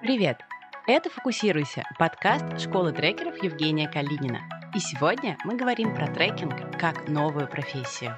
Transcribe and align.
Привет! 0.00 0.40
Это 0.86 1.10
«Фокусируйся»– 1.10 1.84
подкаст 1.98 2.58
школы 2.58 2.90
трекеров 2.90 3.42
Евгения 3.42 3.86
Калинина. 3.86 4.40
И 4.74 4.80
сегодня 4.80 5.36
мы 5.44 5.56
говорим 5.56 5.94
про 5.94 6.06
трекинг 6.06 6.54
как 6.78 7.06
новую 7.06 7.46
профессию. 7.46 8.16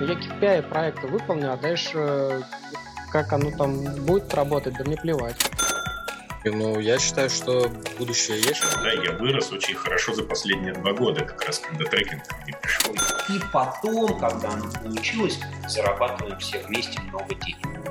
Я 0.00 0.06
KPI 0.06 0.62
проекта 0.68 1.08
выполню, 1.08 1.52
а 1.52 1.56
дальше 1.56 2.44
как 3.10 3.32
оно 3.32 3.50
там 3.50 3.82
будет 4.06 4.32
работать, 4.34 4.74
да 4.78 4.84
мне 4.84 4.96
плевать. 4.96 5.34
Ну, 6.44 6.78
я 6.78 7.00
считаю, 7.00 7.28
что 7.28 7.68
будущее 7.98 8.38
есть. 8.38 8.62
Да, 8.80 8.92
я 8.92 9.18
вырос 9.18 9.50
очень 9.50 9.74
хорошо 9.74 10.14
за 10.14 10.22
последние 10.22 10.74
два 10.74 10.92
года, 10.92 11.24
как 11.24 11.44
раз 11.44 11.58
когда 11.58 11.84
трекинг 11.86 12.22
не 12.46 12.52
пришел. 12.52 12.94
И 12.94 13.40
потом, 13.52 14.16
когда 14.20 14.50
оно 14.50 14.70
получилось, 14.70 15.40
зарабатываем 15.66 16.38
все 16.38 16.60
вместе 16.60 17.00
много 17.00 17.34
денег. 17.34 17.85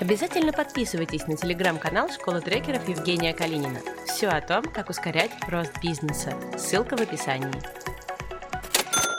Обязательно 0.00 0.50
подписывайтесь 0.50 1.26
на 1.26 1.36
телеграм-канал 1.36 2.08
Школы 2.08 2.40
трекеров 2.40 2.88
Евгения 2.88 3.34
Калинина. 3.34 3.80
Все 4.06 4.28
о 4.28 4.40
том, 4.40 4.64
как 4.64 4.88
ускорять 4.88 5.30
рост 5.46 5.74
бизнеса. 5.82 6.32
Ссылка 6.56 6.96
в 6.96 7.02
описании. 7.02 7.52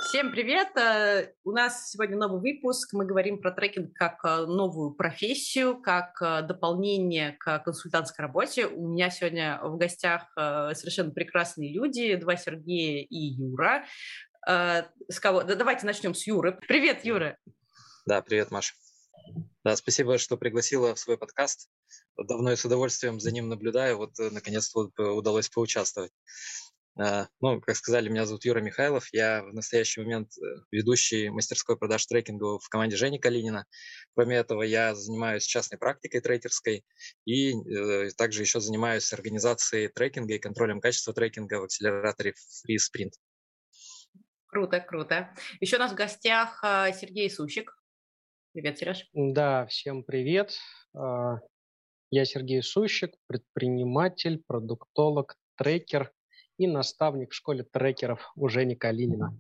Всем 0.10 0.32
привет! 0.32 0.76
Э, 0.76 1.34
у 1.44 1.52
нас 1.52 1.92
сегодня 1.92 2.18
новый 2.18 2.42
выпуск. 2.42 2.94
Мы 2.94 3.06
говорим 3.06 3.40
про 3.40 3.52
трекинг 3.52 3.94
как 3.94 4.26
э, 4.26 4.48
новую 4.48 4.96
профессию, 4.96 5.80
как 5.80 6.20
э, 6.20 6.42
дополнение 6.42 7.34
к 7.34 7.60
консультантской 7.60 8.26
работе. 8.26 8.66
У 8.66 8.88
меня 8.88 9.12
сегодня 9.12 9.60
в 9.62 9.78
гостях 9.78 10.34
совершенно 10.36 11.12
прекрасные 11.12 11.72
люди, 11.72 12.16
два 12.16 12.36
Сергея 12.38 13.06
и 13.08 13.18
Юра. 13.18 13.86
С 14.44 15.20
кого? 15.22 15.44
Да, 15.44 15.54
давайте 15.54 15.86
начнем 15.86 16.16
с 16.16 16.26
Юры. 16.26 16.58
Привет, 16.68 17.06
Юра! 17.06 17.38
Да, 18.08 18.24
привет, 18.24 18.50
Маша. 18.50 18.74
Да, 19.64 19.76
спасибо, 19.76 20.18
что 20.18 20.38
пригласила 20.38 20.96
в 20.96 21.00
свой 21.00 21.18
подкаст. 21.18 21.70
Давно 22.18 22.50
я 22.50 22.58
с 22.58 22.66
удовольствием 22.66 23.20
за 23.20 23.32
ним 23.32 23.48
наблюдаю. 23.48 23.98
Вот 23.98 24.20
э, 24.20 24.32
наконец-то 24.32 24.90
э, 24.98 25.04
удалось 25.04 25.50
поучаствовать. 25.50 26.12
А, 27.00 27.28
ну, 27.40 27.62
как 27.62 27.76
сказали, 27.76 28.10
меня 28.10 28.26
зовут 28.26 28.44
Юра 28.44 28.60
Михайлов. 28.60 29.08
Я 29.14 29.44
в 29.44 29.54
настоящий 29.54 30.02
момент 30.02 30.32
э, 30.38 30.42
ведущий 30.72 31.30
мастерской 31.30 31.78
продаж 31.78 32.06
трекинга 32.06 32.60
в 32.60 32.68
команде 32.70 32.98
Жени 32.98 33.20
Калинина. 33.20 33.66
Кроме 34.16 34.38
этого, 34.38 34.64
я 34.64 34.96
занимаюсь 34.96 35.44
частной 35.44 35.78
практикой 35.78 36.22
трекерской 36.22 36.84
и 37.26 37.54
э, 37.54 38.10
также 38.18 38.42
еще 38.42 38.60
занимаюсь 38.60 39.14
организацией 39.14 39.90
трекинга 39.90 40.34
и 40.34 40.40
контролем 40.40 40.82
качества 40.82 41.14
трекинга 41.14 41.60
в 41.60 41.66
акселераторе 41.66 42.32
Free 42.32 42.78
Sprint. 42.78 43.12
Круто, 44.48 44.82
круто. 44.82 45.34
Еще 45.62 45.78
у 45.78 45.80
нас 45.80 45.92
в 45.92 45.96
гостях 45.96 46.60
Сергей 46.62 47.30
Сущик, 47.30 47.74
Привет, 48.54 48.80
Сереж. 48.80 49.08
Да, 49.14 49.66
всем 49.68 50.04
привет. 50.04 50.58
А, 50.94 51.38
я 52.10 52.26
Сергей 52.26 52.62
Сущик, 52.62 53.16
предприниматель, 53.28 54.44
продуктолог, 54.46 55.38
трекер 55.56 56.12
и 56.58 56.68
наставник 56.68 57.32
в 57.32 57.34
школе 57.34 57.64
трекеров 57.64 58.30
у 58.36 58.50
Жени 58.50 58.76
Калинина. 58.76 59.34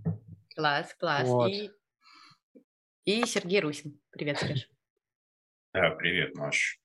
Класс, 0.55 0.95
класс. 0.97 1.27
Вот. 1.27 1.51
И, 1.51 1.71
и 3.03 3.25
Сергей 3.25 3.59
Русин. 3.59 3.99
Привет, 4.11 4.39
Сереж. 4.39 4.69
Да, 5.73 5.89
привет, 5.89 6.33
Маш. 6.35 6.79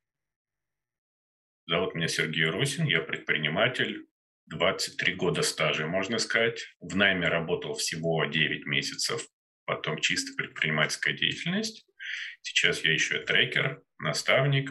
Зовут 1.69 1.95
меня 1.95 2.09
Сергей 2.09 2.47
Русин, 2.47 2.87
я 2.87 3.03
предприниматель, 3.03 4.09
23 4.47 5.15
года 5.15 5.43
стажа, 5.43 5.87
можно 5.87 6.19
сказать. 6.19 6.61
В 6.81 6.97
найме 6.97 7.29
работал 7.29 7.75
всего 7.75 8.25
9 8.25 8.67
месяцев, 8.67 9.29
потом 9.65 10.01
чисто 10.01 10.33
предпринимательская 10.37 11.17
деятельность. 11.17 11.87
Сейчас 12.43 12.85
я 12.85 12.93
еще 12.93 13.21
трекер, 13.21 13.83
наставник. 13.99 14.71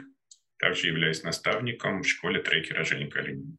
Также 0.57 0.87
являюсь 0.87 1.23
наставником 1.23 2.01
в 2.01 2.07
школе 2.07 2.41
трекера 2.41 2.83
Жени 2.83 3.09
Калинина. 3.09 3.57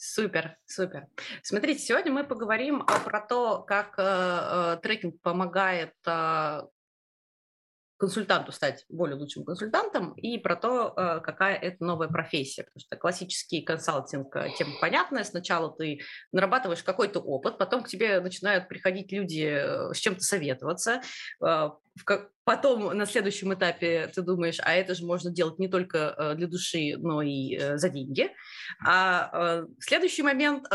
Супер, 0.00 0.56
супер. 0.64 1.08
Смотрите, 1.42 1.80
сегодня 1.80 2.12
мы 2.12 2.22
поговорим 2.22 2.82
а, 2.86 3.00
про 3.00 3.20
то, 3.20 3.62
как 3.62 3.98
э, 3.98 4.02
э, 4.04 4.78
трекинг 4.80 5.20
помогает 5.22 5.92
э, 6.06 6.62
консультанту 7.96 8.52
стать 8.52 8.84
более 8.88 9.16
лучшим 9.16 9.44
консультантом 9.44 10.12
и 10.12 10.38
про 10.38 10.54
то, 10.54 10.94
э, 10.96 11.20
какая 11.20 11.56
это 11.56 11.84
новая 11.84 12.06
профессия. 12.06 12.62
Потому 12.62 12.80
что 12.80 12.96
классический 12.96 13.60
консалтинг, 13.60 14.36
э, 14.36 14.50
тема 14.56 14.70
понятная. 14.80 15.24
Сначала 15.24 15.76
ты 15.76 16.00
нарабатываешь 16.30 16.84
какой-то 16.84 17.18
опыт, 17.18 17.58
потом 17.58 17.82
к 17.82 17.88
тебе 17.88 18.20
начинают 18.20 18.68
приходить 18.68 19.10
люди 19.10 19.92
с 19.92 19.96
чем-то 19.96 20.20
советоваться, 20.20 21.02
Потом 22.44 22.96
на 22.96 23.04
следующем 23.04 23.52
этапе 23.52 24.10
ты 24.14 24.22
думаешь, 24.22 24.58
а 24.62 24.74
это 24.74 24.94
же 24.94 25.04
можно 25.04 25.30
делать 25.30 25.58
не 25.58 25.68
только 25.68 26.14
э, 26.16 26.34
для 26.34 26.46
души, 26.46 26.96
но 26.96 27.20
и 27.20 27.54
э, 27.54 27.76
за 27.76 27.90
деньги. 27.90 28.30
А 28.86 29.30
э, 29.32 29.66
следующий 29.80 30.22
момент 30.22 30.66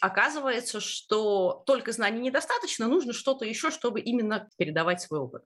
оказывается, 0.00 0.78
что 0.78 1.64
только 1.66 1.90
знаний 1.90 2.20
недостаточно, 2.20 2.86
нужно 2.86 3.12
что-то 3.12 3.44
еще, 3.44 3.72
чтобы 3.72 4.00
именно 4.00 4.48
передавать 4.56 5.00
свой 5.00 5.18
опыт. 5.18 5.42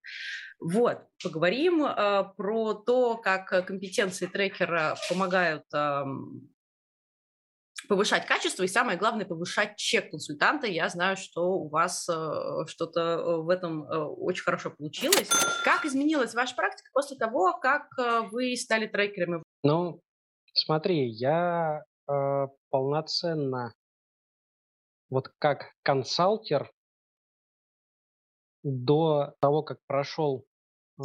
Вот, 0.61 0.99
поговорим 1.23 1.81
про 2.37 2.75
то, 2.75 3.17
как 3.17 3.67
компетенции 3.67 4.27
трекера 4.27 4.97
помогают 5.09 5.65
повышать 7.89 8.27
качество 8.27 8.63
и, 8.63 8.69
самое 8.69 8.99
главное, 8.99 9.27
повышать 9.27 9.77
чек 9.77 10.11
консультанта. 10.11 10.67
Я 10.67 10.89
знаю, 10.89 11.17
что 11.17 11.53
у 11.53 11.69
вас 11.69 12.09
э, 12.09 12.67
что-то 12.67 13.01
э, 13.01 13.37
в 13.43 13.49
этом 13.49 13.85
э, 13.85 13.97
очень 13.97 14.45
хорошо 14.45 14.71
получилось. 14.71 15.29
Как 15.65 15.85
изменилась 15.85 16.35
ваша 16.35 16.55
практика 16.55 16.91
после 16.93 17.17
того, 17.17 17.59
как 17.61 17.87
э, 17.99 18.23
вы 18.31 18.57
стали 18.57 18.87
трекерами? 18.87 19.43
Ну, 19.63 20.01
смотри, 20.53 21.09
я 21.09 21.85
э, 22.09 22.47
полноценно 22.71 23.75
вот 25.11 25.29
как 25.39 25.73
консалтер 25.83 26.71
до 28.63 29.35
того, 29.41 29.63
как 29.63 29.79
прошел 29.87 30.45
э, 30.99 31.05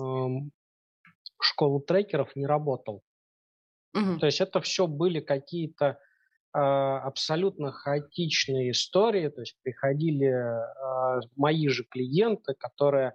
школу 1.41 1.81
трекеров, 1.81 2.35
не 2.35 2.45
работал. 2.45 3.03
Угу. 3.93 4.19
То 4.19 4.25
есть 4.25 4.41
это 4.41 4.61
все 4.61 4.87
были 4.87 5.19
какие-то 5.19 5.99
абсолютно 6.51 7.71
хаотичные 7.71 8.71
истории, 8.71 9.29
то 9.29 9.41
есть 9.41 9.55
приходили 9.61 10.25
а, 10.25 11.19
мои 11.35 11.67
же 11.67 11.83
клиенты, 11.83 12.55
которые 12.57 13.13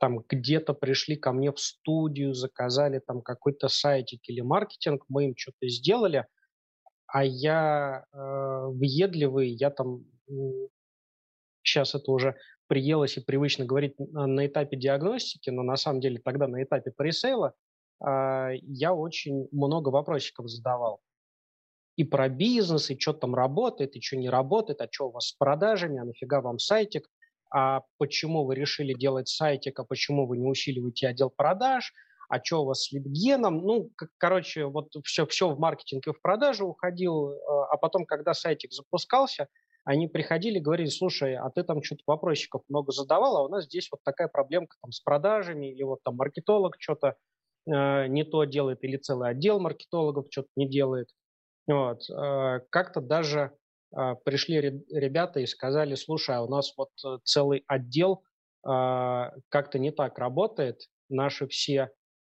там 0.00 0.24
где-то 0.26 0.72
пришли 0.72 1.16
ко 1.16 1.32
мне 1.32 1.52
в 1.52 1.60
студию, 1.60 2.32
заказали 2.32 3.00
там 3.06 3.20
какой-то 3.20 3.68
сайтик 3.68 4.20
или 4.28 4.40
маркетинг, 4.40 5.04
мы 5.08 5.26
им 5.26 5.34
что-то 5.36 5.68
сделали, 5.68 6.26
а 7.06 7.22
я 7.22 8.06
э, 8.10 8.16
въедливый, 8.16 9.50
я 9.50 9.70
там 9.70 10.06
сейчас 11.62 11.94
это 11.94 12.10
уже 12.10 12.36
приелось 12.66 13.18
и 13.18 13.20
привычно 13.20 13.66
говорить 13.66 13.94
на 13.98 14.46
этапе 14.46 14.78
диагностики, 14.78 15.50
но 15.50 15.62
на 15.62 15.76
самом 15.76 16.00
деле 16.00 16.18
тогда 16.18 16.48
на 16.48 16.62
этапе 16.62 16.92
пресейла 16.92 17.52
э, 18.02 18.52
я 18.62 18.94
очень 18.94 19.48
много 19.52 19.90
вопросиков 19.90 20.48
задавал 20.48 21.02
и 22.00 22.04
про 22.04 22.30
бизнес, 22.30 22.88
и 22.90 22.98
что 22.98 23.12
там 23.12 23.34
работает, 23.34 23.94
и 23.94 24.00
что 24.00 24.16
не 24.16 24.30
работает, 24.30 24.80
а 24.80 24.88
что 24.90 25.08
у 25.08 25.12
вас 25.12 25.28
с 25.28 25.32
продажами, 25.32 26.00
а 26.00 26.04
нафига 26.04 26.40
вам 26.40 26.58
сайтик, 26.58 27.06
а 27.52 27.82
почему 27.98 28.46
вы 28.46 28.54
решили 28.54 28.94
делать 28.94 29.28
сайтик, 29.28 29.78
а 29.78 29.84
почему 29.84 30.26
вы 30.26 30.38
не 30.38 30.48
усиливаете 30.48 31.08
отдел 31.08 31.28
продаж, 31.28 31.92
а 32.30 32.42
что 32.42 32.62
у 32.62 32.64
вас 32.64 32.84
с 32.84 32.92
лидгеном, 32.92 33.58
ну, 33.58 33.90
короче, 34.16 34.64
вот 34.64 34.86
все, 35.04 35.26
все 35.26 35.50
в 35.50 35.58
маркетинг 35.58 36.06
и 36.06 36.12
в 36.12 36.22
продажу 36.22 36.68
уходил, 36.68 37.34
а 37.70 37.76
потом, 37.76 38.06
когда 38.06 38.32
сайтик 38.32 38.72
запускался, 38.72 39.48
они 39.84 40.08
приходили 40.08 40.58
говорили, 40.58 40.88
слушай, 40.88 41.36
а 41.36 41.50
ты 41.50 41.64
там 41.64 41.82
что-то 41.82 42.04
вопросиков 42.06 42.62
много 42.70 42.92
задавал, 42.92 43.36
а 43.36 43.44
у 43.44 43.48
нас 43.48 43.66
здесь 43.66 43.88
вот 43.92 44.00
такая 44.04 44.28
проблемка 44.28 44.78
там 44.80 44.90
с 44.90 45.00
продажами, 45.00 45.70
или 45.70 45.82
вот 45.82 45.98
там 46.02 46.16
маркетолог 46.16 46.76
что-то 46.78 47.16
э, 47.66 48.06
не 48.06 48.24
то 48.24 48.44
делает, 48.44 48.84
или 48.84 48.96
целый 48.96 49.28
отдел 49.28 49.60
маркетологов 49.60 50.28
что-то 50.30 50.48
не 50.56 50.66
делает. 50.66 51.08
Вот. 51.70 52.08
Э, 52.10 52.60
как-то 52.70 53.00
даже 53.00 53.52
а, 53.92 54.14
пришли 54.14 54.60
ребята 54.60 55.40
и 55.40 55.46
сказали, 55.46 55.94
слушай, 55.94 56.36
а 56.36 56.42
у 56.42 56.48
нас 56.48 56.72
вот 56.76 56.90
э, 57.04 57.18
целый 57.24 57.64
отдел 57.66 58.22
а, 58.64 59.32
как-то 59.48 59.78
не 59.78 59.90
так 59.90 60.18
работает, 60.18 60.82
наши 61.08 61.48
все 61.48 61.90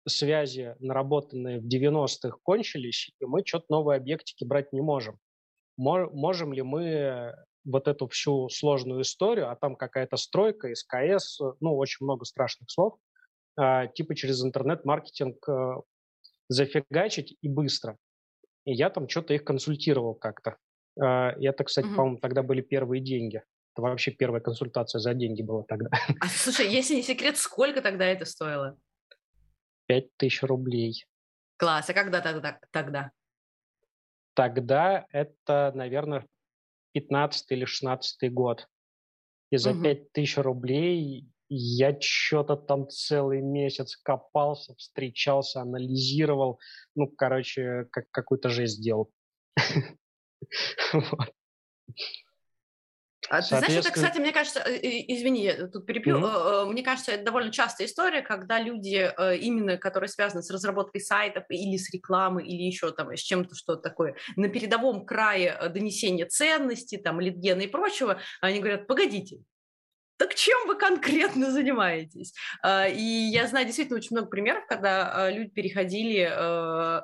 связи, 0.06 0.77
наработанные 0.81 1.61
в 1.61 1.67
90-х, 1.67 2.38
кончились, 2.43 3.11
и 3.21 3.25
мы 3.25 3.43
что-то 3.44 3.67
новые 3.71 3.97
объектики 3.97 4.44
брать 4.44 4.73
не 4.73 4.81
можем. 4.81 5.19
Можем 5.77 6.53
ли 6.53 6.62
мы 6.62 7.35
вот 7.65 7.89
эту 7.89 8.06
всю 8.09 8.49
сложную 8.49 9.03
историю, 9.03 9.50
а 9.50 9.56
там 9.56 9.77
какая-то 9.77 10.17
стройка, 10.17 10.73
СКС, 10.75 11.41
ну, 11.61 11.77
очень 11.77 12.05
много 12.05 12.25
страшных 12.25 12.71
слов, 12.71 12.99
а, 13.56 13.87
типа 13.87 14.15
через 14.15 14.43
интернет-маркетинг 14.44 15.49
э, 15.49 15.75
зафигачить 16.49 17.37
и 17.41 17.49
быстро. 17.49 17.99
И 18.67 18.73
я 18.73 18.91
там 18.91 19.09
что-то 19.09 19.33
их 19.33 19.45
консультировал 19.45 20.15
как-то. 20.15 20.59
А, 21.01 21.31
это, 21.41 21.65
кстати, 21.65 21.87
угу. 21.87 21.95
по-моему, 21.95 22.19
тогда 22.19 22.43
были 22.43 22.61
первые 22.61 23.01
деньги. 23.01 23.43
Это 23.73 23.83
вообще 23.83 24.11
первая 24.11 24.41
консультация 24.41 24.99
за 24.99 25.15
деньги 25.15 25.43
была 25.43 25.63
тогда. 25.63 25.89
А 26.21 26.27
слушай, 26.29 26.69
если 26.69 26.97
не 26.97 27.03
секрет, 27.03 27.37
сколько 27.39 27.81
тогда 27.81 28.05
это 28.05 28.25
стоило? 28.25 28.77
Пять 29.87 30.15
тысяч 30.17 30.43
рублей. 30.43 31.05
Класс. 31.59 31.89
А 31.89 31.95
когда 31.95 32.21
тогда? 32.21 32.59
Тогда, 32.73 33.13
тогда 34.35 35.07
это, 35.11 35.73
наверное, 35.75 36.27
15 36.93 37.53
или 37.53 37.65
16 37.65 38.33
год. 38.33 38.67
И 39.51 39.59
за 39.59 39.71
угу. 39.71 39.83
5000 39.83 40.39
рублей 40.39 41.31
я 41.48 41.96
что-то 42.00 42.56
там 42.56 42.88
целый 42.88 43.40
месяц 43.40 43.96
копался, 43.96 44.75
встречался, 44.76 45.60
анализировал. 45.60 46.58
Ну, 46.94 47.08
короче, 47.08 47.87
как 47.90 48.10
какую-то 48.10 48.48
жесть 48.48 48.78
сделал. 48.78 49.10
А 53.28 53.43
ты 53.43 53.48
знаешь, 53.48 53.72
это, 53.72 53.90
кстати, 53.90 54.20
мне 54.20 54.31
кажется, 54.31 54.60
э, 54.60 54.78
извини, 54.81 55.43
я 55.43 55.66
тут 55.66 55.84
перебью, 55.84 56.19
mm-hmm. 56.19 56.66
мне 56.66 56.84
кажется, 56.84 57.10
это 57.10 57.25
довольно 57.25 57.50
частая 57.50 57.88
история, 57.88 58.22
когда 58.22 58.60
люди, 58.60 59.12
именно 59.40 59.78
которые 59.78 60.08
связаны 60.08 60.44
с 60.44 60.50
разработкой 60.50 61.00
сайтов 61.00 61.43
или 61.48 61.76
с 61.76 61.93
рекламой, 61.93 62.46
или 62.46 62.62
еще 62.62 62.93
там 62.93 63.12
с 63.12 63.20
чем-то, 63.20 63.56
что 63.56 63.75
такое, 63.75 64.14
на 64.37 64.48
передовом 64.48 65.04
крае 65.04 65.58
донесения 65.70 66.26
ценностей, 66.26 66.98
там, 66.98 67.19
литгена 67.19 67.62
и 67.62 67.66
прочего, 67.66 68.20
они 68.40 68.60
говорят, 68.60 68.87
погодите, 68.87 69.40
так 70.17 70.35
чем 70.35 70.67
вы 70.67 70.77
конкретно 70.77 71.51
занимаетесь? 71.51 72.35
И 72.67 73.31
я 73.33 73.47
знаю 73.47 73.67
действительно 73.67 73.99
очень 73.99 74.17
много 74.17 74.29
примеров, 74.29 74.67
когда 74.67 75.31
люди 75.31 75.51
переходили 75.51 77.03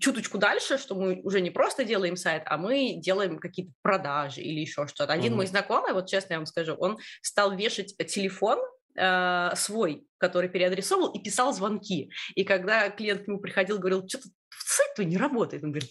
чуточку 0.00 0.38
дальше, 0.38 0.78
что 0.78 0.94
мы 0.94 1.20
уже 1.22 1.40
не 1.40 1.50
просто 1.50 1.84
делаем 1.84 2.16
сайт, 2.16 2.42
а 2.46 2.58
мы 2.58 2.94
делаем 2.96 3.38
какие-то 3.38 3.72
продажи 3.82 4.40
или 4.40 4.60
еще 4.60 4.86
что-то. 4.86 5.12
Один 5.12 5.32
mm-hmm. 5.32 5.36
мой 5.36 5.46
знакомый, 5.46 5.92
вот 5.92 6.08
честно 6.08 6.34
я 6.34 6.38
вам 6.38 6.46
скажу, 6.46 6.74
он 6.74 6.98
стал 7.22 7.56
вешать 7.56 7.96
телефон 8.08 8.58
э, 8.96 9.50
свой, 9.54 10.06
который 10.18 10.48
переадресовал, 10.48 11.12
и 11.12 11.22
писал 11.22 11.52
звонки. 11.52 12.10
И 12.34 12.44
когда 12.44 12.90
клиент 12.90 13.24
к 13.24 13.28
нему 13.28 13.38
приходил, 13.38 13.78
говорил, 13.78 14.06
что-то 14.08 14.28
сайт 14.50 14.94
твой 14.94 15.06
не 15.06 15.16
работает, 15.16 15.62
он 15.62 15.70
говорит, 15.70 15.90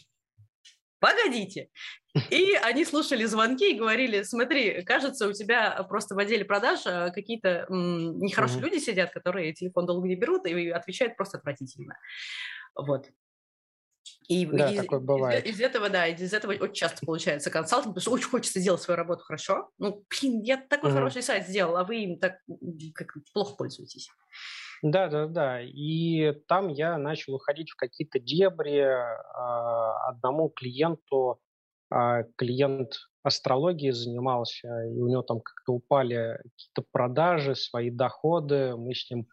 погодите. 0.99 1.69
И 2.29 2.53
они 2.53 2.85
слушали 2.85 3.25
звонки 3.25 3.73
и 3.73 3.77
говорили, 3.77 4.23
смотри, 4.23 4.83
кажется, 4.83 5.27
у 5.27 5.33
тебя 5.33 5.83
просто 5.89 6.15
в 6.15 6.19
отделе 6.19 6.45
продаж 6.45 6.81
э, 6.85 7.11
какие-то 7.13 7.65
нехорошие 7.69 8.61
люди 8.61 8.77
сидят, 8.77 9.11
которые 9.11 9.53
телефон 9.53 9.85
долго 9.85 10.07
не 10.07 10.15
берут 10.15 10.45
и 10.45 10.69
отвечают 10.69 11.17
просто 11.17 11.37
отвратительно. 11.37 11.97
Вот. 12.75 13.07
И, 14.27 14.45
да, 14.45 14.71
из, 14.71 14.77
такое 14.77 14.99
бывает. 14.99 15.45
Из, 15.45 15.55
из 15.55 15.61
этого, 15.61 15.89
да, 15.89 16.07
из 16.07 16.33
этого 16.33 16.53
очень 16.53 16.73
часто 16.73 17.05
получается 17.05 17.51
консалтинг, 17.51 17.95
потому 17.95 18.01
что 18.01 18.11
очень 18.11 18.29
хочется 18.29 18.59
сделать 18.59 18.81
свою 18.81 18.97
работу 18.97 19.23
хорошо. 19.23 19.69
Ну, 19.77 20.03
блин, 20.09 20.41
я 20.41 20.57
такой 20.57 20.89
угу. 20.91 20.97
хороший 20.97 21.21
сайт 21.21 21.47
сделал, 21.47 21.77
а 21.77 21.83
вы 21.83 22.03
им 22.03 22.19
так 22.19 22.37
как, 22.93 23.13
плохо 23.33 23.55
пользуетесь. 23.55 24.09
Да, 24.81 25.07
да, 25.07 25.27
да. 25.27 25.61
И 25.61 26.31
там 26.47 26.69
я 26.69 26.97
начал 26.97 27.35
уходить 27.35 27.71
в 27.71 27.75
какие-то 27.75 28.19
дебри. 28.19 28.79
А, 28.79 30.09
одному 30.09 30.49
клиенту, 30.49 31.39
клиент 32.35 32.93
астрологии 33.23 33.91
занимался, 33.91 34.67
и 34.85 34.99
у 34.99 35.07
него 35.07 35.21
там 35.21 35.39
как-то 35.39 35.73
упали 35.73 36.39
какие-то 36.43 36.83
продажи, 36.91 37.55
свои 37.55 37.89
доходы. 37.89 38.75
Мы 38.75 38.93
с 38.93 39.09
ним 39.09 39.27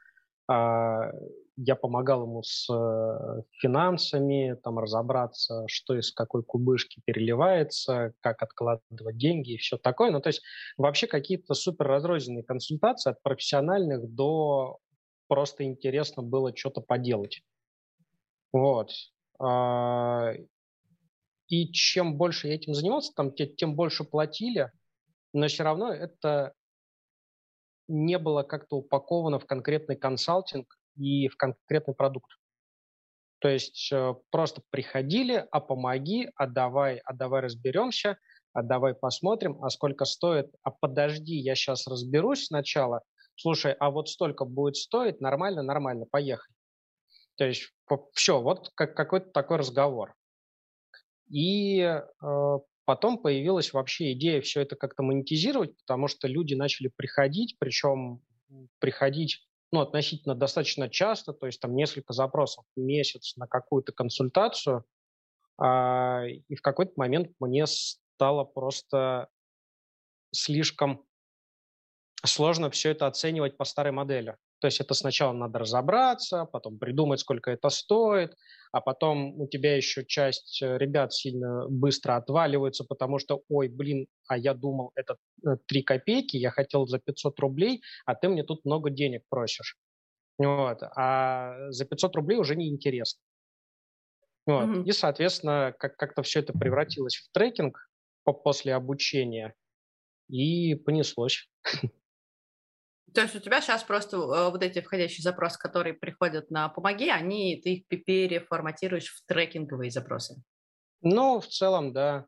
а, 0.48 1.10
я 1.56 1.76
помогал 1.76 2.24
ему 2.24 2.42
с 2.42 2.68
э, 2.72 3.42
финансами, 3.60 4.56
там 4.62 4.78
разобраться, 4.78 5.64
что 5.68 5.96
из 5.96 6.12
какой 6.12 6.42
кубышки 6.42 7.00
переливается, 7.04 8.14
как 8.20 8.42
откладывать 8.42 9.16
деньги 9.16 9.52
и 9.52 9.58
все 9.58 9.76
такое. 9.76 10.10
Ну, 10.10 10.20
то 10.20 10.28
есть 10.28 10.42
вообще 10.76 11.06
какие-то 11.06 11.54
супер 11.54 11.86
разрозненные 11.86 12.42
консультации 12.42 13.10
от 13.10 13.22
профессиональных 13.22 14.08
до 14.08 14.78
просто 15.28 15.64
интересно 15.64 16.22
было 16.22 16.56
что-то 16.56 16.80
поделать. 16.80 17.42
Вот. 18.52 18.90
И 21.52 21.70
чем 21.70 22.16
больше 22.16 22.48
я 22.48 22.54
этим 22.54 22.72
занимался, 22.72 23.12
там, 23.14 23.30
тем 23.34 23.76
больше 23.76 24.04
платили, 24.04 24.72
но 25.34 25.48
все 25.48 25.64
равно 25.64 25.92
это 25.92 26.54
не 27.88 28.18
было 28.18 28.42
как-то 28.42 28.76
упаковано 28.76 29.38
в 29.38 29.44
конкретный 29.44 29.96
консалтинг 29.96 30.78
и 30.96 31.28
в 31.28 31.36
конкретный 31.36 31.94
продукт. 31.94 32.30
То 33.40 33.48
есть 33.50 33.92
э, 33.92 34.14
просто 34.30 34.62
приходили, 34.70 35.46
а 35.50 35.60
помоги, 35.60 36.30
а 36.36 36.46
давай, 36.46 37.02
а 37.04 37.12
давай 37.12 37.42
разберемся, 37.42 38.16
а 38.54 38.62
давай 38.62 38.94
посмотрим, 38.94 39.62
а 39.62 39.68
сколько 39.68 40.06
стоит, 40.06 40.50
а 40.62 40.70
подожди, 40.70 41.34
я 41.34 41.54
сейчас 41.54 41.86
разберусь 41.86 42.46
сначала, 42.46 43.02
слушай, 43.36 43.74
а 43.74 43.90
вот 43.90 44.08
столько 44.08 44.46
будет 44.46 44.76
стоить, 44.76 45.20
нормально, 45.20 45.62
нормально, 45.62 46.06
поехали. 46.10 46.56
То 47.36 47.44
есть 47.44 47.74
все, 48.14 48.40
вот 48.40 48.70
как, 48.74 48.96
какой-то 48.96 49.32
такой 49.32 49.58
разговор. 49.58 50.14
И 51.32 51.80
э, 51.80 52.58
потом 52.84 53.18
появилась 53.18 53.72
вообще 53.72 54.12
идея 54.12 54.42
все 54.42 54.60
это 54.60 54.76
как-то 54.76 55.02
монетизировать, 55.02 55.76
потому 55.78 56.06
что 56.06 56.28
люди 56.28 56.54
начали 56.54 56.88
приходить, 56.94 57.56
причем 57.58 58.20
приходить 58.78 59.48
ну, 59.72 59.80
относительно 59.80 60.34
достаточно 60.34 60.90
часто, 60.90 61.32
то 61.32 61.46
есть 61.46 61.58
там 61.58 61.74
несколько 61.74 62.12
запросов 62.12 62.66
в 62.76 62.80
месяц 62.80 63.34
на 63.36 63.46
какую-то 63.46 63.92
консультацию, 63.92 64.84
а, 65.58 66.24
и 66.26 66.54
в 66.54 66.60
какой-то 66.60 66.92
момент 66.96 67.30
мне 67.40 67.64
стало 67.66 68.44
просто 68.44 69.28
слишком 70.30 71.06
сложно 72.24 72.70
все 72.70 72.90
это 72.90 73.06
оценивать 73.06 73.56
по 73.56 73.64
старой 73.64 73.92
модели. 73.92 74.36
То 74.62 74.68
есть 74.68 74.80
это 74.80 74.94
сначала 74.94 75.32
надо 75.32 75.58
разобраться, 75.58 76.44
потом 76.44 76.78
придумать, 76.78 77.18
сколько 77.18 77.50
это 77.50 77.68
стоит, 77.68 78.36
а 78.70 78.80
потом 78.80 79.40
у 79.40 79.48
тебя 79.48 79.76
еще 79.76 80.06
часть 80.06 80.62
э, 80.62 80.78
ребят 80.78 81.12
сильно 81.12 81.66
быстро 81.68 82.14
отваливается, 82.14 82.84
потому 82.84 83.18
что, 83.18 83.42
ой, 83.48 83.66
блин, 83.66 84.06
а 84.28 84.38
я 84.38 84.54
думал, 84.54 84.92
это 84.94 85.16
3 85.66 85.80
э, 85.80 85.82
копейки, 85.82 86.36
я 86.36 86.52
хотел 86.52 86.86
за 86.86 87.00
500 87.00 87.40
рублей, 87.40 87.82
а 88.06 88.14
ты 88.14 88.28
мне 88.28 88.44
тут 88.44 88.64
много 88.64 88.90
денег 88.90 89.22
просишь. 89.28 89.76
Вот. 90.38 90.78
А 90.94 91.70
за 91.70 91.84
500 91.84 92.14
рублей 92.14 92.38
уже 92.38 92.54
неинтересно. 92.54 93.20
Вот. 94.46 94.68
Mm-hmm. 94.68 94.84
И, 94.84 94.92
соответственно, 94.92 95.74
как- 95.76 95.96
как-то 95.96 96.22
все 96.22 96.38
это 96.38 96.52
превратилось 96.52 97.16
в 97.16 97.32
трекинг 97.32 97.90
после 98.44 98.74
обучения, 98.74 99.56
и 100.28 100.76
понеслось. 100.76 101.50
То 103.14 103.22
есть 103.22 103.34
у 103.34 103.40
тебя 103.40 103.60
сейчас 103.60 103.82
просто 103.82 104.16
э, 104.16 104.50
вот 104.50 104.62
эти 104.62 104.80
входящие 104.80 105.22
запросы, 105.22 105.58
которые 105.58 105.94
приходят 105.94 106.50
на 106.50 106.68
«помоги», 106.68 107.10
они, 107.10 107.60
ты 107.62 107.74
их 107.74 107.86
переформатируешь 107.86 109.08
в 109.08 109.26
трекинговые 109.26 109.90
запросы? 109.90 110.42
Ну, 111.02 111.40
в 111.40 111.46
целом, 111.46 111.92
да. 111.92 112.26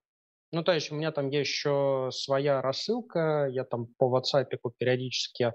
Ну, 0.53 0.62
то 0.62 0.73
есть 0.73 0.93
у 0.93 0.95
меня 0.95 1.11
там 1.11 1.31
есть 1.31 1.50
еще 1.50 2.11
своя 2.12 2.61
рассылка, 2.61 3.49
я 3.50 3.64
там 3.64 3.87
по 3.99 4.14
WhatsApp 4.17 4.50
периодически 4.79 5.53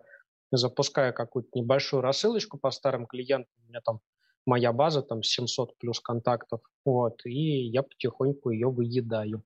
запускаю 0.51 1.13
какую-то 1.13 1.49
небольшую 1.53 2.01
рассылочку 2.01 2.57
по 2.57 2.71
старым 2.71 3.05
клиентам, 3.05 3.53
у 3.63 3.67
меня 3.67 3.81
там 3.81 3.99
моя 4.45 4.73
база, 4.73 5.01
там 5.01 5.21
700 5.21 5.77
плюс 5.77 5.99
контактов, 5.99 6.61
вот, 6.83 7.25
и 7.25 7.67
я 7.67 7.83
потихоньку 7.83 8.49
ее 8.49 8.69
выедаю. 8.69 9.43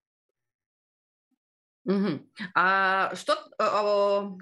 Угу. 1.86 2.22
А 2.56 3.14
что, 3.16 3.34
а, 3.60 4.38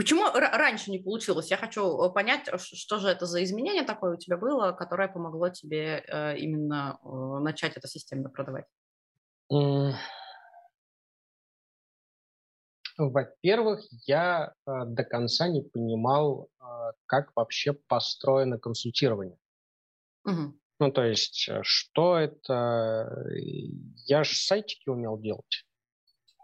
Почему 0.00 0.24
раньше 0.32 0.90
не 0.90 0.98
получилось? 0.98 1.50
Я 1.50 1.58
хочу 1.58 1.82
э, 1.82 2.10
понять, 2.10 2.48
что 2.58 2.96
же 2.96 3.08
это 3.08 3.26
за 3.26 3.44
изменение 3.44 3.82
такое 3.82 4.14
у 4.14 4.16
тебя 4.16 4.38
было, 4.38 4.72
которое 4.72 5.08
помогло 5.08 5.50
тебе 5.50 6.02
э, 6.08 6.38
именно 6.38 6.98
э, 7.04 7.08
начать 7.42 7.76
это 7.76 7.86
системно 7.86 8.30
продавать? 8.30 8.64
Во-первых, 12.96 13.80
я 14.06 14.54
до 14.64 15.04
конца 15.04 15.48
не 15.48 15.60
понимал, 15.60 16.48
как 17.04 17.32
вообще 17.36 17.74
построено 17.74 18.58
консультирование. 18.58 19.36
Угу. 20.24 20.54
Ну, 20.78 20.92
то 20.92 21.04
есть, 21.04 21.50
что 21.60 22.16
это... 22.16 23.22
Я 24.06 24.24
же 24.24 24.34
сайтики 24.34 24.88
умел 24.88 25.18
делать. 25.18 25.66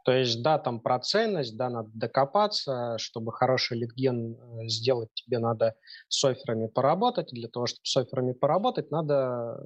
То 0.06 0.12
есть, 0.12 0.40
да, 0.40 0.56
там 0.60 0.78
про 0.78 1.00
ценность, 1.00 1.56
да, 1.56 1.68
надо 1.68 1.90
докопаться, 1.92 2.96
чтобы 2.96 3.32
хороший 3.32 3.78
литген 3.78 4.34
э, 4.34 4.68
сделать, 4.68 5.10
тебе 5.14 5.40
надо 5.40 5.74
с 6.06 6.24
офферами 6.24 6.68
поработать. 6.68 7.30
Для 7.32 7.48
того, 7.48 7.66
чтобы 7.66 7.80
с 7.82 7.96
офферами 7.96 8.32
поработать, 8.32 8.92
надо 8.92 9.60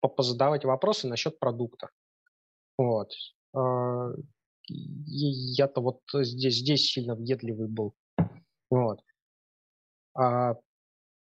э, 0.00 0.08
позадавать 0.08 0.64
вопросы 0.64 1.06
насчет 1.06 1.38
продукта. 1.38 1.90
Вот. 2.78 3.10
А, 3.54 4.12
я-то 4.68 5.82
вот 5.82 6.00
здесь, 6.14 6.56
здесь 6.56 6.90
сильно 6.90 7.14
въедливый 7.14 7.68
был. 7.68 7.94
Вот. 8.70 9.00
А 10.14 10.54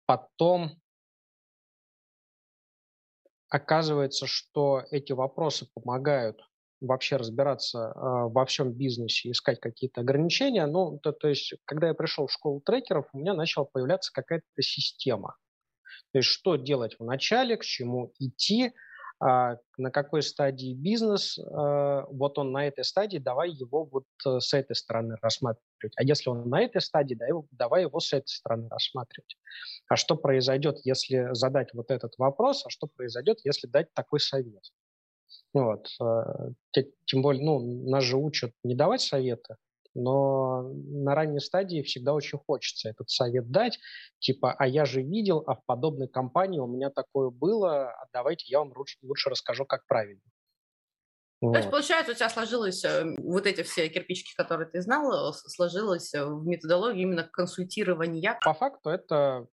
потом 0.05 0.81
оказывается, 3.49 4.27
что 4.27 4.83
эти 4.91 5.11
вопросы 5.11 5.67
помогают 5.73 6.39
вообще 6.83 7.15
разбираться 7.15 7.93
э, 7.95 7.99
во 7.99 8.45
всем 8.45 8.71
бизнесе, 8.71 9.31
искать 9.31 9.59
какие-то 9.59 10.01
ограничения. 10.01 10.65
Ну, 10.65 10.99
то, 11.01 11.11
то 11.11 11.27
есть, 11.27 11.53
когда 11.65 11.87
я 11.87 11.93
пришел 11.93 12.27
в 12.27 12.31
школу 12.31 12.61
трекеров, 12.61 13.07
у 13.13 13.19
меня 13.19 13.33
начала 13.33 13.65
появляться 13.65 14.11
какая-то 14.13 14.61
система. 14.61 15.35
То 16.11 16.19
есть 16.19 16.29
что 16.29 16.55
делать 16.55 16.95
в 16.99 17.03
начале, 17.03 17.57
к 17.57 17.63
чему 17.63 18.13
идти, 18.19 18.73
а, 19.19 19.57
на 19.77 19.89
какой 19.89 20.21
стадии 20.21 20.73
бизнес, 20.73 21.39
а, 21.39 22.05
вот 22.09 22.37
он 22.37 22.51
на 22.51 22.67
этой 22.67 22.83
стадии, 22.83 23.19
давай 23.19 23.51
его 23.51 23.85
вот 23.85 24.05
э, 24.25 24.39
с 24.39 24.53
этой 24.53 24.75
стороны 24.75 25.15
рассматривать. 25.21 25.93
А 25.95 26.03
если 26.03 26.29
он 26.29 26.49
на 26.49 26.61
этой 26.61 26.81
стадии, 26.81 27.17
давай 27.51 27.83
его 27.83 27.99
с 27.99 28.11
этой 28.11 28.27
стороны 28.27 28.67
рассматривать. 28.69 29.37
А 29.87 29.95
что 29.95 30.17
произойдет, 30.17 30.79
если 30.83 31.29
задать 31.33 31.73
вот 31.73 31.89
этот 31.89 32.15
вопрос, 32.17 32.65
а 32.65 32.69
что 32.69 32.87
произойдет, 32.87 33.39
если 33.45 33.67
дать 33.67 33.93
такой 33.93 34.19
совет? 34.19 34.63
Вот. 35.53 35.87
Э, 36.01 36.81
тем 37.05 37.21
более, 37.21 37.43
ну, 37.43 37.89
нас 37.89 38.03
же 38.03 38.17
учат 38.17 38.51
не 38.63 38.75
давать 38.75 39.01
советы, 39.01 39.55
но 39.93 40.63
на 40.73 41.13
ранней 41.13 41.39
стадии 41.39 41.83
всегда 41.83 42.13
очень 42.13 42.39
хочется 42.39 42.89
этот 42.89 43.09
совет 43.09 43.51
дать, 43.51 43.79
типа, 44.19 44.53
а 44.57 44.67
я 44.67 44.85
же 44.85 45.01
видел, 45.01 45.43
а 45.45 45.55
в 45.55 45.63
подобной 45.65 46.07
компании 46.07 46.59
у 46.59 46.67
меня 46.67 46.89
такое 46.89 47.29
было, 47.29 47.89
а 47.89 48.07
давайте 48.11 48.45
я 48.47 48.59
вам 48.59 48.73
лучше, 48.75 48.97
лучше 49.03 49.29
расскажу, 49.29 49.65
как 49.65 49.85
правильно. 49.85 50.21
Вот. 51.41 51.53
То 51.53 51.59
есть, 51.59 51.69
получается, 51.71 52.13
у 52.13 52.15
тебя 52.15 52.29
сложилось, 52.29 52.85
э, 52.85 53.03
вот 53.17 53.45
эти 53.45 53.63
все 53.63 53.89
кирпичики, 53.89 54.33
которые 54.35 54.67
ты 54.67 54.81
знал, 54.81 55.33
сложилось 55.33 56.13
э, 56.13 56.25
в 56.25 56.47
методологии 56.47 57.01
именно 57.01 57.23
консультирования? 57.23 58.39
По 58.45 58.53
факту 58.53 58.89
это 58.89 59.47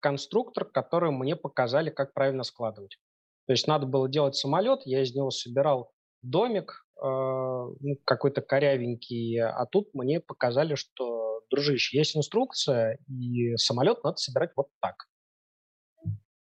конструктор, 0.00 0.66
который 0.66 1.10
мне 1.10 1.34
показали, 1.34 1.88
как 1.88 2.12
правильно 2.12 2.42
складывать. 2.42 2.98
То 3.46 3.52
есть 3.52 3.66
надо 3.66 3.86
было 3.86 4.08
делать 4.08 4.36
самолет, 4.36 4.80
я 4.84 5.02
из 5.02 5.14
него 5.14 5.30
собирал 5.30 5.92
домик, 6.22 6.86
а, 7.00 7.66
ну, 7.80 7.96
какой-то 8.04 8.40
корявенький, 8.40 9.40
а 9.40 9.66
тут 9.66 9.92
мне 9.94 10.20
показали, 10.20 10.74
что, 10.74 11.42
дружище, 11.50 11.98
есть 11.98 12.16
инструкция, 12.16 12.98
и 13.08 13.56
самолет 13.56 14.02
надо 14.02 14.16
собирать 14.16 14.50
вот 14.56 14.68
так. 14.80 14.94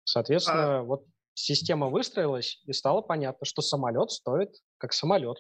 Соответственно, 0.05 0.81
а... 0.81 0.83
вот 0.83 1.05
система 1.35 1.88
выстроилась, 1.88 2.61
и 2.67 2.73
стало 2.73 3.02
понятно, 3.02 3.45
что 3.47 3.62
самолет 3.62 4.11
стоит 4.11 4.50
как 4.78 4.93
самолет. 4.93 5.38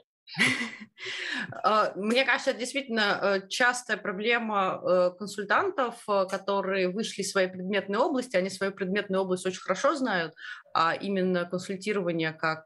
А, 1.62 1.92
мне 1.94 2.24
кажется, 2.24 2.50
это 2.50 2.58
действительно 2.58 3.18
э, 3.22 3.48
частая 3.48 3.96
проблема 3.96 4.80
э, 4.82 5.10
консультантов, 5.16 5.94
э, 6.08 6.26
которые 6.28 6.88
вышли 6.88 7.22
из 7.22 7.30
своей 7.30 7.48
предметной 7.48 7.98
области, 7.98 8.36
они 8.36 8.50
свою 8.50 8.72
предметную 8.72 9.22
область 9.22 9.46
очень 9.46 9.60
хорошо 9.60 9.94
знают, 9.94 10.34
а 10.74 10.94
именно 10.94 11.44
консультирование 11.44 12.32
как 12.32 12.64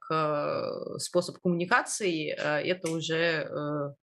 способ 0.99 1.39
коммуникации– 1.39 2.31
это 2.31 2.91
уже 2.91 3.95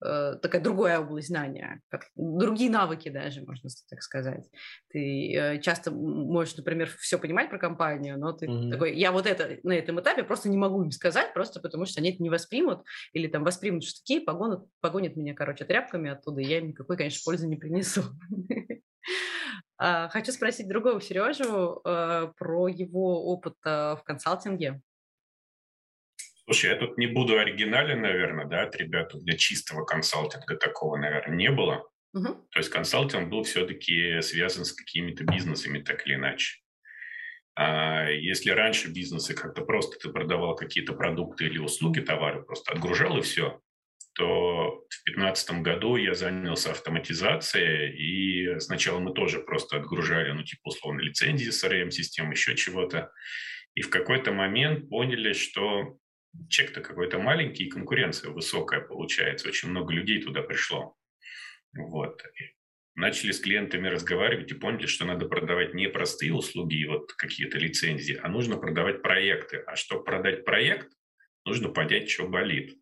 такая 0.00 0.62
другая 0.62 1.00
область 1.00 1.28
знания, 1.28 1.80
как, 1.88 2.06
другие 2.14 2.70
навыки 2.70 3.08
даже, 3.08 3.42
можно 3.42 3.68
так 3.88 4.02
сказать. 4.02 4.48
Ты 4.90 5.34
э, 5.34 5.60
часто 5.60 5.90
можешь, 5.90 6.56
например, 6.56 6.88
все 6.98 7.18
понимать 7.18 7.50
про 7.50 7.58
компанию, 7.58 8.18
но 8.18 8.32
ты 8.32 8.46
mm-hmm. 8.46 8.70
такой, 8.70 8.96
я 8.96 9.10
вот 9.10 9.26
это 9.26 9.58
на 9.62 9.72
этом 9.72 10.00
этапе 10.00 10.22
просто 10.22 10.48
не 10.48 10.56
могу 10.56 10.82
им 10.82 10.90
сказать, 10.90 11.34
просто 11.34 11.60
потому 11.60 11.84
что 11.84 12.00
они 12.00 12.12
это 12.12 12.22
не 12.22 12.30
воспримут, 12.30 12.84
или 13.12 13.26
там 13.26 13.44
воспримут 13.44 13.84
штуки, 13.84 14.20
погонят, 14.20 14.64
погонят 14.80 15.16
меня, 15.16 15.34
короче, 15.34 15.64
тряпками 15.64 16.10
оттуда, 16.10 16.40
и 16.40 16.46
я 16.46 16.58
им 16.58 16.68
никакой, 16.68 16.96
конечно, 16.96 17.20
пользы 17.24 17.46
не 17.46 17.56
принесу. 17.56 18.02
А, 19.80 20.08
хочу 20.08 20.32
спросить 20.32 20.68
другого 20.68 21.00
Сережу 21.00 21.80
э, 21.84 22.32
про 22.36 22.66
его 22.66 23.24
опыт 23.26 23.54
в 23.62 24.02
консалтинге. 24.04 24.82
Слушай, 26.48 26.70
я 26.70 26.76
тут 26.76 26.96
не 26.96 27.06
буду 27.06 27.38
оригинален, 27.38 28.00
наверное, 28.00 28.46
да, 28.46 28.62
от 28.62 28.74
ребят. 28.74 29.12
Для 29.12 29.36
чистого 29.36 29.84
консалтинга 29.84 30.56
такого, 30.56 30.96
наверное, 30.96 31.36
не 31.36 31.50
было. 31.50 31.86
Угу. 32.14 32.48
То 32.50 32.58
есть 32.58 32.70
консалтинг 32.70 33.28
был 33.28 33.42
все-таки 33.42 34.22
связан 34.22 34.64
с 34.64 34.72
какими-то 34.72 35.24
бизнесами, 35.24 35.82
так 35.82 36.06
или 36.06 36.14
иначе. 36.14 36.60
А 37.54 38.08
если 38.08 38.50
раньше 38.50 38.90
бизнесы 38.90 39.34
как-то 39.34 39.60
просто 39.60 39.98
ты 39.98 40.08
продавал 40.10 40.56
какие-то 40.56 40.94
продукты 40.94 41.44
или 41.44 41.58
услуги, 41.58 42.00
товары, 42.00 42.42
просто 42.42 42.72
отгружал 42.72 43.18
и 43.18 43.20
все, 43.20 43.60
то 44.14 44.86
в 44.88 45.04
2015 45.04 45.60
году 45.60 45.96
я 45.96 46.14
занялся 46.14 46.70
автоматизацией, 46.70 48.54
и 48.54 48.58
сначала 48.60 49.00
мы 49.00 49.12
тоже 49.12 49.40
просто 49.40 49.76
отгружали, 49.76 50.32
ну, 50.32 50.44
типа, 50.44 50.68
условно, 50.68 51.00
лицензии 51.00 51.50
CRM-систем, 51.50 52.30
еще 52.30 52.56
чего-то. 52.56 53.10
И 53.74 53.82
в 53.82 53.90
какой-то 53.90 54.32
момент 54.32 54.88
поняли, 54.88 55.34
что 55.34 55.98
чек-то 56.48 56.80
какой-то 56.80 57.18
маленький, 57.18 57.64
и 57.64 57.70
конкуренция 57.70 58.30
высокая 58.30 58.80
получается. 58.80 59.48
Очень 59.48 59.70
много 59.70 59.92
людей 59.92 60.22
туда 60.22 60.42
пришло. 60.42 60.96
Вот. 61.74 62.22
Начали 62.94 63.30
с 63.30 63.40
клиентами 63.40 63.88
разговаривать 63.88 64.50
и 64.50 64.54
поняли, 64.54 64.86
что 64.86 65.04
надо 65.04 65.26
продавать 65.26 65.74
не 65.74 65.88
простые 65.88 66.34
услуги 66.34 66.76
и 66.76 66.86
вот 66.86 67.12
какие-то 67.12 67.58
лицензии, 67.58 68.18
а 68.20 68.28
нужно 68.28 68.56
продавать 68.56 69.02
проекты. 69.02 69.58
А 69.66 69.76
чтобы 69.76 70.04
продать 70.04 70.44
проект, 70.44 70.88
нужно 71.44 71.68
понять, 71.68 72.10
что 72.10 72.28
болит. 72.28 72.76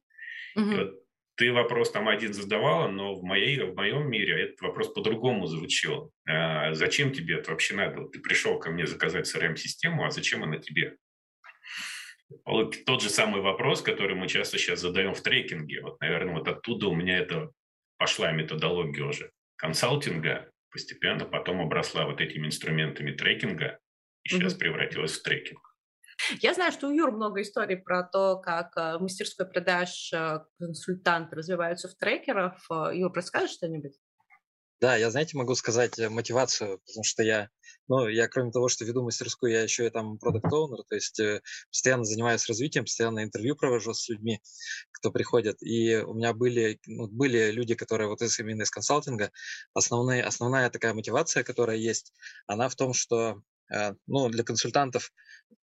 Угу. 0.55 0.71
вот 0.71 1.07
ты 1.37 1.53
вопрос 1.53 1.93
там 1.93 2.09
один 2.09 2.33
задавала, 2.33 2.89
но 2.89 3.15
в, 3.15 3.23
моей, 3.23 3.61
в 3.61 3.75
моем 3.75 4.11
мире 4.11 4.43
этот 4.43 4.61
вопрос 4.63 4.89
по-другому 4.89 5.47
звучал. 5.47 6.11
А 6.27 6.73
зачем 6.75 7.13
тебе 7.13 7.37
это 7.37 7.51
вообще 7.51 7.75
надо? 7.75 8.09
ты 8.09 8.21
пришел 8.21 8.59
ко 8.59 8.71
мне 8.71 8.87
заказать 8.87 9.33
CRM-систему, 9.33 10.05
а 10.05 10.11
зачем 10.11 10.45
она 10.45 10.57
тебе? 10.59 10.97
Тот 12.87 13.03
же 13.03 13.11
самый 13.11 13.41
вопрос, 13.41 13.83
который 13.83 14.17
мы 14.17 14.29
часто 14.29 14.59
сейчас 14.59 14.81
задаем 14.81 15.15
в 15.15 15.21
трекинге. 15.21 15.83
Вот, 15.83 16.01
наверное, 16.01 16.35
вот 16.35 16.49
оттуда 16.49 16.89
у 16.89 16.95
меня 16.95 17.19
это 17.19 17.51
пошла 17.99 18.33
методология 18.33 19.05
уже 19.05 19.31
консалтинга, 19.57 20.51
постепенно 20.71 21.25
потом 21.25 21.61
обросла 21.61 22.05
вот 22.05 22.21
этими 22.21 22.47
инструментами 22.47 23.13
трекинга 23.13 23.79
и 24.25 24.29
сейчас 24.29 24.53
угу. 24.53 24.61
превратилась 24.61 25.19
в 25.19 25.23
трекинг. 25.23 25.61
Я 26.41 26.55
знаю, 26.55 26.73
что 26.73 26.89
у 26.89 26.93
Юр 26.93 27.13
много 27.13 27.43
историй 27.43 27.77
про 27.77 28.03
то, 28.03 28.39
как 28.39 28.77
э, 28.77 28.99
мастерской 28.99 29.47
продаж 29.47 30.11
э, 30.13 30.41
консультанты 30.59 31.37
развиваются 31.37 31.89
в 31.89 31.95
трекеров. 31.95 32.59
Э, 32.71 32.91
Юр, 32.95 33.13
расскажешь 33.13 33.53
что-нибудь? 33.53 33.93
Да, 34.79 34.95
я, 34.97 35.11
знаете, 35.11 35.39
могу 35.39 35.55
сказать 35.55 35.99
э, 35.99 36.11
мотивацию, 36.11 36.81
потому 36.87 37.03
что 37.03 37.23
я, 37.23 37.49
ну, 37.89 38.09
я 38.09 38.29
кроме 38.29 38.51
того, 38.51 38.69
что 38.69 38.85
веду 38.85 39.03
мастерскую, 39.03 39.53
я 39.53 39.63
еще 39.63 39.87
и 39.87 39.91
там 39.91 40.19
продукт 40.19 40.53
оунер 40.53 40.85
то 40.87 40.95
есть 40.95 41.19
э, 41.19 41.41
постоянно 41.71 42.05
занимаюсь 42.05 42.47
развитием, 42.47 42.85
постоянно 42.85 43.25
интервью 43.25 43.57
провожу 43.57 43.95
с 43.95 44.07
людьми, 44.11 44.43
кто 44.93 45.11
приходит. 45.11 45.63
И 45.63 45.97
у 45.97 46.13
меня 46.13 46.35
были, 46.35 46.79
ну, 46.87 47.09
были 47.09 47.51
люди, 47.53 47.75
которые 47.75 48.09
вот 48.09 48.21
из, 48.21 48.39
именно 48.39 48.63
из 48.63 48.71
консалтинга. 48.71 49.31
Основные, 49.73 50.23
основная 50.23 50.69
такая 50.69 50.93
мотивация, 50.93 51.43
которая 51.43 51.79
есть, 51.79 52.13
она 52.47 52.69
в 52.69 52.77
том, 52.77 52.93
что 52.93 53.41
э, 53.73 53.95
ну, 54.07 54.29
для 54.29 54.45
консультантов 54.45 55.11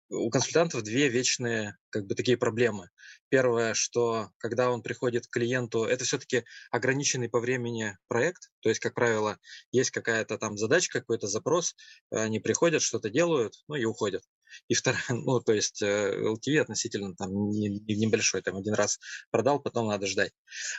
у 0.09 0.29
консультантов 0.29 0.83
две 0.83 1.07
вечные 1.09 1.77
как 1.89 2.05
бы 2.05 2.15
такие 2.15 2.37
проблемы. 2.37 2.89
Первое, 3.29 3.73
что 3.73 4.29
когда 4.37 4.71
он 4.71 4.81
приходит 4.81 5.27
к 5.27 5.31
клиенту, 5.31 5.83
это 5.83 6.03
все-таки 6.03 6.45
ограниченный 6.71 7.29
по 7.29 7.39
времени 7.39 7.97
проект, 8.07 8.49
то 8.61 8.69
есть, 8.69 8.81
как 8.81 8.95
правило, 8.95 9.37
есть 9.71 9.91
какая-то 9.91 10.37
там 10.37 10.57
задача, 10.57 10.91
какой-то 10.91 11.27
запрос, 11.27 11.75
они 12.11 12.39
приходят, 12.39 12.81
что-то 12.81 13.09
делают, 13.09 13.53
ну 13.67 13.75
и 13.75 13.85
уходят. 13.85 14.23
И 14.67 14.73
вторая, 14.73 15.01
ну, 15.09 15.39
то 15.39 15.53
есть 15.53 15.81
LTV 15.81 16.37
э, 16.47 16.61
относительно 16.61 17.15
там 17.15 17.31
небольшой, 17.49 18.41
там 18.41 18.57
один 18.57 18.73
раз 18.73 18.99
продал, 19.31 19.59
потом 19.59 19.87
надо 19.87 20.07
ждать. 20.07 20.31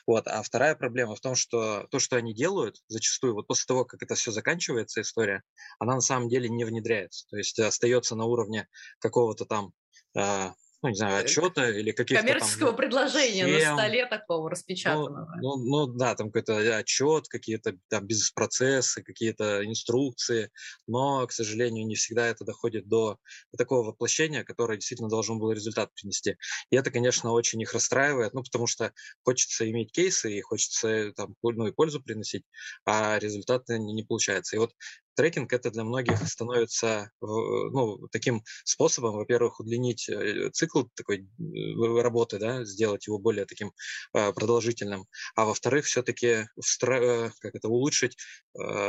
Вот. 0.06 0.26
А 0.26 0.42
вторая 0.42 0.74
проблема 0.74 1.14
в 1.14 1.20
том, 1.20 1.34
что 1.34 1.86
то, 1.90 1.98
что 1.98 2.16
они 2.16 2.34
делают, 2.34 2.76
зачастую 2.88 3.34
вот 3.34 3.46
после 3.46 3.64
того, 3.66 3.84
как 3.84 4.02
это 4.02 4.14
все 4.14 4.30
заканчивается, 4.30 5.00
история, 5.00 5.42
она 5.78 5.94
на 5.94 6.00
самом 6.00 6.28
деле 6.28 6.48
не 6.48 6.64
внедряется. 6.64 7.26
То 7.30 7.36
есть 7.36 7.58
остается 7.58 8.14
на 8.16 8.24
уровне 8.24 8.68
какого-то 8.98 9.44
там 9.44 9.72
а, 10.16 10.54
ну, 10.82 10.88
не 10.88 10.94
знаю, 10.94 11.24
отчета 11.24 11.70
или 11.70 11.92
каких-то 11.92 12.22
Коммерческого 12.22 12.68
там, 12.68 12.76
предложения 12.76 13.44
схем. 13.44 13.76
на 13.76 13.76
столе 13.76 14.06
такого 14.06 14.44
ну, 14.44 14.48
распечатанного. 14.48 15.36
Ну, 15.40 15.56
ну, 15.56 15.86
ну 15.86 15.92
да, 15.92 16.14
там 16.14 16.28
какой-то 16.28 16.78
отчет, 16.78 17.28
какие-то 17.28 17.76
там 17.88 18.06
бизнес-процессы, 18.06 19.02
какие-то 19.02 19.64
инструкции, 19.66 20.50
но, 20.86 21.26
к 21.26 21.32
сожалению, 21.32 21.86
не 21.86 21.96
всегда 21.96 22.26
это 22.26 22.44
доходит 22.44 22.88
до 22.88 23.18
такого 23.56 23.88
воплощения, 23.88 24.42
которое 24.42 24.76
действительно 24.76 25.10
должен 25.10 25.38
был 25.38 25.52
результат 25.52 25.92
принести. 25.94 26.36
И 26.70 26.76
это, 26.76 26.90
конечно, 26.90 27.32
очень 27.32 27.60
их 27.60 27.74
расстраивает, 27.74 28.32
ну, 28.32 28.42
потому 28.42 28.66
что 28.66 28.92
хочется 29.22 29.70
иметь 29.70 29.92
кейсы 29.92 30.32
и 30.32 30.40
хочется 30.40 31.12
там, 31.12 31.34
ну, 31.42 31.66
и 31.66 31.72
пользу 31.72 32.02
приносить, 32.02 32.44
а 32.86 33.18
результаты 33.18 33.78
не, 33.78 33.92
не 33.92 34.02
получается. 34.02 34.56
И 34.56 34.58
вот 34.58 34.72
трекинг 35.14 35.52
это 35.52 35.70
для 35.70 35.84
многих 35.84 36.18
становится 36.26 37.10
ну, 37.20 38.08
таким 38.10 38.42
способом, 38.64 39.16
во-первых, 39.16 39.60
удлинить 39.60 40.08
э, 40.08 40.50
цикл 40.52 40.84
такой 40.94 41.28
э, 41.38 42.02
работы, 42.02 42.38
да, 42.38 42.64
сделать 42.64 43.06
его 43.06 43.18
более 43.18 43.46
таким 43.46 43.72
э, 44.14 44.32
продолжительным, 44.32 45.06
а 45.34 45.44
во-вторых, 45.44 45.86
все-таки 45.86 46.46
как 47.40 47.54
это 47.54 47.68
улучшить 47.68 48.16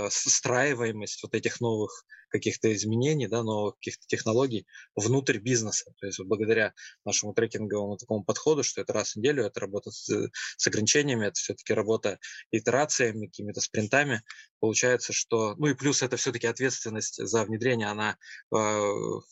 встраиваемость 0.09 1.23
вот 1.23 1.33
этих 1.33 1.61
новых 1.61 2.05
каких-то 2.31 2.73
изменений, 2.73 3.27
да, 3.27 3.43
новых 3.43 3.75
каких-то 3.75 4.05
технологий 4.07 4.65
внутрь 4.95 5.37
бизнеса. 5.37 5.91
То 5.99 6.07
есть 6.07 6.19
благодаря 6.19 6.73
нашему 7.05 7.33
трекинговому 7.33 7.97
такому 7.97 8.23
подходу, 8.23 8.63
что 8.63 8.81
это 8.81 8.93
раз 8.93 9.13
в 9.13 9.15
неделю, 9.17 9.43
это 9.43 9.59
работа 9.59 9.91
с, 9.91 10.09
с 10.57 10.67
ограничениями, 10.67 11.27
это 11.27 11.35
все-таки 11.35 11.73
работа 11.73 12.19
итерациями, 12.51 13.27
какими-то 13.27 13.61
спринтами, 13.61 14.23
получается, 14.59 15.13
что, 15.13 15.55
ну 15.55 15.67
и 15.67 15.73
плюс 15.73 16.01
это 16.01 16.17
все-таки 16.17 16.47
ответственность 16.47 17.25
за 17.25 17.43
внедрение, 17.43 17.87
она, 17.87 18.17
э, 18.53 18.55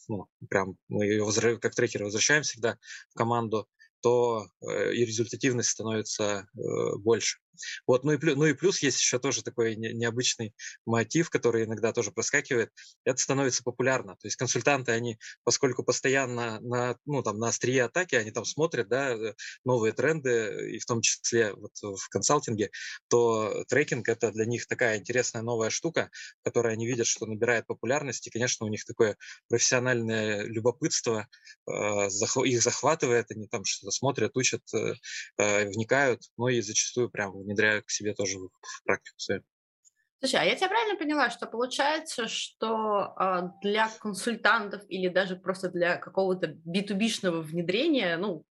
ну, 0.07 0.27
прям 0.49 0.75
мы 0.87 1.05
ее 1.05 1.23
возвращаем, 1.23 1.59
как 1.59 1.75
трекеры 1.75 2.05
возвращаем 2.05 2.43
всегда 2.43 2.77
в 3.09 3.13
команду, 3.15 3.67
то 4.01 4.47
э, 4.61 4.93
и 4.93 5.05
результативность 5.05 5.69
становится 5.69 6.47
э, 6.55 6.97
больше. 6.97 7.39
Вот, 7.87 8.03
ну 8.03 8.13
и, 8.13 8.17
ну 8.35 8.45
и 8.45 8.53
плюс 8.53 8.79
есть 8.81 8.99
еще 8.99 9.19
тоже 9.19 9.43
такой 9.43 9.75
необычный 9.75 10.53
мотив, 10.85 11.29
который 11.29 11.65
иногда 11.65 11.93
тоже 11.93 12.11
проскакивает. 12.11 12.71
Это 13.03 13.19
становится 13.21 13.63
популярно. 13.63 14.13
То 14.13 14.27
есть 14.27 14.35
консультанты, 14.35 14.91
они, 14.91 15.19
поскольку 15.43 15.83
постоянно 15.83 16.59
на, 16.61 16.97
ну, 17.05 17.23
там, 17.23 17.37
на 17.39 17.49
острие 17.49 17.83
атаки, 17.83 18.15
они 18.15 18.31
там 18.31 18.45
смотрят 18.45 18.87
да, 18.89 19.11
э, 19.11 19.33
новые 19.65 19.93
тренды, 19.93 20.71
и 20.75 20.79
в 20.79 20.85
том 20.85 21.01
числе 21.01 21.53
вот 21.53 21.71
в 21.81 22.09
консалтинге, 22.09 22.71
то 23.07 23.63
трекинг– 23.67 24.07
это 24.09 24.31
для 24.31 24.45
них 24.45 24.67
такая 24.67 24.97
интересная 24.97 25.41
новая 25.41 25.69
штука, 25.69 26.09
которая 26.43 26.73
они 26.73 26.87
видят, 26.87 27.07
что 27.07 27.25
набирает 27.25 27.67
популярность, 27.67 28.27
и, 28.27 28.29
конечно, 28.29 28.65
у 28.65 28.69
них 28.69 28.85
такое 28.85 29.17
профессиональное 29.47 30.43
любопытство 30.43 31.27
э, 31.67 32.07
их 32.45 32.61
захватывает, 32.61 33.31
они 33.31 33.47
там 33.47 33.63
что-то 33.65 33.91
смотрят, 33.91 34.35
учат, 34.37 34.61
э, 34.73 35.65
вникают, 35.65 36.21
ну 36.37 36.47
и 36.47 36.61
зачастую 36.61 37.09
прям 37.09 37.35
внедряют 37.49 37.85
к 37.85 37.89
себе 37.89 38.13
тоже 38.13 38.37
в 38.37 38.83
практику 38.83 39.19
свою. 39.19 39.43
Слушай, 40.19 40.41
а 40.41 40.43
я 40.43 40.55
тебя 40.55 40.67
правильно 40.67 40.97
поняла, 40.97 41.29
что 41.29 41.47
получается, 41.47 42.27
что 42.27 43.15
э, 43.17 43.41
для 43.61 43.89
консультантов 43.99 44.83
или 44.89 45.07
даже 45.07 45.35
просто 45.37 45.69
для 45.69 45.95
какого-то 45.95 46.57
B2B-шного 46.67 47.41
внедрения, 47.41 48.17
ну, 48.17 48.45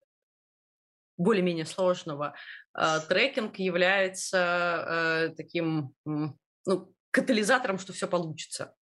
более-менее 1.18 1.66
сложного, 1.66 2.34
э, 2.74 3.00
трекинг 3.08 3.58
является 3.58 5.28
э, 5.28 5.34
таким, 5.36 5.94
ну, 6.04 6.94
катализатором, 7.10 7.78
что 7.78 7.92
все 7.92 8.08
получится. 8.08 8.74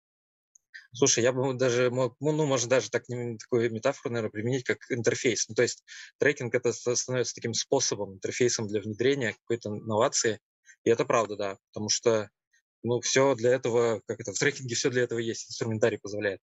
Слушай, 0.95 1.23
я 1.23 1.33
бы 1.33 1.53
даже 1.53 1.91
мог, 1.91 2.15
ну, 2.21 2.31
ну, 2.31 2.45
можно 2.45 2.69
даже 2.69 2.89
так, 2.89 3.03
такую 3.05 3.71
метафору, 3.71 4.13
наверное, 4.13 4.31
применить, 4.31 4.63
как 4.63 4.79
интерфейс. 4.89 5.47
Ну, 5.49 5.55
то 5.55 5.61
есть 5.61 5.83
трекинг 6.19 6.55
это 6.55 6.71
становится 6.71 7.35
таким 7.35 7.53
способом, 7.53 8.13
интерфейсом 8.13 8.67
для 8.67 8.79
внедрения 8.79 9.33
какой-то 9.33 9.69
инновации. 9.69 10.39
И 10.85 10.89
это 10.89 11.03
правда, 11.03 11.35
да, 11.35 11.57
потому 11.73 11.89
что 11.89 12.29
ну, 12.83 13.01
все 13.01 13.35
для 13.35 13.51
этого, 13.51 14.01
как 14.07 14.19
это, 14.21 14.31
в 14.31 14.39
трекинге 14.39 14.75
все 14.75 14.89
для 14.89 15.03
этого 15.03 15.19
есть, 15.19 15.49
инструментарий 15.49 15.99
позволяет. 15.99 16.39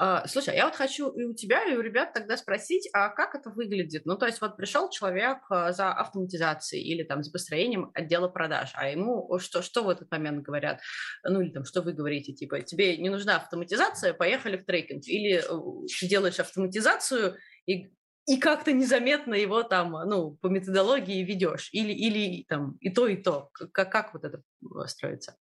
А, 0.00 0.28
слушай, 0.28 0.54
я 0.54 0.66
вот 0.66 0.76
хочу 0.76 1.10
и 1.10 1.24
у 1.24 1.34
тебя, 1.34 1.64
и 1.64 1.74
у 1.74 1.80
ребят 1.80 2.12
тогда 2.12 2.36
спросить, 2.36 2.88
а 2.92 3.08
как 3.08 3.34
это 3.34 3.50
выглядит? 3.50 4.06
Ну, 4.06 4.16
то 4.16 4.26
есть 4.26 4.40
вот 4.40 4.56
пришел 4.56 4.88
человек 4.90 5.38
а, 5.50 5.72
за 5.72 5.92
автоматизацией 5.92 6.84
или 6.84 7.02
там 7.02 7.24
за 7.24 7.32
построением 7.32 7.90
отдела 7.94 8.28
продаж, 8.28 8.70
а 8.74 8.88
ему 8.88 9.38
что, 9.40 9.60
что 9.60 9.82
в 9.82 9.88
этот 9.88 10.08
момент 10.12 10.44
говорят? 10.44 10.80
Ну, 11.24 11.40
или 11.40 11.50
там, 11.50 11.64
что 11.64 11.82
вы 11.82 11.94
говорите, 11.94 12.32
типа, 12.32 12.60
тебе 12.60 12.96
не 12.96 13.08
нужна 13.08 13.36
автоматизация, 13.36 14.14
поехали 14.14 14.56
в 14.56 14.64
трекинг. 14.64 15.02
Или 15.08 15.38
э, 15.38 15.86
ты 16.00 16.06
делаешь 16.06 16.38
автоматизацию 16.38 17.36
и 17.66 17.88
и 18.28 18.36
как-то 18.36 18.72
незаметно 18.72 19.32
его 19.32 19.62
там, 19.62 19.92
ну, 20.06 20.32
по 20.42 20.48
методологии 20.48 21.24
ведешь, 21.24 21.70
или, 21.72 21.92
или 21.92 22.44
там 22.46 22.76
и 22.80 22.90
то, 22.90 23.06
и 23.06 23.16
то. 23.16 23.48
Как, 23.72 23.90
как 23.90 24.12
вот 24.12 24.22
это 24.22 24.42
строится? 24.86 25.34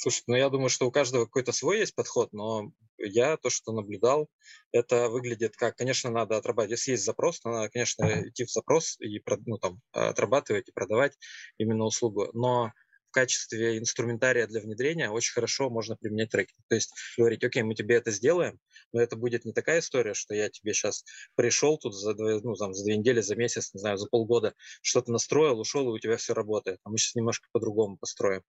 Слушай, 0.00 0.22
ну 0.28 0.36
я 0.36 0.48
думаю, 0.48 0.68
что 0.68 0.86
у 0.86 0.92
каждого 0.92 1.24
какой-то 1.24 1.50
свой 1.50 1.80
есть 1.80 1.94
подход, 1.94 2.32
но 2.32 2.70
я 2.98 3.36
то, 3.36 3.50
что 3.50 3.72
наблюдал, 3.72 4.28
это 4.70 5.08
выглядит 5.08 5.56
как, 5.56 5.74
конечно, 5.74 6.08
надо 6.08 6.36
отрабатывать. 6.36 6.78
Если 6.78 6.92
есть 6.92 7.04
запрос, 7.04 7.40
то 7.40 7.50
надо, 7.50 7.68
конечно, 7.68 8.28
идти 8.28 8.44
в 8.44 8.50
запрос 8.50 8.96
и 9.00 9.20
ну, 9.44 9.58
там, 9.58 9.80
отрабатывать 9.90 10.68
и 10.68 10.72
продавать 10.72 11.18
именно 11.58 11.84
услугу. 11.84 12.28
Но 12.32 12.72
качестве 13.18 13.78
инструментария 13.78 14.46
для 14.46 14.60
внедрения 14.60 15.10
очень 15.10 15.32
хорошо 15.32 15.70
можно 15.70 15.96
применять 15.96 16.30
трекинг. 16.30 16.64
То 16.68 16.76
есть 16.76 16.92
говорить, 17.16 17.42
окей, 17.42 17.64
мы 17.64 17.74
тебе 17.74 17.96
это 17.96 18.12
сделаем, 18.12 18.60
но 18.92 19.00
это 19.00 19.16
будет 19.16 19.44
не 19.44 19.52
такая 19.52 19.80
история, 19.80 20.14
что 20.14 20.34
я 20.34 20.48
тебе 20.48 20.72
сейчас 20.72 21.04
пришел 21.34 21.78
тут 21.78 21.96
за, 21.96 22.14
ну, 22.14 22.54
там, 22.54 22.74
за 22.74 22.84
две 22.84 22.96
недели, 22.96 23.20
за 23.20 23.34
месяц, 23.34 23.74
не 23.74 23.80
знаю, 23.80 23.98
за 23.98 24.06
полгода, 24.06 24.54
что-то 24.82 25.10
настроил, 25.10 25.58
ушел, 25.58 25.88
и 25.88 25.92
у 25.92 25.98
тебя 25.98 26.16
все 26.16 26.32
работает. 26.32 26.78
А 26.84 26.90
мы 26.90 26.98
сейчас 26.98 27.16
немножко 27.16 27.48
по-другому 27.50 27.96
построим. 27.96 28.42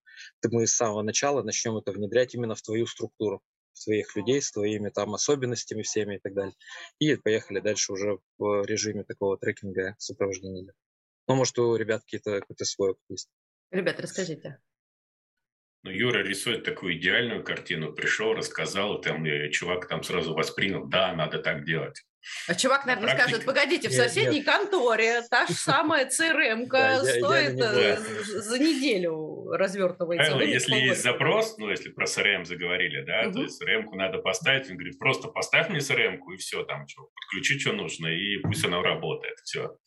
Мы 0.43 0.67
с 0.67 0.75
самого 0.75 1.01
начала 1.01 1.41
начнем 1.41 1.75
это 1.77 1.91
внедрять 1.91 2.35
именно 2.35 2.53
в 2.53 2.61
твою 2.61 2.85
структуру 2.85 3.41
своих 3.73 4.15
людей 4.15 4.39
с 4.39 4.51
твоими 4.51 4.89
там 4.89 5.15
особенностями 5.15 5.81
всеми 5.81 6.17
и 6.17 6.19
так 6.19 6.35
далее. 6.35 6.53
И 6.99 7.15
поехали 7.15 7.59
дальше 7.59 7.93
уже 7.93 8.19
в 8.37 8.65
режиме 8.65 9.03
такого 9.03 9.35
трекинга 9.37 9.95
сопровождения. 9.97 10.73
Ну, 11.27 11.35
может, 11.35 11.57
у 11.57 11.75
ребят 11.75 12.01
какие-то, 12.03 12.39
какой-то 12.39 12.65
свой 12.65 12.91
опыт 12.91 13.03
есть. 13.09 13.29
Ребята, 13.71 14.01
расскажите. 14.01 14.59
Ну, 15.83 15.91
Юра 15.91 16.19
рисует 16.19 16.65
такую 16.65 16.97
идеальную 16.97 17.43
картину. 17.43 17.93
Пришел, 17.93 18.33
рассказал, 18.33 18.99
и 18.99 19.03
там 19.03 19.25
и 19.25 19.49
чувак 19.49 19.87
там 19.87 20.03
сразу 20.03 20.33
воспринял, 20.33 20.85
да, 20.85 21.13
надо 21.13 21.39
так 21.39 21.63
делать. 21.63 22.03
А 22.47 22.55
чувак, 22.55 22.85
наверное, 22.85 23.07
Практика... 23.07 23.29
скажет, 23.29 23.45
погодите, 23.45 23.87
в 23.87 23.93
соседней 23.93 24.39
нет, 24.39 24.45
конторе 24.45 25.21
та 25.29 25.45
же 25.47 25.53
самая 25.53 26.05
crm 26.07 26.65
стоит 26.65 27.59
э, 27.61 27.97
за 27.97 28.59
неделю 28.59 29.49
развертывается. 29.51 30.37
если 30.39 30.75
есть 30.75 31.01
запрос, 31.01 31.57
ну, 31.57 31.69
если 31.69 31.89
про 31.89 32.05
CRM 32.05 32.43
заговорили, 32.43 33.03
да, 33.05 33.31
то 33.31 33.41
есть 33.41 33.63
CRM 33.63 33.85
надо 33.93 34.17
поставить, 34.17 34.69
он 34.69 34.75
говорит, 34.75 34.99
просто 34.99 35.29
поставь 35.29 35.69
мне 35.69 35.79
CRM 35.79 36.19
и 36.33 36.37
все, 36.37 36.63
там, 36.63 36.87
что, 36.87 37.09
подключи, 37.15 37.57
что 37.57 37.71
нужно, 37.71 38.07
и 38.07 38.37
пусть 38.39 38.65
она 38.65 38.81
работает, 38.81 39.37
все. 39.45 39.77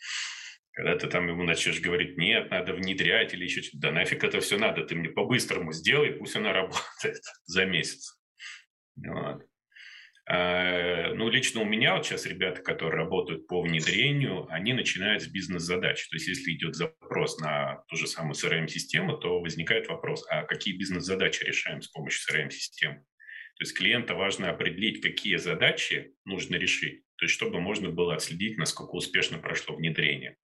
Когда 0.72 0.96
ты 0.96 1.06
там 1.06 1.28
ему 1.28 1.42
начнешь 1.42 1.80
говорить, 1.80 2.16
нет, 2.16 2.50
надо 2.50 2.72
внедрять 2.72 3.34
или 3.34 3.44
еще 3.44 3.60
что-то, 3.62 3.88
да 3.88 3.90
нафиг 3.92 4.24
это 4.24 4.40
все 4.40 4.58
надо, 4.58 4.84
ты 4.84 4.94
мне 4.94 5.10
по-быстрому 5.10 5.72
сделай, 5.72 6.12
пусть 6.12 6.34
она 6.34 6.52
работает 6.52 7.22
за 7.44 7.66
месяц. 7.66 8.18
Вот. 8.96 9.42
А, 10.24 11.12
ну, 11.14 11.28
лично 11.28 11.60
у 11.62 11.64
меня 11.64 11.96
вот 11.96 12.06
сейчас 12.06 12.26
ребята, 12.26 12.62
которые 12.62 12.96
работают 12.96 13.48
по 13.48 13.60
внедрению, 13.60 14.46
они 14.50 14.72
начинают 14.72 15.22
с 15.22 15.26
бизнес-задач. 15.26 16.08
То 16.08 16.16
есть, 16.16 16.28
если 16.28 16.52
идет 16.52 16.74
запрос 16.76 17.38
на 17.38 17.82
ту 17.88 17.96
же 17.96 18.06
самую 18.06 18.34
CRM-систему, 18.34 19.18
то 19.18 19.40
возникает 19.40 19.88
вопрос, 19.88 20.24
а 20.30 20.44
какие 20.44 20.76
бизнес-задачи 20.76 21.44
решаем 21.44 21.82
с 21.82 21.88
помощью 21.88 22.22
CRM-системы? 22.32 23.00
То 23.00 23.62
есть, 23.62 23.76
клиента 23.76 24.14
важно 24.14 24.50
определить, 24.50 25.02
какие 25.02 25.36
задачи 25.36 26.14
нужно 26.24 26.54
решить, 26.54 27.02
то 27.16 27.24
есть, 27.24 27.34
чтобы 27.34 27.60
можно 27.60 27.90
было 27.90 28.14
отследить, 28.14 28.58
насколько 28.58 28.92
успешно 28.92 29.38
прошло 29.38 29.76
внедрение. 29.76 30.36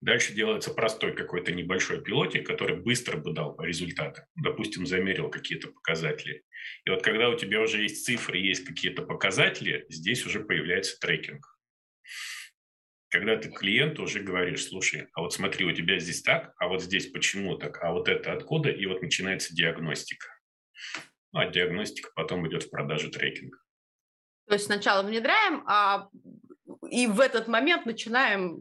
Дальше 0.00 0.32
делается 0.32 0.72
простой 0.72 1.12
какой-то 1.12 1.52
небольшой 1.52 2.02
пилотик, 2.02 2.46
который 2.46 2.76
быстро 2.76 3.16
бы 3.16 3.32
дал 3.32 3.60
результаты. 3.60 4.26
Допустим, 4.36 4.86
замерил 4.86 5.28
какие-то 5.28 5.68
показатели. 5.68 6.44
И 6.84 6.90
вот 6.90 7.02
когда 7.02 7.28
у 7.28 7.36
тебя 7.36 7.60
уже 7.60 7.82
есть 7.82 8.04
цифры, 8.04 8.38
есть 8.38 8.64
какие-то 8.64 9.02
показатели, 9.02 9.86
здесь 9.88 10.24
уже 10.24 10.40
появляется 10.40 10.98
трекинг. 11.00 11.58
Когда 13.10 13.36
ты 13.36 13.50
клиенту 13.50 14.02
уже 14.02 14.20
говоришь, 14.20 14.66
слушай, 14.66 15.08
а 15.14 15.22
вот 15.22 15.32
смотри, 15.32 15.64
у 15.64 15.72
тебя 15.72 15.98
здесь 15.98 16.22
так, 16.22 16.52
а 16.58 16.68
вот 16.68 16.82
здесь 16.82 17.06
почему 17.08 17.56
так, 17.56 17.82
а 17.82 17.92
вот 17.92 18.08
это 18.08 18.32
откуда, 18.32 18.70
и 18.70 18.86
вот 18.86 19.02
начинается 19.02 19.54
диагностика. 19.54 20.28
Ну, 21.32 21.40
а 21.40 21.46
диагностика 21.46 22.10
потом 22.14 22.46
идет 22.48 22.64
в 22.64 22.70
продажу 22.70 23.10
трекинга. 23.10 23.58
То 24.46 24.54
есть 24.54 24.66
сначала 24.66 25.02
внедряем, 25.02 25.64
а 25.66 26.08
и 26.90 27.06
в 27.06 27.20
этот 27.20 27.48
момент 27.48 27.86
начинаем 27.86 28.58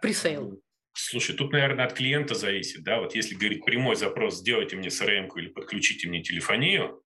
пресейл. 0.00 0.62
Слушай, 0.92 1.36
тут, 1.36 1.52
наверное, 1.52 1.86
от 1.86 1.92
клиента 1.92 2.34
зависит, 2.34 2.82
да, 2.82 2.98
вот 2.98 3.14
если 3.14 3.36
говорить 3.36 3.64
прямой 3.64 3.94
запрос, 3.94 4.38
сделайте 4.38 4.76
мне 4.76 4.88
CRM 4.88 5.28
или 5.36 5.48
подключите 5.48 6.08
мне 6.08 6.22
телефонию, 6.22 7.02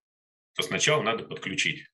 то 0.55 0.63
сначала 0.63 1.03
надо 1.03 1.25
подключить. 1.25 1.87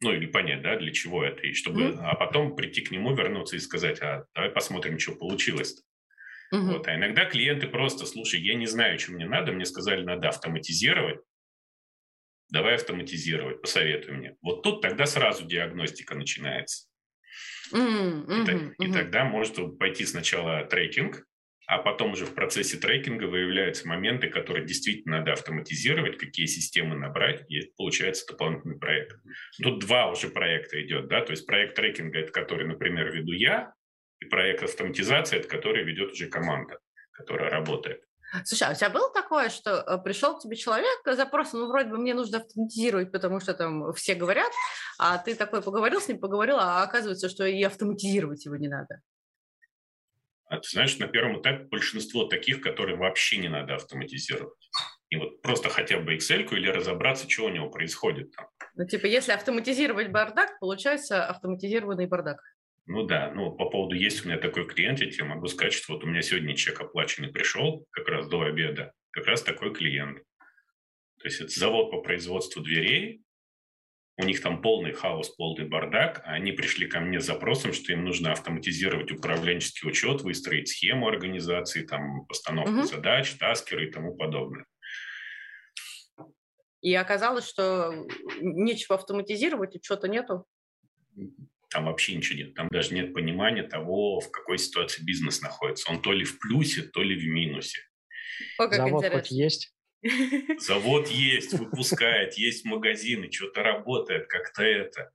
Ну, 0.00 0.12
или 0.12 0.26
понять, 0.26 0.62
да, 0.62 0.76
для 0.76 0.92
чего 0.92 1.24
это, 1.24 1.42
и 1.42 1.52
чтобы, 1.52 1.82
mm-hmm. 1.82 1.98
а 2.00 2.14
потом 2.14 2.56
прийти 2.56 2.82
к 2.82 2.90
нему, 2.90 3.14
вернуться 3.14 3.56
и 3.56 3.60
сказать, 3.60 4.00
а 4.02 4.26
давай 4.34 4.50
посмотрим, 4.50 4.98
что 4.98 5.14
получилось. 5.14 5.82
Mm-hmm. 6.52 6.60
Вот, 6.60 6.86
а 6.86 6.94
иногда 6.94 7.24
клиенты 7.24 7.68
просто, 7.68 8.04
слушай, 8.04 8.40
я 8.40 8.54
не 8.54 8.66
знаю, 8.66 8.98
что 8.98 9.12
мне 9.12 9.26
надо, 9.26 9.52
мне 9.52 9.64
сказали, 9.64 10.02
надо 10.02 10.28
автоматизировать, 10.28 11.20
давай 12.50 12.74
автоматизировать, 12.74 13.60
посоветуй 13.62 14.14
мне. 14.14 14.36
Вот 14.42 14.62
тут 14.62 14.82
тогда 14.82 15.06
сразу 15.06 15.46
диагностика 15.46 16.14
начинается. 16.14 16.88
Mm-hmm, 17.72 18.26
mm-hmm, 18.26 18.74
и, 18.78 18.86
и 18.86 18.92
тогда 18.92 19.24
может 19.24 19.78
пойти 19.78 20.04
сначала 20.04 20.64
трекинг, 20.64 21.24
а 21.66 21.78
потом 21.78 22.12
уже 22.12 22.26
в 22.26 22.34
процессе 22.34 22.76
трекинга 22.76 23.24
выявляются 23.24 23.88
моменты, 23.88 24.28
которые 24.28 24.66
действительно 24.66 25.18
надо 25.18 25.32
автоматизировать, 25.32 26.18
какие 26.18 26.46
системы 26.46 26.96
набрать, 26.96 27.44
и 27.50 27.72
получается 27.76 28.26
дополнительный 28.26 28.78
проект. 28.78 29.16
Тут 29.62 29.80
два 29.80 30.10
уже 30.10 30.28
проекта 30.28 30.82
идет, 30.82 31.08
да, 31.08 31.22
то 31.22 31.30
есть 31.30 31.46
проект 31.46 31.74
трекинга, 31.74 32.18
это 32.18 32.32
который, 32.32 32.66
например, 32.66 33.10
веду 33.12 33.32
я, 33.32 33.72
и 34.20 34.26
проект 34.26 34.62
автоматизации, 34.62 35.38
это 35.38 35.48
который 35.48 35.84
ведет 35.84 36.12
уже 36.12 36.28
команда, 36.28 36.78
которая 37.12 37.50
работает. 37.50 38.02
Слушай, 38.44 38.68
а 38.68 38.72
у 38.72 38.74
тебя 38.74 38.90
было 38.90 39.12
такое, 39.12 39.48
что 39.48 39.70
э, 39.70 39.98
пришел 40.02 40.36
к 40.36 40.42
тебе 40.42 40.56
человек 40.56 41.00
с 41.06 41.16
запросом, 41.16 41.60
ну, 41.60 41.68
вроде 41.68 41.90
бы 41.90 41.98
мне 41.98 42.14
нужно 42.14 42.38
автоматизировать, 42.38 43.12
потому 43.12 43.38
что 43.40 43.54
там 43.54 43.92
все 43.92 44.14
говорят, 44.14 44.50
а 44.98 45.18
ты 45.18 45.34
такой 45.34 45.62
поговорил 45.62 46.00
с 46.00 46.08
ним, 46.08 46.18
поговорил, 46.18 46.56
а 46.58 46.82
оказывается, 46.82 47.28
что 47.28 47.46
и 47.46 47.62
автоматизировать 47.62 48.44
его 48.44 48.56
не 48.56 48.68
надо? 48.68 49.00
А 50.46 50.58
ты 50.58 50.68
знаешь, 50.68 50.98
на 50.98 51.06
первом 51.06 51.40
этапе 51.40 51.64
большинство 51.64 52.26
таких, 52.26 52.60
которые 52.60 52.96
вообще 52.96 53.38
не 53.38 53.48
надо 53.48 53.76
автоматизировать. 53.76 54.70
И 55.10 55.16
вот 55.16 55.42
просто 55.42 55.68
хотя 55.68 55.98
бы 55.98 56.16
Excel 56.16 56.44
или 56.50 56.68
разобраться, 56.68 57.28
что 57.28 57.44
у 57.44 57.48
него 57.48 57.70
происходит 57.70 58.32
там. 58.36 58.48
Ну, 58.74 58.86
типа, 58.86 59.06
если 59.06 59.32
автоматизировать 59.32 60.10
бардак, 60.10 60.58
получается 60.58 61.24
автоматизированный 61.26 62.06
бардак. 62.06 62.40
Ну 62.86 63.04
да, 63.04 63.30
ну 63.34 63.50
по 63.52 63.70
поводу 63.70 63.94
есть 63.94 64.24
у 64.24 64.28
меня 64.28 64.38
такой 64.38 64.66
клиент, 64.66 65.00
я 65.00 65.10
тебе 65.10 65.24
могу 65.24 65.46
сказать, 65.46 65.72
что 65.72 65.94
вот 65.94 66.04
у 66.04 66.06
меня 66.06 66.20
сегодня 66.20 66.54
чек 66.54 66.80
оплаченный 66.80 67.32
пришел, 67.32 67.86
как 67.90 68.08
раз 68.08 68.28
до 68.28 68.42
обеда, 68.42 68.92
как 69.10 69.26
раз 69.26 69.42
такой 69.42 69.72
клиент. 69.72 70.18
То 71.18 71.28
есть 71.28 71.40
это 71.40 71.58
завод 71.58 71.90
по 71.90 72.02
производству 72.02 72.62
дверей, 72.62 73.24
у 74.16 74.24
них 74.24 74.40
там 74.42 74.62
полный 74.62 74.92
хаос, 74.92 75.30
полный 75.30 75.66
бардак, 75.66 76.22
а 76.24 76.34
они 76.34 76.52
пришли 76.52 76.86
ко 76.86 77.00
мне 77.00 77.20
с 77.20 77.24
запросом, 77.24 77.72
что 77.72 77.92
им 77.92 78.04
нужно 78.04 78.32
автоматизировать 78.32 79.10
управленческий 79.10 79.88
учет, 79.88 80.22
выстроить 80.22 80.68
схему 80.68 81.08
организации, 81.08 81.84
там, 81.84 82.24
постановку 82.26 82.80
угу. 82.80 82.84
задач, 82.84 83.34
таскеры 83.34 83.88
и 83.88 83.90
тому 83.90 84.14
подобное. 84.14 84.66
И 86.80 86.94
оказалось, 86.94 87.48
что 87.48 88.06
нечего 88.40 88.94
автоматизировать, 88.96 89.74
учета 89.74 90.06
нету. 90.06 90.44
Там 91.74 91.86
вообще 91.86 92.14
ничего 92.14 92.38
нет. 92.38 92.54
Там 92.54 92.68
даже 92.70 92.94
нет 92.94 93.12
понимания 93.12 93.64
того, 93.64 94.20
в 94.20 94.30
какой 94.30 94.58
ситуации 94.58 95.02
бизнес 95.02 95.40
находится. 95.40 95.90
Он 95.90 96.00
то 96.00 96.12
ли 96.12 96.24
в 96.24 96.38
плюсе, 96.38 96.82
то 96.82 97.02
ли 97.02 97.16
в 97.16 97.26
минусе. 97.26 97.80
О, 98.58 98.68
как 98.68 98.76
Завод 98.76 99.02
интересно. 99.02 99.18
хоть 99.20 99.30
есть? 99.32 99.74
Завод 100.60 101.08
есть, 101.08 101.52
выпускает, 101.58 102.34
есть 102.34 102.64
магазины, 102.64 103.28
что-то 103.32 103.64
работает, 103.64 104.28
как-то 104.28 104.62
это. 104.62 105.10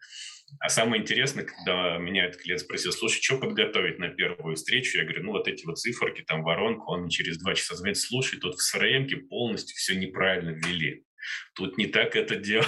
А 0.60 0.68
самое 0.68 1.02
интересное, 1.02 1.46
когда 1.46 1.98
меня 1.98 2.26
этот 2.26 2.42
клиент 2.42 2.60
спросил, 2.60 2.92
слушай, 2.92 3.22
что 3.22 3.38
подготовить 3.38 3.98
на 3.98 4.10
первую 4.10 4.58
встречу? 4.58 4.98
Я 4.98 5.06
говорю, 5.06 5.24
ну 5.24 5.32
вот 5.32 5.48
эти 5.48 5.66
вот 5.66 5.80
циферки, 5.80 6.24
там 6.24 6.44
воронку, 6.44 6.92
он 6.92 7.08
через 7.08 7.38
два 7.38 7.56
часа 7.56 7.78
звонит, 7.78 7.98
слушай, 7.98 8.38
тут 8.38 8.56
в 8.56 8.76
crm 8.76 9.08
полностью 9.30 9.78
все 9.78 9.96
неправильно 9.96 10.50
ввели. 10.50 11.06
Тут 11.56 11.78
не 11.78 11.86
так 11.86 12.18
это 12.18 12.36
делали. 12.36 12.68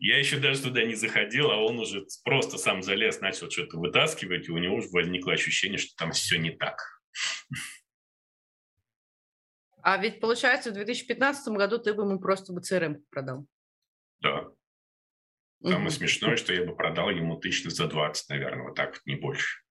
Я 0.00 0.18
еще 0.18 0.38
даже 0.38 0.62
туда 0.62 0.84
не 0.84 0.94
заходил, 0.94 1.50
а 1.50 1.56
он 1.56 1.78
уже 1.78 2.06
просто 2.24 2.58
сам 2.58 2.82
залез, 2.82 3.20
начал 3.20 3.50
что-то 3.50 3.78
вытаскивать, 3.78 4.48
и 4.48 4.52
у 4.52 4.58
него 4.58 4.76
уже 4.76 4.88
возникло 4.90 5.32
ощущение, 5.32 5.78
что 5.78 5.96
там 5.96 6.12
все 6.12 6.38
не 6.38 6.50
так. 6.50 6.80
А 9.82 9.96
ведь, 9.98 10.20
получается, 10.20 10.70
в 10.70 10.74
2015 10.74 11.48
году 11.54 11.78
ты 11.78 11.94
бы 11.94 12.02
ему 12.02 12.20
просто 12.20 12.52
бы 12.52 12.60
CRM 12.60 12.96
продал. 13.10 13.46
Да. 14.20 14.48
Самое 15.62 15.86
угу. 15.86 15.90
смешное, 15.90 16.36
что 16.36 16.52
я 16.52 16.64
бы 16.64 16.76
продал 16.76 17.10
ему 17.10 17.36
тысяч 17.38 17.64
за 17.64 17.88
20, 17.88 18.28
наверное, 18.28 18.64
вот 18.64 18.76
так 18.76 18.90
вот, 18.90 19.02
не 19.06 19.16
больше. 19.16 19.62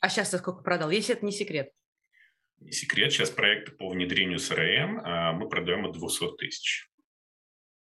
А 0.00 0.08
сейчас 0.08 0.30
ты 0.30 0.38
сколько 0.38 0.62
продал, 0.62 0.90
если 0.90 1.14
это 1.14 1.24
не 1.24 1.32
секрет? 1.32 1.70
Не 2.58 2.72
секрет, 2.72 3.12
сейчас 3.12 3.30
проекты 3.30 3.72
по 3.72 3.88
внедрению 3.88 4.38
CRM 4.38 5.00
а 5.02 5.32
мы 5.32 5.48
продаем 5.48 5.86
от 5.86 5.92
200 5.92 6.36
тысяч. 6.36 6.90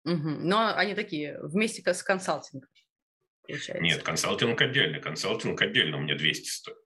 Угу. 0.04 0.28
Но 0.40 0.74
они 0.74 0.94
такие, 0.94 1.38
вместе 1.42 1.82
с 1.82 2.02
консалтингом, 2.02 2.68
получается. 3.46 3.82
Нет, 3.82 4.02
консалтинг 4.02 4.60
отдельно. 4.60 5.00
Консалтинг 5.00 5.60
отдельно 5.62 5.98
у 5.98 6.00
меня 6.00 6.16
200 6.16 6.48
стоит. 6.48 6.76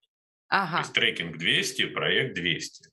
Ага. 0.48 0.76
То 0.76 0.82
есть 0.82 0.92
трекинг 0.92 1.38
200, 1.38 1.86
проект 1.86 2.34
200. 2.34 2.90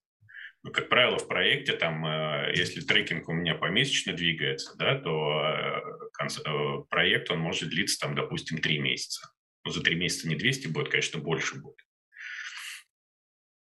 Ну, 0.64 0.72
как 0.72 0.88
правило, 0.88 1.18
в 1.18 1.28
проекте, 1.28 1.74
там, 1.74 2.06
э, 2.06 2.54
если 2.56 2.80
трекинг 2.80 3.28
у 3.28 3.34
меня 3.34 3.56
помесячно 3.56 4.14
двигается, 4.14 4.76
да, 4.78 4.98
то 4.98 5.44
э, 5.44 6.46
э, 6.46 6.84
проект, 6.90 7.30
он 7.30 7.40
может 7.40 7.70
длиться, 7.70 8.00
там, 8.00 8.16
допустим, 8.16 8.60
3 8.60 8.80
месяца. 8.80 9.30
Но 9.66 9.72
за 9.72 9.82
3 9.82 9.96
месяца 9.96 10.30
не 10.30 10.36
200 10.36 10.68
будет, 10.68 10.90
конечно, 10.90 11.20
больше 11.20 11.56
будет. 11.60 11.78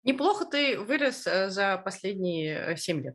Неплохо 0.03 0.45
ты 0.45 0.79
вырос 0.79 1.25
за 1.25 1.79
последние 1.79 2.77
7 2.77 3.03
лет. 3.03 3.15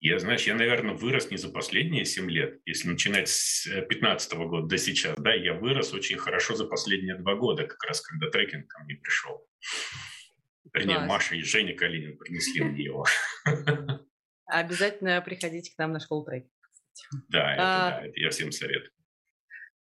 Я, 0.00 0.18
знаешь, 0.20 0.44
я, 0.44 0.54
наверное, 0.54 0.94
вырос 0.94 1.30
не 1.30 1.36
за 1.36 1.48
последние 1.50 2.04
7 2.04 2.30
лет. 2.30 2.60
Если 2.64 2.88
начинать 2.88 3.28
с 3.28 3.64
2015 3.64 4.32
года 4.34 4.68
до 4.68 4.78
сейчас, 4.78 5.16
да, 5.18 5.34
я 5.34 5.54
вырос 5.54 5.92
очень 5.92 6.18
хорошо 6.18 6.54
за 6.54 6.66
последние 6.66 7.16
2 7.16 7.34
года, 7.34 7.66
как 7.66 7.82
раз 7.84 8.00
когда 8.00 8.30
трекинг 8.30 8.68
ко 8.68 8.84
мне 8.84 8.94
пришел. 8.94 9.44
Вернее. 10.72 11.00
Маша 11.00 11.34
и 11.34 11.42
Женя 11.42 11.74
Калинин 11.74 12.16
принесли 12.16 12.62
мне 12.62 12.84
его. 12.84 13.06
Обязательно 14.46 15.20
приходите 15.20 15.74
к 15.74 15.78
нам 15.78 15.92
на 15.92 16.00
школу 16.00 16.24
трекинга. 16.24 16.52
Да, 17.28 17.54
это, 17.54 17.62
а, 17.62 17.90
да, 17.90 18.06
это 18.06 18.20
я 18.20 18.30
всем 18.30 18.52
советую. 18.52 18.92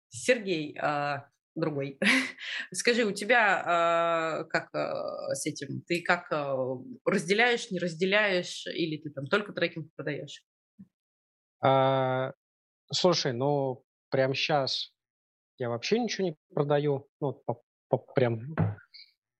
Сергей, 0.10 0.78
а, 0.80 1.30
другой. 1.56 2.00
Скажи, 2.74 3.06
у 3.06 3.12
тебя 3.12 3.64
а, 3.66 4.44
как 4.46 4.70
а, 4.74 5.34
с 5.36 5.46
этим? 5.46 5.82
Ты 5.88 6.02
как 6.02 6.32
а, 6.32 6.56
разделяешь, 7.06 7.72
не 7.72 7.80
разделяешь, 7.80 8.66
или 8.68 8.98
ты 8.98 9.10
там 9.12 9.26
только 9.28 9.54
трекинг 9.54 9.94
продаешь? 9.96 10.44
А, 11.64 12.34
слушай, 12.92 13.34
ну 13.34 13.84
прямо 14.10 14.36
сейчас 14.36 14.94
я 15.58 15.70
вообще 15.70 16.00
ничего 16.00 16.28
не 16.28 16.36
продаю, 16.54 17.08
ну 17.22 17.44
прям 18.16 18.56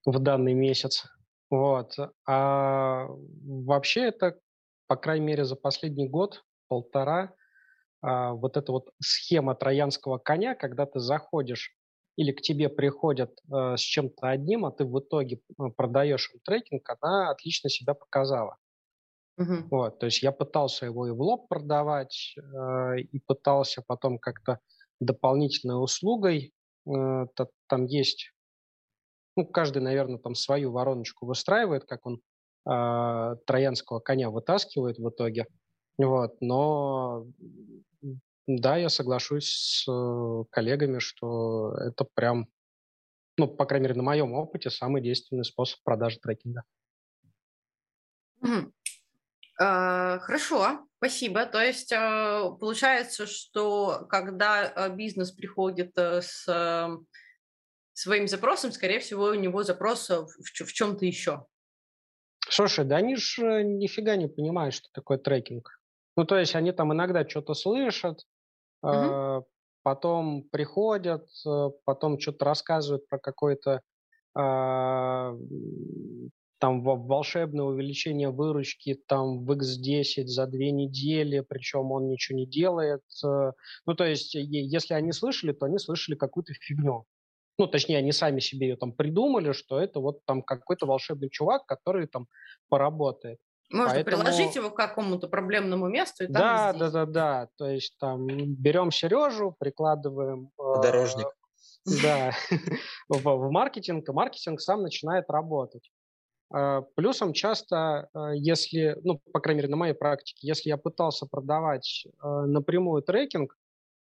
в 0.06 0.20
данный 0.20 0.54
месяц. 0.54 1.06
Вот. 1.50 1.96
А 2.28 3.08
вообще 3.46 4.06
это, 4.06 4.40
по 4.88 4.96
крайней 4.96 5.26
мере, 5.26 5.46
за 5.46 5.56
последний 5.56 6.08
год, 6.08 6.44
полтора, 6.68 7.34
а, 8.02 8.34
вот 8.34 8.58
эта 8.58 8.72
вот 8.72 8.90
схема 9.02 9.56
троянского 9.56 10.18
коня, 10.18 10.56
когда 10.56 10.86
ты 10.86 11.00
заходишь 11.00 11.76
или 12.16 12.32
к 12.32 12.42
тебе 12.42 12.70
приходят 12.70 13.32
э, 13.52 13.76
с 13.78 13.80
чем-то 13.80 14.30
одним, 14.30 14.66
а 14.66 14.72
ты 14.72 14.86
в 14.86 15.00
итоге 15.00 15.38
э, 15.38 15.64
продаешь 15.76 16.32
им 16.34 16.40
трекинг, 16.44 16.88
она 17.02 17.32
отлично 17.32 17.70
себя 17.70 17.94
показала. 17.94 18.58
Uh-huh. 19.40 19.68
Вот, 19.72 20.00
то 20.00 20.06
есть 20.06 20.22
я 20.22 20.32
пытался 20.32 20.86
его 20.86 21.08
и 21.08 21.12
в 21.12 21.22
лоб 21.22 21.48
продавать, 21.48 22.36
э, 22.38 23.00
и 23.00 23.20
пытался 23.20 23.84
потом 23.86 24.20
как-то 24.20 24.60
дополнительной 25.00 25.82
услугой. 25.82 26.54
Э, 26.88 27.26
там 27.68 27.86
есть 27.86 28.34
ну, 29.36 29.46
каждый, 29.46 29.82
наверное, 29.82 30.20
там 30.20 30.36
свою 30.36 30.72
вороночку 30.72 31.26
выстраивает, 31.26 31.86
как 31.86 32.06
он 32.06 32.22
э, 32.70 33.36
троянского 33.46 34.00
коня 34.00 34.30
вытаскивает 34.30 34.98
в 34.98 35.10
итоге. 35.10 35.48
Вот, 35.98 36.36
но 36.42 37.26
да, 38.48 38.78
я 38.78 38.90
соглашусь 38.90 39.50
с 39.50 39.88
э, 39.88 40.44
коллегами, 40.50 41.00
что 41.00 41.74
это 41.78 42.06
прям, 42.14 42.48
ну, 43.38 43.48
по 43.48 43.66
крайней 43.66 43.88
мере, 43.88 43.96
на 43.96 44.04
моем 44.04 44.34
опыте, 44.34 44.70
самый 44.70 45.02
действенный 45.02 45.46
способ 45.46 45.82
продажи 45.84 46.20
трекинга. 46.20 46.64
Uh, 49.62 50.20
хорошо, 50.20 50.88
спасибо. 50.98 51.46
То 51.46 51.62
есть 51.62 51.94
uh, 51.94 52.58
получается, 52.58 53.28
что 53.28 54.06
когда 54.10 54.90
бизнес 54.90 55.32
приходит 55.32 55.98
с 55.98 56.46
своим 57.94 58.28
запросом, 58.28 58.72
скорее 58.72 59.00
всего, 59.00 59.26
у 59.26 59.36
него 59.36 59.64
запрос 59.64 60.10
в, 60.10 60.28
в 60.28 60.74
чем-то 60.74 61.06
еще. 61.06 61.46
Слушай, 62.50 62.86
да 62.86 62.98
они 62.98 63.16
же 63.16 63.64
нифига 63.64 64.16
не 64.16 64.28
понимают, 64.28 64.76
что 64.76 64.90
такое 64.92 65.18
трекинг. 65.18 65.80
Ну, 66.16 66.26
то 66.26 66.38
есть 66.38 66.56
они 66.56 66.72
там 66.72 66.94
иногда 66.94 67.28
что-то 67.28 67.54
слышат, 67.54 68.20
угу. 68.82 68.92
э, 68.92 69.42
потом 69.84 70.44
приходят, 70.52 71.28
э, 71.46 71.70
потом 71.86 72.20
что-то 72.20 72.46
рассказывают 72.46 73.08
про 73.08 73.20
какое-то 73.20 73.82
э, 74.38 75.38
там 76.60 76.82
волшебное 76.82 77.66
увеличение 77.66 78.30
выручки 78.30 78.96
там 79.08 79.44
в 79.44 79.52
X10 79.52 80.28
за 80.28 80.48
две 80.48 80.72
недели, 80.72 81.42
причем 81.42 81.92
он 81.92 82.08
ничего 82.08 82.38
не 82.38 82.46
делает. 82.46 83.02
Ну, 83.22 83.96
то 83.98 84.06
есть, 84.06 84.34
если 84.34 84.94
они 84.94 85.12
слышали, 85.12 85.52
то 85.52 85.66
они 85.66 85.78
слышали 85.78 86.16
какую-то 86.16 86.54
фигню 86.54 87.06
ну, 87.58 87.68
точнее, 87.68 87.98
они 87.98 88.12
сами 88.12 88.40
себе 88.40 88.70
ее 88.70 88.78
там 88.78 88.92
придумали, 88.92 89.52
что 89.52 89.80
это 89.80 90.00
вот 90.00 90.26
там 90.26 90.42
какой-то 90.42 90.86
волшебный 90.86 91.30
чувак, 91.30 91.66
который 91.66 92.08
там 92.08 92.28
поработает. 92.70 93.40
Можно 93.70 93.94
Поэтому... 93.96 94.18
приложить 94.24 94.56
его 94.56 94.70
к 94.70 94.76
какому-то 94.76 95.28
проблемному 95.28 95.88
месту. 95.88 96.26
И 96.26 96.28
там 96.28 96.34
да, 96.36 96.72
и 96.76 96.80
да, 96.80 96.90
да, 96.90 97.06
да. 97.06 97.48
То 97.58 97.68
есть 97.68 97.98
там 98.00 98.28
берем 98.28 98.92
Сережу, 98.92 99.56
прикладываем... 99.60 100.50
Дорожник. 100.58 101.28
Э, 101.28 101.34
да, 102.04 102.32
в, 103.10 103.24
в 103.24 103.52
маркетинг, 103.52 104.08
и 104.08 104.12
маркетинг 104.12 104.62
сам 104.62 104.84
начинает 104.84 105.30
работать. 105.30 105.90
Э, 106.54 106.84
плюсом 106.96 107.34
часто, 107.34 108.10
э, 108.14 108.34
если, 108.36 108.98
ну, 109.04 109.20
по 109.32 109.40
крайней 109.40 109.62
мере, 109.62 109.72
на 109.72 109.78
моей 109.78 109.94
практике, 109.94 110.48
если 110.48 110.70
я 110.70 110.78
пытался 110.78 111.26
продавать 111.26 112.06
э, 112.06 112.28
напрямую 112.28 113.02
трекинг, 113.02 113.56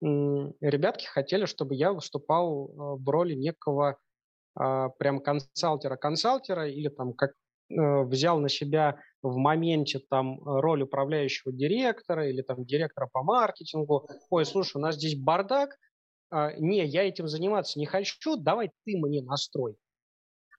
ребятки 0.01 1.05
хотели, 1.05 1.45
чтобы 1.45 1.77
я 1.77 1.93
выступал 1.93 2.67
э, 2.67 3.03
в 3.03 3.09
роли 3.09 3.35
некого 3.35 3.99
прям 4.55 5.21
консалтера-консалтера 5.21 6.69
или 6.69 6.91
там 6.91 7.15
как 7.15 7.33
взял 7.71 8.39
на 8.39 8.51
себя 8.51 9.01
в 9.23 9.37
моменте 9.37 10.01
там 10.11 10.41
роль 10.45 10.83
управляющего 10.83 11.53
директора 11.53 12.29
или 12.29 12.43
там 12.43 12.65
директора 12.65 13.09
по 13.13 13.23
маркетингу, 13.23 14.09
ой, 14.31 14.45
слушай, 14.45 14.77
у 14.77 14.81
нас 14.81 14.97
здесь 14.97 15.17
бардак, 15.17 15.77
а, 16.31 16.53
не, 16.59 16.85
я 16.85 17.07
этим 17.07 17.29
заниматься 17.29 17.79
не 17.79 17.87
хочу, 17.87 18.37
давай 18.37 18.71
ты 18.85 18.97
мне 18.97 19.23
настрой 19.23 19.77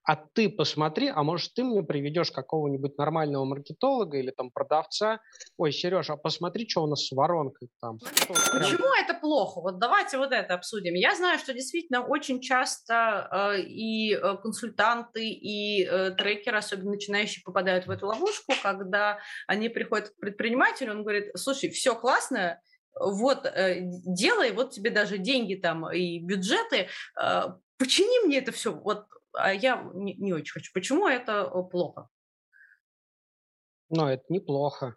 а 0.06 0.16
ты 0.16 0.50
посмотри, 0.50 1.08
а 1.08 1.24
может 1.24 1.54
ты 1.54 1.64
мне 1.64 1.82
приведешь 1.84 2.32
какого-нибудь 2.32 2.98
нормального 2.98 3.46
маркетолога 3.46 4.18
или 4.18 4.32
там 4.32 4.52
продавца, 4.52 5.20
ой, 5.58 5.72
Сереж, 5.72 6.10
а 6.10 6.18
посмотри, 6.18 6.68
что 6.68 6.84
у 6.84 6.88
нас 6.88 7.08
с 7.08 7.12
воронкой 7.12 7.70
там. 7.82 8.00
Почему 8.28 8.94
это 9.02 9.14
плохо? 9.14 9.62
Вот 9.62 9.80
давайте 9.80 10.18
вот 10.18 10.32
это 10.32 10.56
обсудим. 10.56 10.94
Я 10.96 11.16
знаю, 11.16 11.40
что 11.40 11.54
действительно 11.54 12.06
очень 12.06 12.42
часто 12.42 13.30
э, 13.32 13.62
и 13.62 14.14
э, 14.14 14.38
консультанты, 14.42 15.30
и 15.30 15.86
э, 15.86 16.12
трекеры, 16.12 16.58
особенно 16.58 16.92
начинающие, 16.92 17.44
попадают 17.44 17.88
в 17.88 17.92
эту 17.92 18.08
ловушку, 18.08 18.54
когда 18.62 19.20
они 19.48 19.70
приходят 19.70 20.10
к 20.10 20.20
предпринимателю, 20.20 20.92
он 20.92 21.04
говорит, 21.04 21.32
слушай, 21.36 21.70
все 21.70 21.96
классно, 21.96 22.60
вот, 23.00 23.46
э, 23.46 23.80
делай, 23.82 24.52
вот 24.52 24.72
тебе 24.72 24.90
даже 24.90 25.18
деньги 25.18 25.56
там 25.56 25.90
и 25.92 26.20
бюджеты, 26.20 26.88
э, 27.20 27.42
почини 27.78 28.26
мне 28.26 28.40
это 28.40 28.52
все, 28.52 28.74
вот 28.74 29.06
а 29.34 29.54
я 29.54 29.90
не, 29.94 30.16
не 30.16 30.34
очень 30.34 30.54
хочу. 30.54 30.72
Почему 30.74 31.08
это 31.08 31.46
плохо? 31.46 32.10
Ну, 33.90 34.08
это 34.08 34.24
неплохо. 34.30 34.96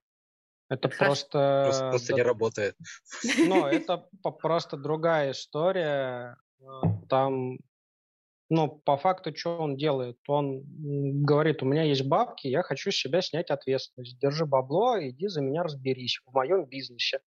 Это 0.68 0.88
просто... 0.88 1.64
Просто, 1.64 1.90
просто 1.90 2.14
не 2.14 2.22
работает. 2.22 2.76
Ну, 3.38 3.66
это 3.66 4.08
просто 4.22 4.76
другая 4.76 5.32
история. 5.32 6.36
Там, 7.08 7.58
ну, 8.48 8.68
по 8.68 8.96
факту, 8.96 9.36
что 9.36 9.58
он 9.58 9.76
делает? 9.76 10.18
Он 10.26 10.62
говорит, 11.24 11.62
у 11.62 11.66
меня 11.66 11.82
есть 11.82 12.06
бабки, 12.06 12.48
я 12.48 12.62
хочу 12.62 12.90
с 12.90 12.96
себя 12.96 13.22
снять 13.22 13.50
ответственность. 13.50 14.18
Держи 14.18 14.46
бабло, 14.46 14.96
иди 15.00 15.28
за 15.28 15.40
меня 15.40 15.62
разберись 15.62 16.20
в 16.24 16.32
моем 16.32 16.64
бизнесе 16.64 17.20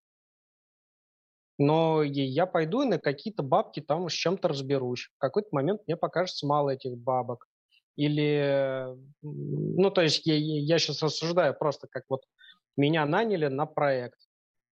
но 1.59 2.01
я 2.03 2.45
пойду 2.45 2.81
и 2.81 2.87
на 2.87 2.99
какие-то 2.99 3.43
бабки 3.43 3.81
там 3.81 4.09
с 4.09 4.13
чем-то 4.13 4.47
разберусь. 4.47 5.09
В 5.15 5.19
какой-то 5.19 5.49
момент 5.51 5.81
мне 5.85 5.97
покажется 5.97 6.47
мало 6.47 6.71
этих 6.71 6.97
бабок. 6.97 7.47
Или, 7.97 8.95
ну, 9.21 9.91
то 9.91 10.01
есть 10.01 10.25
я, 10.25 10.35
я 10.37 10.79
сейчас 10.79 11.03
рассуждаю 11.03 11.53
просто 11.53 11.87
как 11.87 12.05
вот 12.07 12.23
меня 12.77 13.05
наняли 13.05 13.47
на 13.47 13.65
проект. 13.65 14.17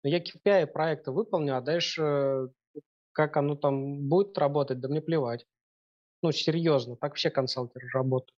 Я 0.02 0.20
KPI 0.20 0.66
проекта 0.66 1.10
выполню, 1.10 1.56
а 1.56 1.62
дальше 1.62 2.50
как 3.12 3.38
оно 3.38 3.56
там 3.56 4.08
будет 4.08 4.36
работать, 4.36 4.80
да 4.80 4.88
мне 4.88 5.00
плевать. 5.00 5.46
Ну, 6.20 6.32
серьезно, 6.32 6.96
так 6.96 7.14
все 7.14 7.30
консалтеры 7.30 7.88
работают. 7.94 8.36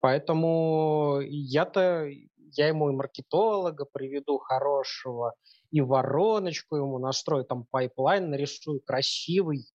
Поэтому 0.00 1.20
я-то, 1.22 2.06
я 2.36 2.68
ему 2.68 2.90
и 2.90 2.94
маркетолога 2.94 3.86
приведу 3.90 4.38
хорошего, 4.38 5.34
и 5.70 5.80
вороночку 5.80 6.76
ему 6.76 6.98
настрою, 6.98 7.44
там 7.44 7.66
pipeline 7.70 8.30
нарисую 8.30 8.80
красивый, 8.80 9.66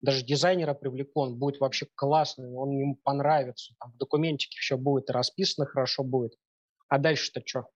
даже 0.00 0.24
дизайнера 0.24 0.74
привлеку, 0.74 1.20
он 1.20 1.38
будет 1.38 1.60
вообще 1.60 1.86
классный, 1.94 2.50
он 2.52 2.70
ему 2.70 2.96
понравится, 3.02 3.74
там 3.78 3.92
в 3.92 3.96
документике 3.98 4.58
все 4.60 4.76
будет 4.76 5.10
расписано 5.10 5.66
хорошо 5.66 6.04
будет. 6.04 6.34
А 6.88 6.98
дальше-то 6.98 7.42
что? 7.44 7.68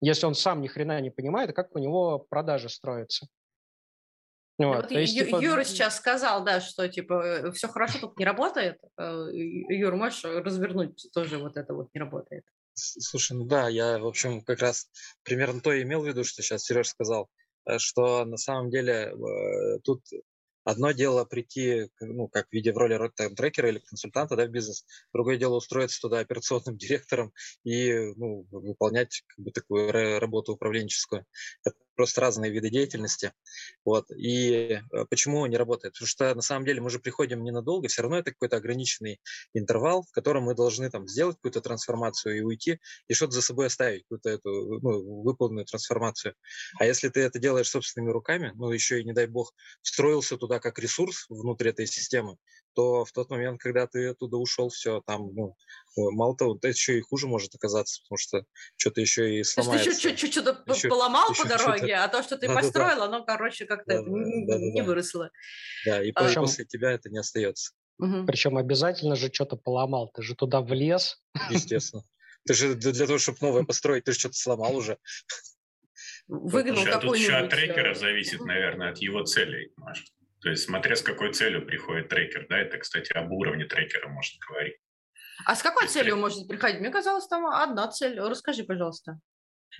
Если 0.00 0.26
он 0.26 0.34
сам 0.34 0.60
ни 0.60 0.68
хрена 0.68 1.00
не 1.00 1.10
понимает, 1.10 1.54
как 1.54 1.74
у 1.74 1.78
него 1.78 2.18
продажи 2.18 2.68
строятся? 2.68 3.26
Вот, 4.58 4.76
вот 4.76 4.90
есть, 4.90 5.14
Ю, 5.14 5.24
типа... 5.24 5.42
Юра 5.42 5.64
сейчас 5.64 5.96
сказал, 5.96 6.42
да, 6.44 6.60
что 6.60 6.88
типа 6.88 7.12
э, 7.12 7.52
все 7.52 7.68
хорошо, 7.68 7.98
тут 7.98 8.18
не 8.18 8.24
работает. 8.24 8.78
Э, 8.98 9.28
Юр, 9.32 9.96
можешь 9.96 10.24
развернуть 10.24 11.08
тоже 11.12 11.38
вот 11.38 11.58
это 11.58 11.74
вот 11.74 11.88
не 11.92 12.00
работает? 12.00 12.44
Слушай, 12.76 13.36
ну 13.38 13.46
да, 13.46 13.68
я, 13.68 13.98
в 13.98 14.06
общем, 14.06 14.42
как 14.42 14.60
раз 14.60 14.90
примерно 15.22 15.60
то 15.60 15.72
и 15.72 15.82
имел 15.82 16.02
в 16.02 16.06
виду, 16.06 16.24
что 16.24 16.42
сейчас 16.42 16.64
Сереж 16.64 16.88
сказал, 16.88 17.30
э, 17.66 17.78
что 17.78 18.24
на 18.26 18.36
самом 18.36 18.70
деле 18.70 19.12
э, 19.12 19.78
тут 19.82 20.02
одно 20.64 20.90
дело 20.90 21.24
прийти, 21.24 21.88
ну, 22.00 22.28
как 22.28 22.48
в 22.48 22.52
виде 22.52 22.72
в 22.72 22.76
роли 22.76 22.98
трекера 23.34 23.70
или 23.70 23.78
консультанта, 23.78 24.36
да, 24.36 24.46
в 24.46 24.50
бизнес, 24.50 24.84
другое 25.12 25.38
дело 25.38 25.56
устроиться 25.56 26.00
туда 26.00 26.18
операционным 26.18 26.76
директором 26.76 27.32
и, 27.64 27.92
ну, 28.16 28.46
выполнять 28.50 29.22
как 29.26 29.44
бы 29.44 29.52
такую 29.52 29.90
работу 30.20 30.52
управленческую. 30.52 31.24
Это 31.64 31.78
просто 31.96 32.20
разные 32.20 32.50
виды 32.50 32.70
деятельности. 32.70 33.32
Вот. 33.84 34.10
И 34.10 34.80
э, 34.92 35.04
почему 35.10 35.44
не 35.46 35.56
работает? 35.56 35.94
Потому 35.94 36.06
что 36.06 36.34
на 36.34 36.42
самом 36.42 36.64
деле 36.64 36.80
мы 36.80 36.90
же 36.90 36.98
приходим 36.98 37.42
ненадолго, 37.42 37.88
все 37.88 38.02
равно 38.02 38.18
это 38.18 38.30
какой-то 38.30 38.56
ограниченный 38.56 39.20
интервал, 39.54 40.02
в 40.02 40.12
котором 40.12 40.44
мы 40.44 40.54
должны 40.54 40.90
там 40.90 41.08
сделать 41.08 41.36
какую-то 41.36 41.60
трансформацию 41.60 42.38
и 42.38 42.40
уйти, 42.40 42.78
и 43.08 43.14
что-то 43.14 43.32
за 43.32 43.42
собой 43.42 43.66
оставить, 43.66 44.02
какую-то 44.02 44.30
эту 44.30 44.80
ну, 44.80 45.22
выполненную 45.22 45.64
трансформацию. 45.64 46.34
А 46.78 46.84
если 46.84 47.08
ты 47.08 47.20
это 47.20 47.38
делаешь 47.38 47.68
собственными 47.68 48.10
руками, 48.12 48.52
ну 48.54 48.70
еще 48.70 49.00
и, 49.00 49.04
не 49.04 49.12
дай 49.12 49.26
бог, 49.26 49.52
встроился 49.82 50.36
туда 50.36 50.60
как 50.60 50.78
ресурс 50.78 51.26
внутрь 51.28 51.68
этой 51.68 51.86
системы, 51.86 52.36
то 52.76 53.06
в 53.06 53.12
тот 53.12 53.30
момент, 53.30 53.58
когда 53.58 53.86
ты 53.86 54.08
оттуда 54.08 54.36
ушел, 54.36 54.68
все, 54.68 55.00
там, 55.00 55.34
ну, 55.34 55.56
мало 55.96 56.36
того, 56.36 56.56
это 56.56 56.68
еще 56.68 56.98
и 56.98 57.00
хуже 57.00 57.26
может 57.26 57.54
оказаться, 57.54 58.02
потому 58.02 58.18
что 58.18 58.44
что-то 58.76 59.00
еще 59.00 59.38
и 59.38 59.42
сломается. 59.44 59.84
То 59.84 60.08
есть 60.08 60.20
ты 60.20 60.30
что-то 60.30 60.62
поломал 60.88 61.32
еще 61.32 61.42
по 61.42 61.48
дороге, 61.48 61.94
а 61.96 62.06
то, 62.08 62.22
что 62.22 62.36
ты 62.36 62.48
да, 62.48 62.54
построил, 62.54 62.98
да, 62.98 63.04
оно, 63.06 63.24
короче, 63.24 63.64
как-то 63.64 64.02
да, 64.02 64.02
не, 64.06 64.46
да, 64.46 64.58
не 64.58 64.82
выросло. 64.82 65.30
Да, 65.86 66.04
и 66.04 66.12
а, 66.14 66.34
после 66.34 66.66
тебя 66.66 66.92
это 66.92 67.08
не 67.08 67.18
остается. 67.18 67.72
Угу. 67.98 68.26
Причем 68.26 68.58
обязательно 68.58 69.16
же 69.16 69.32
что-то 69.32 69.56
поломал, 69.56 70.10
ты 70.14 70.22
же 70.22 70.34
туда 70.34 70.60
влез. 70.60 71.22
Естественно. 71.50 72.04
Ты 72.46 72.52
же 72.54 72.74
для 72.74 73.06
того, 73.06 73.18
чтобы 73.18 73.38
новое 73.40 73.64
построить, 73.64 74.04
ты 74.04 74.12
же 74.12 74.18
что-то 74.18 74.36
сломал 74.36 74.76
уже. 74.76 74.98
Выгнал 76.28 76.84
какой-нибудь. 76.84 77.00
Тут 77.00 77.16
еще 77.16 77.32
от 77.32 77.50
трекера 77.50 77.94
зависит, 77.94 78.40
наверное, 78.40 78.90
от 78.90 78.98
его 78.98 79.24
целей, 79.24 79.72
Маша. 79.76 80.04
То 80.46 80.50
есть 80.50 80.62
смотря 80.62 80.94
с 80.94 81.02
какой 81.02 81.32
целью 81.32 81.66
приходит 81.66 82.08
трекер, 82.08 82.46
да, 82.48 82.60
это, 82.60 82.78
кстати, 82.78 83.12
об 83.12 83.32
уровне 83.32 83.64
трекера 83.64 84.06
можно 84.06 84.38
говорить. 84.48 84.76
А 85.44 85.56
с 85.56 85.62
какой 85.64 85.88
целью 85.88 86.12
трек... 86.12 86.20
может 86.20 86.46
приходить? 86.46 86.78
Мне 86.78 86.90
казалось, 86.90 87.26
там 87.26 87.46
одна 87.46 87.88
цель. 87.88 88.20
Расскажи, 88.20 88.62
пожалуйста. 88.62 89.18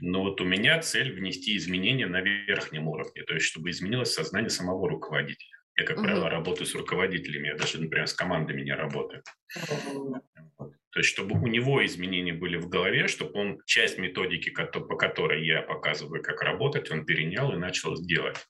Ну 0.00 0.22
вот 0.22 0.40
у 0.40 0.44
меня 0.44 0.80
цель 0.80 1.12
внести 1.12 1.56
изменения 1.56 2.08
на 2.08 2.20
верхнем 2.20 2.88
уровне, 2.88 3.22
то 3.22 3.34
есть 3.34 3.46
чтобы 3.46 3.70
изменилось 3.70 4.12
сознание 4.12 4.50
самого 4.50 4.88
руководителя. 4.88 5.56
Я, 5.76 5.84
как 5.84 5.98
угу. 5.98 6.06
правило, 6.06 6.28
работаю 6.28 6.66
с 6.66 6.74
руководителями, 6.74 7.46
я 7.46 7.54
даже, 7.54 7.80
например, 7.80 8.08
с 8.08 8.14
командами 8.14 8.62
не 8.62 8.74
работаю. 8.74 9.22
То 9.54 10.98
есть, 10.98 11.10
чтобы 11.10 11.40
у 11.40 11.46
него 11.46 11.86
изменения 11.86 12.32
были 12.32 12.56
в 12.56 12.68
голове, 12.68 13.06
чтобы 13.06 13.38
он 13.38 13.62
часть 13.66 13.98
методики, 13.98 14.50
по 14.50 14.96
которой 14.96 15.46
я 15.46 15.62
показываю, 15.62 16.24
как 16.24 16.42
работать, 16.42 16.90
он 16.90 17.06
перенял 17.06 17.52
и 17.52 17.56
начал 17.56 17.94
делать. 17.94 18.48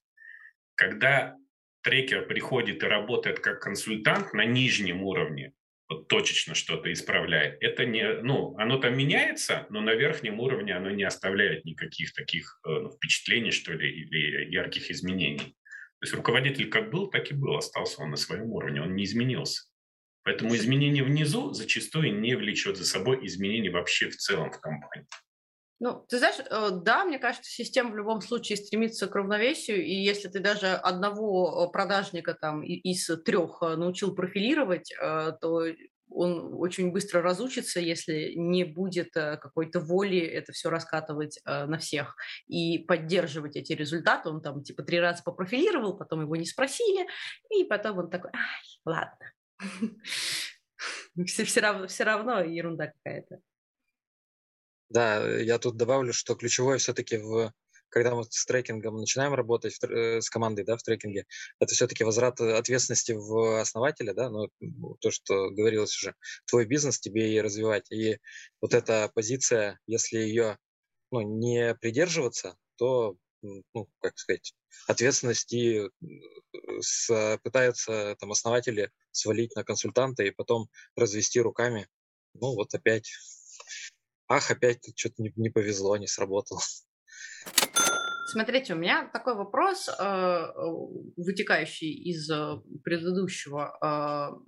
Когда 0.76 1.36
трекер 1.86 2.26
приходит 2.26 2.82
и 2.82 2.86
работает 2.86 3.38
как 3.38 3.62
консультант 3.62 4.34
на 4.34 4.44
нижнем 4.44 5.02
уровне, 5.04 5.52
вот 5.88 6.08
точечно 6.08 6.56
что-то 6.56 6.92
исправляет, 6.92 7.62
это 7.62 7.86
не, 7.86 8.22
ну, 8.22 8.56
оно 8.58 8.78
там 8.78 8.98
меняется, 8.98 9.66
но 9.70 9.80
на 9.80 9.94
верхнем 9.94 10.40
уровне 10.40 10.74
оно 10.74 10.90
не 10.90 11.04
оставляет 11.04 11.64
никаких 11.64 12.12
таких 12.12 12.58
э, 12.66 12.70
ну, 12.70 12.90
впечатлений, 12.90 13.52
что 13.52 13.72
ли, 13.72 13.88
или 13.88 14.52
ярких 14.52 14.90
изменений. 14.90 15.38
То 15.38 16.02
есть 16.02 16.14
руководитель 16.14 16.68
как 16.70 16.90
был, 16.90 17.06
так 17.08 17.30
и 17.30 17.34
был, 17.34 17.56
остался 17.56 18.02
он 18.02 18.10
на 18.10 18.16
своем 18.16 18.50
уровне, 18.50 18.82
он 18.82 18.96
не 18.96 19.04
изменился. 19.04 19.68
Поэтому 20.24 20.56
изменение 20.56 21.04
внизу 21.04 21.52
зачастую 21.52 22.18
не 22.18 22.34
влечет 22.34 22.76
за 22.76 22.84
собой 22.84 23.24
изменений 23.26 23.70
вообще 23.70 24.10
в 24.10 24.16
целом 24.16 24.50
в 24.50 24.60
компании. 24.60 25.06
Ну, 25.78 26.06
ты 26.08 26.18
знаешь, 26.18 26.36
э, 26.38 26.70
да, 26.82 27.04
мне 27.04 27.18
кажется, 27.18 27.50
система 27.50 27.90
в 27.90 27.96
любом 27.96 28.22
случае 28.22 28.56
стремится 28.56 29.08
к 29.08 29.14
равновесию, 29.14 29.84
и 29.84 29.92
если 29.92 30.28
ты 30.28 30.40
даже 30.40 30.68
одного 30.68 31.66
э, 31.68 31.72
продажника 31.72 32.32
там 32.32 32.62
из 32.62 33.06
трех 33.24 33.58
э, 33.62 33.76
научил 33.76 34.14
профилировать, 34.14 34.94
то 35.40 35.64
он 36.08 36.54
очень 36.54 36.92
быстро 36.92 37.20
разучится, 37.20 37.80
если 37.80 38.32
не 38.36 38.64
будет 38.64 39.12
какой-то 39.12 39.80
воли 39.80 40.18
это 40.20 40.52
все 40.52 40.70
раскатывать 40.70 41.40
на 41.44 41.78
всех 41.78 42.16
и 42.46 42.78
поддерживать 42.78 43.56
эти 43.56 43.72
результаты. 43.72 44.28
Он 44.28 44.40
там 44.40 44.62
типа 44.62 44.84
три 44.84 45.00
раза 45.00 45.22
попрофилировал, 45.24 45.96
потом 45.96 46.22
его 46.22 46.36
не 46.36 46.46
спросили, 46.46 47.06
и 47.50 47.64
потом 47.64 47.98
он 47.98 48.08
такой, 48.08 48.30
ай, 48.32 48.80
ладно. 48.84 49.32
Все, 51.26 51.44
все, 51.44 51.60
равно, 51.60 51.86
все 51.88 52.04
равно 52.04 52.40
ерунда 52.40 52.92
какая-то. 52.92 53.40
Да, 54.88 55.26
я 55.40 55.58
тут 55.58 55.76
добавлю, 55.76 56.12
что 56.12 56.34
ключевое 56.34 56.78
все-таки 56.78 57.16
в 57.18 57.52
когда 57.88 58.14
мы 58.14 58.24
с 58.24 58.44
трекингом 58.44 58.96
начинаем 58.96 59.32
работать 59.34 59.74
в, 59.74 59.84
э, 59.84 60.20
с 60.20 60.28
командой 60.28 60.64
да, 60.64 60.76
в 60.76 60.82
трекинге, 60.82 61.24
это 61.60 61.72
все-таки 61.72 62.04
возврат 62.04 62.40
ответственности 62.40 63.12
в 63.12 63.60
основателя, 63.60 64.12
да, 64.12 64.28
ну, 64.28 64.48
то, 65.00 65.10
что 65.10 65.50
говорилось 65.50 65.96
уже, 65.96 66.14
твой 66.46 66.66
бизнес 66.66 66.98
тебе 66.98 67.32
и 67.32 67.40
развивать. 67.40 67.90
И 67.92 68.18
вот 68.60 68.74
эта 68.74 69.10
позиция, 69.14 69.78
если 69.86 70.18
ее 70.18 70.58
ну, 71.12 71.20
не 71.22 71.74
придерживаться, 71.76 72.56
то, 72.76 73.16
ну, 73.42 73.88
как 74.00 74.18
сказать, 74.18 74.54
ответственности 74.88 75.88
с, 76.80 77.38
пытаются 77.42 78.16
там 78.18 78.32
основатели 78.32 78.90
свалить 79.12 79.54
на 79.56 79.64
консультанта 79.64 80.24
и 80.24 80.32
потом 80.32 80.68
развести 80.96 81.40
руками 81.40 81.88
ну 82.40 82.54
вот 82.54 82.74
опять, 82.74 83.10
ах, 84.28 84.50
опять 84.50 84.92
что-то 84.96 85.22
не, 85.22 85.32
не 85.36 85.50
повезло, 85.50 85.96
не 85.96 86.06
сработало. 86.06 86.60
Смотрите, 88.28 88.74
у 88.74 88.76
меня 88.76 89.08
такой 89.12 89.34
вопрос, 89.34 89.88
э, 89.88 90.46
вытекающий 91.16 91.92
из 91.92 92.28
э, 92.30 92.60
предыдущего. 92.82 94.42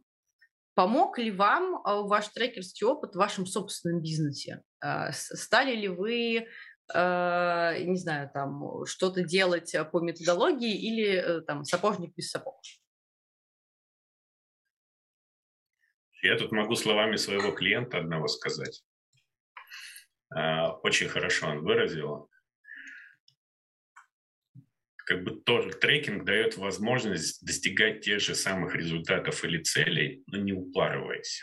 Помог 0.74 1.18
ли 1.18 1.30
вам 1.32 1.82
ваш 1.84 2.28
трекерский 2.28 2.86
опыт 2.86 3.14
в 3.14 3.18
вашем 3.18 3.46
собственном 3.46 4.00
бизнесе? 4.00 4.62
Стали 5.10 5.74
ли 5.74 5.88
вы 5.88 6.46
не 6.90 7.96
знаю, 7.96 8.30
там, 8.32 8.86
что-то 8.86 9.22
делать 9.22 9.74
по 9.92 10.00
методологии 10.00 10.74
или 10.74 11.42
там 11.46 11.64
сапожник 11.64 12.14
без 12.14 12.30
сапог? 12.30 12.60
Я 16.22 16.36
тут 16.38 16.52
могу 16.52 16.74
словами 16.76 17.16
своего 17.16 17.52
клиента 17.52 17.98
одного 17.98 18.26
сказать. 18.28 18.82
А, 20.30 20.72
очень 20.78 21.08
хорошо 21.08 21.48
он 21.48 21.60
выразил. 21.60 22.30
Как 24.96 25.24
бы 25.24 25.40
тоже 25.40 25.70
трекинг 25.70 26.24
дает 26.24 26.56
возможность 26.58 27.44
достигать 27.44 28.02
тех 28.02 28.20
же 28.20 28.34
самых 28.34 28.74
результатов 28.74 29.42
или 29.44 29.62
целей, 29.62 30.22
но 30.26 30.38
не 30.38 30.52
упарываясь. 30.52 31.42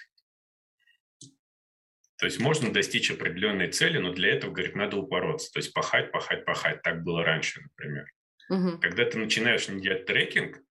То 2.17 2.27
есть 2.27 2.39
можно 2.39 2.71
достичь 2.71 3.11
определенной 3.11 3.69
цели, 3.71 3.97
но 3.97 4.13
для 4.13 4.29
этого, 4.29 4.51
говорит, 4.51 4.75
надо 4.75 4.97
упороться. 4.97 5.51
То 5.51 5.59
есть 5.59 5.73
пахать, 5.73 6.11
пахать, 6.11 6.45
пахать. 6.45 6.81
Так 6.81 7.03
было 7.03 7.23
раньше, 7.23 7.61
например. 7.61 8.05
Угу. 8.49 8.79
Когда 8.79 9.05
ты 9.05 9.17
начинаешь 9.17 9.65
делать 9.65 10.05
трекинг, 10.05 10.61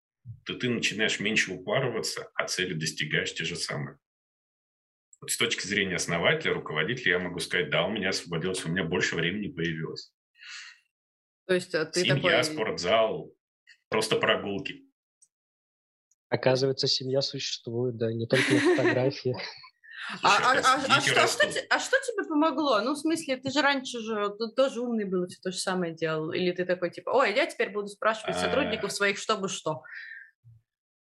то 0.45 0.55
ты 0.55 0.71
начинаешь 0.71 1.21
меньше 1.21 1.53
упарываться, 1.53 2.31
а 2.35 2.47
цели 2.47 2.73
достигаешь 2.73 3.35
те 3.35 3.45
же 3.45 3.57
самые. 3.57 3.99
Вот 5.25 5.31
с 5.31 5.39
точки 5.39 5.67
зрения 5.67 5.97
основателя, 5.97 6.53
руководителя, 6.53 7.13
я 7.13 7.19
могу 7.19 7.41
сказать, 7.41 7.71
да, 7.71 7.87
у 7.87 7.91
меня 7.91 8.11
освободилось, 8.11 8.63
у 8.67 8.69
меня 8.69 8.85
больше 8.85 9.17
времени 9.17 9.51
появилось. 9.51 10.13
То 11.47 11.55
есть 11.55 11.75
а 11.75 11.87
ты 11.87 12.03
Семья, 12.03 12.15
такой... 12.17 12.45
спортзал, 12.45 13.33
просто 13.89 14.17
прогулки. 14.17 14.83
Оказывается, 16.29 16.89
семья 16.89 17.23
существует, 17.23 17.97
да, 17.97 18.13
не 18.13 18.27
только 18.27 18.53
на 18.53 18.61
фотографии. 18.61 19.35
А, 20.23 20.37
а, 20.37 20.59
а, 20.59 20.97
а, 20.99 21.01
что, 21.01 21.23
а, 21.23 21.27
что, 21.27 21.47
а 21.71 21.79
что 21.79 21.97
тебе 21.97 22.29
помогло? 22.29 22.79
Ну, 22.83 22.93
в 22.93 22.99
смысле, 22.99 23.39
ты 23.39 23.51
же 23.51 23.63
раньше 23.63 24.01
же 24.01 24.35
ты 24.39 24.49
тоже 24.49 24.83
умный 24.83 25.07
был, 25.07 25.27
все 25.27 25.41
то 25.43 25.51
же 25.51 25.57
самое 25.57 25.95
делал. 25.95 26.31
Или 26.31 26.53
ты 26.53 26.67
такой, 26.67 26.91
типа, 26.91 27.09
ой, 27.09 27.35
я 27.35 27.47
теперь 27.47 27.71
буду 27.71 27.89
спрашивать 27.89 28.37
сотрудников 28.37 28.93
своих, 28.93 29.17
чтобы 29.17 29.49
что. 29.49 29.83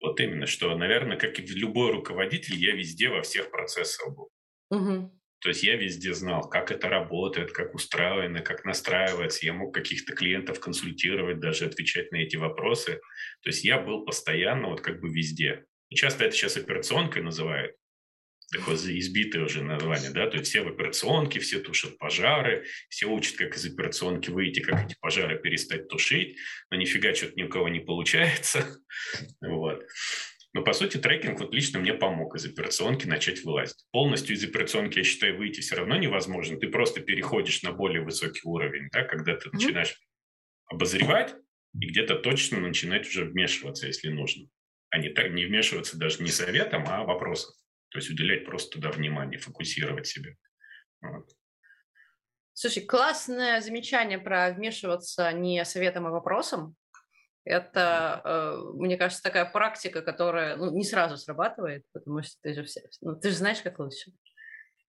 Вот 0.01 0.21
именно, 0.21 0.47
что, 0.47 0.75
наверное, 0.77 1.17
как 1.17 1.39
и 1.39 1.43
любой 1.43 1.93
руководитель, 1.93 2.57
я 2.57 2.75
везде 2.75 3.09
во 3.09 3.23
всех 3.23 3.51
процессах 3.51 4.15
был. 4.15 4.31
Угу. 4.71 5.19
То 5.41 5.49
есть 5.51 5.63
я 5.63 5.77
везде 5.77 6.15
знал, 6.15 6.49
как 6.49 6.73
это 6.73 6.89
работает, 6.89 7.53
как 7.53 7.75
устроено, 7.75 8.41
как 8.41 8.65
настраивается. 8.65 9.47
Я 9.47 9.53
мог 9.53 9.73
каких-то 9.73 10.15
клиентов 10.15 10.59
консультировать, 10.59 11.39
даже 11.39 11.67
отвечать 11.67 12.11
на 12.11 12.17
эти 12.17 12.37
вопросы. 12.37 13.01
То 13.43 13.51
есть 13.51 13.65
я 13.65 13.81
был 13.81 14.05
постоянно 14.05 14.69
вот 14.69 14.81
как 14.81 15.01
бы 15.01 15.09
везде. 15.09 15.65
И 15.91 15.95
часто 15.95 16.25
это 16.25 16.35
сейчас 16.35 16.57
операционкой 16.57 17.23
называют 17.23 17.77
избитое 18.55 19.45
уже 19.45 19.63
название, 19.63 20.11
да, 20.11 20.29
то 20.29 20.39
есть 20.39 20.49
все 20.49 20.63
в 20.63 20.69
операционке, 20.69 21.41
все 21.41 21.61
тушат 21.61 21.99
пожары, 21.99 22.67
все 22.89 23.07
учат, 23.07 23.37
как 23.37 23.57
из 23.57 23.67
операционки 23.67 24.31
выйти, 24.31 24.61
как 24.61 24.87
эти 24.87 24.97
пожары 25.01 25.39
перестать 25.39 25.89
тушить, 25.89 26.39
но 26.71 26.79
нифига 26.79 27.15
что-то 27.15 27.35
ни 27.37 27.43
у 27.43 27.49
кого 27.49 27.69
не 27.69 27.81
получается, 27.81 28.79
вот. 29.41 29.85
Но, 30.55 30.63
по 30.63 30.73
сути, 30.73 30.97
трекинг 30.97 31.41
вот 31.41 31.53
лично 31.53 31.79
мне 31.79 31.93
помог 31.93 32.35
из 32.35 32.47
операционки 32.47 33.07
начать 33.07 33.45
вылазить. 33.45 33.85
Полностью 33.93 34.35
из 34.35 34.43
операционки, 34.43 34.99
я 34.99 35.05
считаю, 35.05 35.37
выйти 35.37 35.61
все 35.61 35.77
равно 35.77 35.97
невозможно. 35.97 36.59
Ты 36.59 36.69
просто 36.69 37.01
переходишь 37.01 37.63
на 37.63 37.73
более 37.73 38.03
высокий 38.03 38.41
уровень, 38.45 38.89
да, 38.91 39.05
когда 39.05 39.37
ты 39.37 39.51
начинаешь 39.53 40.01
обозревать 40.65 41.37
и 41.79 41.87
где-то 41.87 42.17
точно 42.17 42.61
начинать 42.61 43.07
уже 43.07 43.27
вмешиваться, 43.27 43.87
если 43.87 44.09
нужно. 44.09 44.49
А 44.91 44.99
не, 44.99 45.11
так, 45.11 45.31
не 45.31 45.45
вмешиваться 45.45 45.99
даже 45.99 46.23
не 46.23 46.31
советом, 46.31 46.85
а 46.89 47.05
вопросом. 47.05 47.53
То 47.91 47.99
есть 47.99 48.11
уделять 48.11 48.45
просто 48.45 48.79
туда 48.79 48.91
внимание, 48.91 49.39
фокусировать 49.39 50.07
себя. 50.07 50.33
Вот. 51.01 51.31
Слушай, 52.53 52.85
классное 52.85 53.61
замечание 53.61 54.19
про 54.19 54.51
вмешиваться 54.51 55.31
не 55.33 55.65
советом, 55.65 56.07
а 56.07 56.11
вопросом. 56.11 56.75
Это, 57.45 58.21
э, 58.25 58.73
мне 58.75 58.97
кажется, 58.97 59.23
такая 59.23 59.45
практика, 59.45 60.03
которая 60.03 60.57
ну, 60.57 60.71
не 60.77 60.85
сразу 60.85 61.17
срабатывает, 61.17 61.85
потому 61.93 62.23
что 62.23 62.35
ты 62.43 62.53
же, 62.53 62.65
все, 62.65 62.83
ну, 63.01 63.15
ты 63.19 63.31
же 63.31 63.37
знаешь, 63.37 63.63
как 63.63 63.79
лучше. 63.79 64.13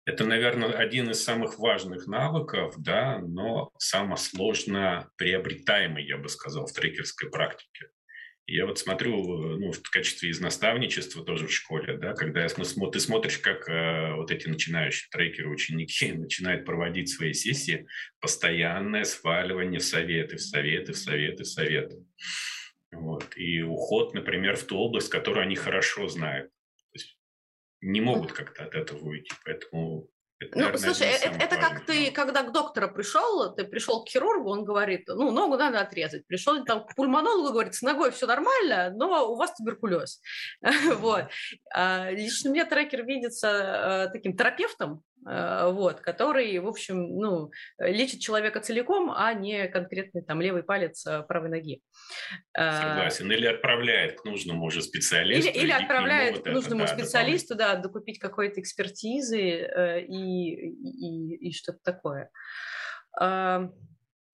Это, 0.05 0.25
наверное, 0.25 0.71
один 0.71 1.11
из 1.11 1.23
самых 1.23 1.59
важных 1.59 2.07
навыков, 2.07 2.73
да, 2.77 3.19
но 3.19 3.71
самый 3.77 4.17
сложно 4.17 5.09
приобретаемый, 5.17 6.03
я 6.03 6.17
бы 6.17 6.27
сказал, 6.27 6.65
в 6.65 6.73
трекерской 6.73 7.29
практике. 7.29 7.91
Я 8.51 8.65
вот 8.65 8.79
смотрю, 8.79 9.57
ну, 9.57 9.71
в 9.71 9.89
качестве 9.91 10.29
из 10.29 10.39
наставничества 10.39 11.23
тоже 11.23 11.45
в 11.45 11.53
школе, 11.53 11.97
да, 11.97 12.13
когда 12.13 12.41
я, 12.41 12.47
ну, 12.57 12.89
ты 12.89 12.99
смотришь, 12.99 13.37
как 13.37 13.69
э, 13.69 14.15
вот 14.15 14.31
эти 14.31 14.47
начинающие 14.47 15.07
трекеры, 15.11 15.49
ученики 15.49 16.11
начинают 16.13 16.65
проводить 16.65 17.09
свои 17.09 17.33
сессии, 17.33 17.85
постоянное 18.19 19.03
сваливание 19.03 19.79
в 19.79 19.83
советы, 19.83 20.37
в 20.37 20.41
советы, 20.41 20.93
в 20.93 20.97
советы, 20.97 21.43
в 21.43 21.47
советы. 21.47 22.03
Вот. 22.91 23.37
И 23.37 23.61
уход, 23.61 24.15
например, 24.15 24.57
в 24.57 24.63
ту 24.63 24.77
область, 24.77 25.09
которую 25.09 25.43
они 25.43 25.55
хорошо 25.55 26.07
знают. 26.07 26.51
Не 27.81 28.01
могут 28.01 28.31
как-то 28.31 28.65
от 28.65 28.73
этого 28.73 29.09
уйти. 29.09 29.31
Поэтому 29.45 30.09
это, 30.39 30.57
ну, 30.57 30.61
наверное, 30.65 30.79
слушай, 30.79 31.07
это, 31.07 31.37
это 31.37 31.57
как 31.57 31.85
ты, 31.85 32.11
когда 32.11 32.43
к 32.43 32.53
доктору 32.53 32.89
пришел, 32.89 33.53
ты 33.53 33.65
пришел 33.65 34.05
к 34.05 34.09
хирургу, 34.09 34.49
он 34.49 34.63
говорит, 34.63 35.03
ну, 35.07 35.31
ногу 35.31 35.57
надо 35.57 35.81
отрезать. 35.81 36.25
Пришел 36.27 36.63
там 36.63 36.85
к 36.85 36.95
пульмонологу, 36.95 37.51
говорит, 37.51 37.75
с 37.75 37.81
ногой 37.81 38.11
все 38.11 38.25
нормально, 38.25 38.91
но 38.95 39.31
у 39.31 39.35
вас 39.35 39.53
туберкулез. 39.55 40.21
вот. 40.95 41.25
А, 41.73 42.09
лично 42.11 42.51
мне 42.51 42.63
трекер 42.63 43.05
видится 43.05 44.07
э, 44.07 44.13
таким 44.13 44.37
терапевтом, 44.37 44.93
э, 44.93 45.08
вот, 45.29 45.99
который, 46.01 46.57
в 46.59 46.67
общем, 46.67 47.17
ну, 47.17 47.51
лечит 47.77 48.19
человека 48.19 48.59
целиком, 48.61 49.11
а 49.15 49.33
не 49.33 49.67
конкретный 49.67 50.23
там 50.23 50.41
левый 50.41 50.63
палец 50.63 51.05
э, 51.05 51.23
правой 51.23 51.49
ноги. 51.49 51.81
Согласен. 52.55 53.31
Или 53.31 53.45
отправляет 53.45 54.19
к 54.19 54.25
нужному 54.25 54.65
уже 54.65 54.81
специалисту. 54.81 55.51
Или, 55.51 55.63
или 55.65 55.71
отправляет 55.71 56.39
к, 56.39 56.45
нему, 56.45 56.45
к 56.45 56.55
нужному 56.55 56.81
да, 56.81 56.87
специалисту, 56.87 57.55
да, 57.55 57.75
докупить 57.75 58.19
какой-то 58.19 58.59
экспертизы 58.59 59.67
и, 60.07 60.69
и, 60.71 61.49
и 61.49 61.53
что-то 61.53 61.79
такое. 61.83 62.29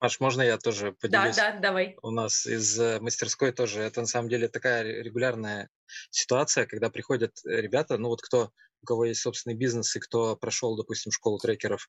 Маш, 0.00 0.20
можно 0.20 0.42
я 0.42 0.58
тоже 0.58 0.92
поделюсь? 0.92 1.36
Да, 1.36 1.52
да, 1.52 1.58
давай. 1.58 1.96
У 2.02 2.10
нас 2.10 2.46
из 2.46 2.78
мастерской 3.00 3.52
тоже, 3.52 3.80
это 3.80 4.00
на 4.00 4.06
самом 4.06 4.28
деле 4.28 4.48
такая 4.48 4.82
регулярная 4.82 5.70
ситуация, 6.10 6.66
когда 6.66 6.90
приходят 6.90 7.32
ребята, 7.44 7.96
ну 7.96 8.08
вот 8.08 8.20
кто 8.20 8.50
у 8.82 8.86
кого 8.86 9.06
есть 9.06 9.20
собственный 9.20 9.56
бизнес 9.56 9.96
и 9.96 10.00
кто 10.00 10.36
прошел, 10.36 10.76
допустим, 10.76 11.10
школу 11.10 11.38
трекеров, 11.38 11.88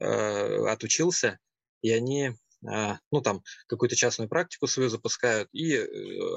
э, 0.00 0.66
отучился, 0.66 1.38
и 1.82 1.90
они 1.90 2.32
ну, 2.62 3.20
там, 3.22 3.42
какую-то 3.68 3.94
частную 3.94 4.28
практику 4.28 4.66
свою 4.66 4.88
запускают 4.88 5.48
и 5.52 5.74
э, 5.74 5.86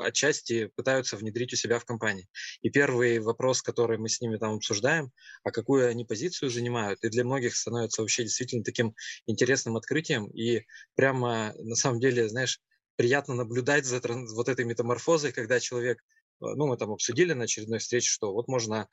отчасти 0.03 0.67
пытаются 0.75 1.17
внедрить 1.17 1.53
у 1.53 1.55
себя 1.55 1.79
в 1.79 1.85
компании. 1.85 2.27
И 2.61 2.69
первый 2.69 3.19
вопрос, 3.19 3.61
который 3.61 3.97
мы 3.97 4.07
с 4.09 4.21
ними 4.21 4.37
там 4.37 4.55
обсуждаем, 4.55 5.11
а 5.43 5.51
какую 5.51 5.89
они 5.89 6.05
позицию 6.05 6.51
занимают, 6.51 7.03
и 7.03 7.09
для 7.09 7.23
многих 7.23 7.55
становится 7.55 8.01
вообще 8.01 8.23
действительно 8.23 8.63
таким 8.63 8.93
интересным 9.25 9.77
открытием, 9.77 10.27
и 10.27 10.65
прямо, 10.95 11.53
на 11.57 11.75
самом 11.75 11.99
деле, 11.99 12.29
знаешь, 12.29 12.59
приятно 12.97 13.33
наблюдать 13.33 13.85
за 13.85 13.99
вот 14.35 14.47
этой 14.47 14.65
метаморфозой, 14.65 15.31
когда 15.31 15.59
человек 15.59 15.97
э, 16.41 16.45
ну, 16.55 16.67
мы 16.67 16.77
там 16.77 16.91
обсудили 16.91 17.33
на 17.33 17.45
очередной 17.45 17.79
встрече, 17.79 18.11
что 18.11 18.31
вот 18.31 18.47
можно 18.47 18.87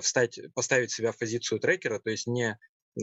встать, 0.00 0.40
поставить 0.54 0.92
себя 0.92 1.12
в 1.12 1.18
позицию 1.18 1.60
трекера, 1.60 1.98
то 1.98 2.10
есть 2.10 2.26
не 2.26 2.58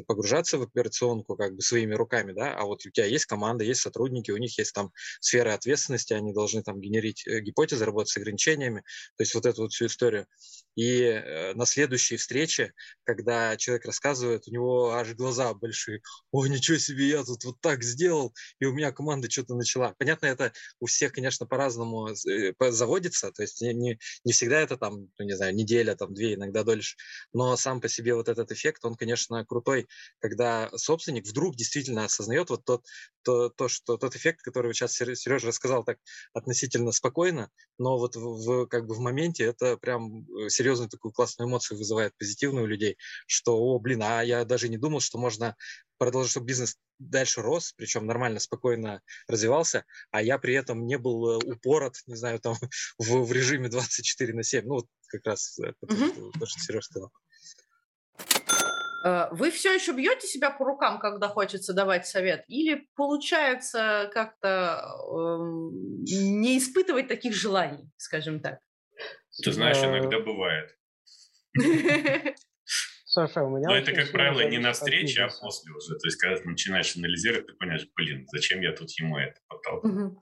погружаться 0.06 0.58
в 0.58 0.64
операционку 0.64 1.36
как 1.36 1.56
бы 1.56 1.62
своими 1.62 1.94
руками, 1.94 2.34
да, 2.34 2.54
а 2.54 2.66
вот 2.66 2.86
у 2.86 2.90
тебя 2.90 3.06
есть 3.06 3.26
команда, 3.26 3.64
есть 3.64 3.82
сотрудники, 3.82 4.32
у 4.32 4.38
них 4.38 4.58
есть 4.58 4.74
там 4.74 4.92
сфера 5.20 5.54
ответственности, 5.54 6.14
они 6.14 6.34
должны 6.34 6.64
там 6.64 6.80
генерить 6.80 7.26
э, 7.28 7.40
гипотезы, 7.40 7.86
работать 7.86 8.12
с 8.12 8.18
ограничениями, 8.18 8.82
то 9.18 9.22
есть 9.24 9.34
вот 9.36 9.46
эту 9.46 9.64
вот 9.64 9.72
всю 9.72 9.86
историю. 9.86 10.28
И 10.76 11.02
э, 11.02 11.54
на 11.54 11.66
следующей 11.66 12.18
встрече, 12.18 12.74
когда 13.04 13.56
человек 13.58 13.86
рассказывает, 13.86 14.48
у 14.48 14.52
него 14.52 14.92
аж 14.92 15.14
глаза 15.16 15.54
большие, 15.54 16.02
ой, 16.32 16.50
ничего 16.50 16.78
себе, 16.78 17.08
я 17.08 17.24
тут 17.24 17.44
вот 17.46 17.60
так 17.62 17.84
сделал, 17.84 18.34
и 18.60 18.66
у 18.66 18.74
меня 18.74 18.92
команда 18.92 19.30
что-то 19.30 19.56
начала. 19.56 19.96
Понятно, 19.98 20.28
это 20.28 20.52
у 20.80 20.86
всех, 20.86 21.14
конечно, 21.14 21.46
по-разному 21.46 22.10
э, 22.10 22.54
заводится, 22.72 23.32
то 23.32 23.42
есть 23.42 23.62
не, 23.62 23.74
не, 23.74 24.00
не 24.24 24.34
всегда 24.34 24.60
это 24.60 24.78
там, 24.78 25.10
ну, 25.18 25.26
не 25.26 25.36
знаю, 25.36 25.56
неделя, 25.56 25.96
там, 25.96 26.14
две, 26.14 26.36
иногда 26.36 26.64
дольше, 26.64 26.96
но 27.34 27.56
сам 27.58 27.82
по 27.82 27.90
себе 27.90 28.16
вот 28.16 28.28
этот 28.30 28.52
эффект, 28.52 28.84
он, 28.84 28.96
конечно, 28.96 29.46
крутой, 29.46 29.77
крутой, 29.78 29.88
когда 30.20 30.70
собственник 30.76 31.28
вдруг 31.28 31.56
действительно 31.56 32.06
осознает 32.06 32.50
вот 32.50 32.66
тот, 32.66 32.86
то, 33.24 33.50
то, 33.50 33.68
что, 33.68 33.98
тот 33.98 34.16
эффект, 34.16 34.42
который 34.42 34.74
сейчас 34.74 34.94
Сережа 34.94 35.48
рассказал 35.48 35.84
так 35.84 35.98
относительно 36.34 36.92
спокойно, 36.92 37.50
но 37.78 37.98
вот 37.98 38.16
в, 38.16 38.68
как 38.68 38.88
бы 38.88 38.96
в 38.96 39.00
моменте 39.00 39.44
это 39.44 39.78
прям 39.78 40.26
э, 40.30 40.50
серьезную 40.50 40.90
такую 40.90 41.12
классную 41.12 41.50
эмоцию 41.50 41.78
вызывает 41.78 42.14
позитивную 42.18 42.66
у 42.66 42.68
людей, 42.68 42.98
что, 43.28 43.58
о, 43.58 43.80
блин, 43.80 44.02
а 44.04 44.22
я 44.22 44.46
даже 44.46 44.70
не 44.70 44.78
думал, 44.78 45.00
что 45.00 45.18
можно 45.18 45.56
продолжить, 45.98 46.32
чтобы 46.32 46.48
бизнес 46.48 46.78
дальше 47.00 47.42
рос, 47.42 47.74
причем 47.76 48.06
нормально, 48.06 48.40
спокойно 48.40 49.02
развивался, 49.28 49.84
а 50.12 50.22
я 50.22 50.38
при 50.38 50.54
этом 50.54 50.86
не 50.86 50.98
был 50.98 51.42
э, 51.42 51.54
упорот, 51.54 51.96
не 52.08 52.16
знаю, 52.16 52.40
там 52.40 52.56
в, 52.98 53.26
в 53.26 53.32
режиме 53.32 53.70
24 53.70 54.34
на 54.34 54.44
7. 54.44 54.66
Ну, 54.66 54.76
вот 54.76 54.88
как 55.08 55.26
раз 55.26 55.60
это 55.60 55.76
угу. 55.82 56.32
то, 56.40 56.46
что 56.46 56.60
Сереж 56.60 56.86
сказал. 56.86 57.12
Э, 59.08 59.28
вы 59.32 59.52
все 59.52 59.74
еще 59.74 59.94
бьете 59.94 60.28
себя 60.28 60.52
по 60.52 60.66
рукам, 60.66 61.00
когда 61.00 61.28
хочется 61.28 61.74
давать 61.74 62.06
совет? 62.08 62.44
Или 62.48 62.88
получается 62.96 64.10
как-то 64.14 64.82
э, 64.82 65.38
не 66.10 66.58
испытывать 66.58 67.08
таких 67.08 67.34
желаний, 67.34 67.90
скажем 67.98 68.40
так? 68.40 68.60
Ты 69.44 69.52
знаешь, 69.52 69.78
э, 69.78 69.88
иногда 69.88 70.20
бывает. 70.20 70.76
Слушай, 73.06 73.44
у 73.44 73.50
меня... 73.50 73.70
Но 73.70 73.76
это, 73.76 73.94
как 73.94 74.12
правило, 74.12 74.48
не 74.48 74.58
на 74.60 74.74
встрече, 74.74 75.24
а 75.24 75.30
после 75.30 75.74
уже. 75.74 75.96
То 75.98 76.08
есть, 76.08 76.18
когда 76.18 76.38
ты 76.38 76.48
начинаешь 76.48 76.96
анализировать, 76.96 77.48
ты 77.48 77.54
понимаешь, 77.54 77.88
блин, 77.96 78.26
зачем 78.32 78.62
я 78.62 78.74
тут 78.74 78.92
ему 79.00 79.18
это 79.18 79.40
подталкиваю. 79.48 80.22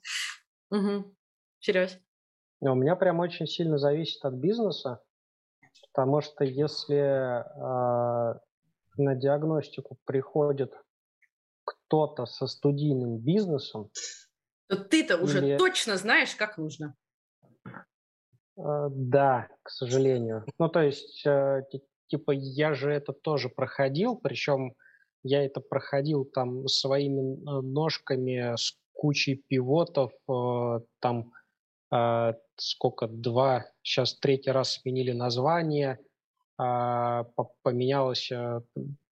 Угу. 0.70 0.78
Угу. 0.78 1.18
Серьез? 1.60 2.00
У 2.62 2.76
меня 2.76 2.96
прям 2.96 3.20
очень 3.20 3.48
сильно 3.48 3.78
зависит 3.78 4.24
от 4.24 4.36
бизнеса, 4.36 5.02
потому 5.92 6.22
что 6.22 6.46
если 6.46 7.42
э, 7.42 8.40
на 8.98 9.16
диагностику 9.16 9.98
приходит 10.06 10.74
кто-то 11.64 12.26
со 12.26 12.48
студийным 12.48 13.18
бизнесом, 13.18 13.90
то 14.68 14.78
ты-то 14.78 15.18
уже 15.18 15.40
или... 15.40 15.58
точно 15.58 15.98
знаешь, 15.98 16.36
как 16.36 16.58
нужно. 16.58 16.96
Э, 18.58 18.88
да, 18.90 19.48
к 19.64 19.70
сожалению. 19.70 20.46
Ну, 20.60 20.70
то 20.70 20.82
есть, 20.82 21.26
э, 21.26 21.64
типа, 22.08 22.32
я 22.32 22.74
же 22.74 22.92
это 22.92 23.14
тоже 23.14 23.50
проходил, 23.50 24.16
причем 24.16 24.74
я 25.24 25.44
это 25.44 25.60
проходил 25.60 26.26
там 26.26 26.68
своими 26.68 27.36
э, 27.36 27.62
ножками 27.62 28.56
с 28.56 28.78
кучей 28.94 29.44
пивотов, 29.50 30.14
там 31.00 31.32
сколько, 32.56 33.08
два, 33.08 33.66
сейчас 33.84 34.18
третий 34.18 34.52
раз 34.52 34.76
сменили 34.76 35.12
название, 35.12 36.00
поменялось 36.58 38.32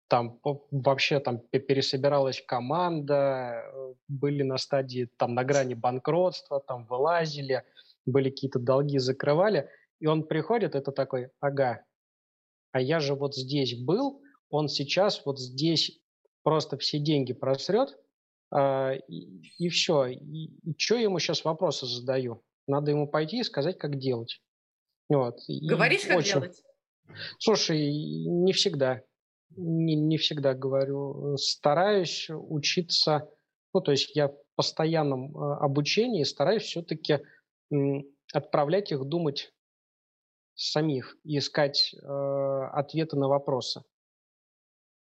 там 0.07 0.39
вообще 0.43 1.19
там 1.19 1.39
пересобиралась 1.39 2.41
команда, 2.45 3.63
были 4.07 4.43
на 4.43 4.57
стадии 4.57 5.09
там 5.17 5.33
на 5.33 5.43
грани 5.43 5.73
банкротства, 5.73 6.59
там 6.59 6.85
вылазили, 6.85 7.63
были 8.05 8.29
какие-то 8.29 8.59
долги, 8.59 8.99
закрывали, 8.99 9.69
и 9.99 10.05
он 10.05 10.23
приходит, 10.23 10.75
это 10.75 10.91
такой, 10.91 11.29
ага, 11.39 11.83
а 12.73 12.81
я 12.81 12.99
же 12.99 13.15
вот 13.15 13.35
здесь 13.35 13.75
был, 13.75 14.21
он 14.49 14.67
сейчас 14.67 15.25
вот 15.25 15.39
здесь 15.39 15.99
просто 16.43 16.77
все 16.77 16.99
деньги 16.99 17.33
просрет, 17.33 17.97
э, 18.55 18.97
и, 19.07 19.41
и 19.57 19.69
все. 19.69 20.07
И, 20.07 20.17
и 20.17 20.75
что 20.77 20.95
ему 20.95 21.19
сейчас 21.19 21.45
вопросы 21.45 21.85
задаю? 21.85 22.43
Надо 22.67 22.91
ему 22.91 23.07
пойти 23.07 23.39
и 23.39 23.43
сказать, 23.43 23.77
как 23.77 23.97
делать. 23.97 24.41
Вот. 25.09 25.39
Говоришь, 25.47 26.05
и 26.05 26.07
как 26.07 26.17
очень... 26.17 26.33
делать? 26.33 26.63
Слушай, 27.39 27.91
не 28.25 28.53
всегда. 28.53 29.01
Не, 29.55 29.95
не 29.95 30.17
всегда 30.17 30.53
говорю. 30.53 31.37
Стараюсь 31.37 32.27
учиться, 32.29 33.29
ну, 33.73 33.81
то 33.81 33.91
есть 33.91 34.15
я 34.15 34.29
в 34.29 34.35
постоянном 34.55 35.35
э, 35.35 35.55
обучении 35.59 36.23
стараюсь 36.23 36.63
все-таки 36.63 37.19
отправлять 38.33 38.91
их 38.91 39.05
думать 39.05 39.51
самих 40.55 41.17
искать 41.23 41.93
э, 41.93 42.07
ответы 42.73 43.17
на 43.17 43.27
вопросы. 43.27 43.83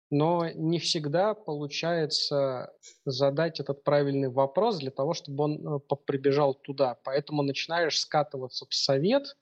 Но 0.09 0.49
не 0.49 0.79
всегда 0.79 1.33
получается 1.33 2.73
задать 3.05 3.61
этот 3.61 3.83
правильный 3.83 4.29
вопрос 4.29 4.77
для 4.79 4.91
того, 4.91 5.13
чтобы 5.13 5.43
он 5.45 5.75
э, 5.75 5.79
прибежал 6.05 6.53
туда. 6.53 6.97
Поэтому 7.03 7.43
начинаешь 7.43 7.99
скатываться 7.99 8.65
в 8.65 8.73
совет, 8.73 9.37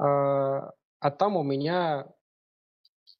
э, 0.00 0.04
а 1.00 1.10
там 1.10 1.36
у 1.36 1.42
меня... 1.42 2.08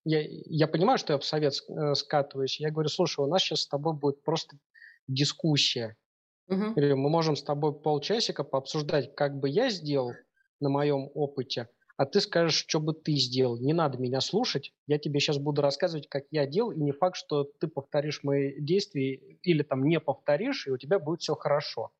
Я, 0.05 0.23
я 0.27 0.67
понимаю, 0.67 0.99
что 0.99 1.13
я 1.13 1.19
в 1.19 1.25
совет 1.25 1.55
э, 1.69 1.95
скатываюсь. 1.95 2.59
Я 2.61 2.71
говорю, 2.71 2.89
слушай, 2.89 3.21
у 3.21 3.27
нас 3.27 3.43
сейчас 3.43 3.63
с 3.63 3.69
тобой 3.69 3.95
будет 3.95 4.23
просто 4.23 4.57
дискуссия. 5.09 5.97
Угу. 6.49 6.73
Или 6.77 6.93
мы 6.95 7.11
можем 7.11 7.37
с 7.37 7.43
тобой 7.43 7.79
полчасика 7.79 8.45
пообсуждать, 8.45 9.15
как 9.15 9.39
бы 9.39 9.49
я 9.49 9.69
сделал 9.69 10.13
на 10.61 10.69
моем 10.69 11.11
опыте– 11.15 11.69
а 12.01 12.07
ты 12.07 12.23
скажешь, 12.23 12.65
что 12.67 12.81
бы 12.81 12.95
ты 12.95 13.13
сделал. 13.17 13.59
Не 13.59 13.75
надо 13.75 13.99
меня 13.99 14.23
слушать, 14.23 14.73
я 14.87 14.99
тебе 14.99 15.21
сейчас 15.21 15.37
буду 15.37 15.61
рассказывать, 15.61 16.09
как 16.09 16.25
я 16.31 16.47
делал, 16.47 16.71
и 16.71 16.81
не 16.81 16.93
факт, 16.93 17.15
что 17.15 17.45
ты 17.45 17.69
повторишь 17.69 18.23
мои 18.23 18.59
действия 18.59 19.17
или 19.43 19.63
там 19.63 19.85
не 19.85 20.01
повторишь, 20.01 20.67
и 20.67 20.71
у 20.71 20.79
тебя 20.79 20.99
будет 20.99 21.21
все 21.21 21.35
хорошо. 21.35 21.91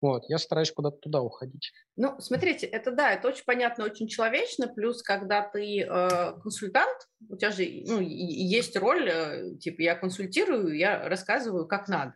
Вот, 0.00 0.24
я 0.28 0.38
стараюсь 0.38 0.70
куда-то 0.70 0.98
туда 0.98 1.20
уходить. 1.20 1.72
Ну, 1.96 2.20
смотрите, 2.20 2.66
это 2.66 2.92
да, 2.92 3.12
это 3.12 3.28
очень 3.28 3.44
понятно, 3.44 3.84
очень 3.84 4.06
человечно. 4.06 4.68
Плюс, 4.68 5.02
когда 5.02 5.42
ты 5.42 5.80
э, 5.82 6.32
консультант, 6.40 7.08
у 7.28 7.36
тебя 7.36 7.50
же 7.50 7.64
ну, 7.86 8.00
есть 8.00 8.76
роль, 8.76 9.08
э, 9.10 9.56
типа 9.56 9.82
я 9.82 9.96
консультирую, 9.96 10.76
я 10.76 11.08
рассказываю, 11.08 11.66
как 11.66 11.88
надо. 11.88 12.14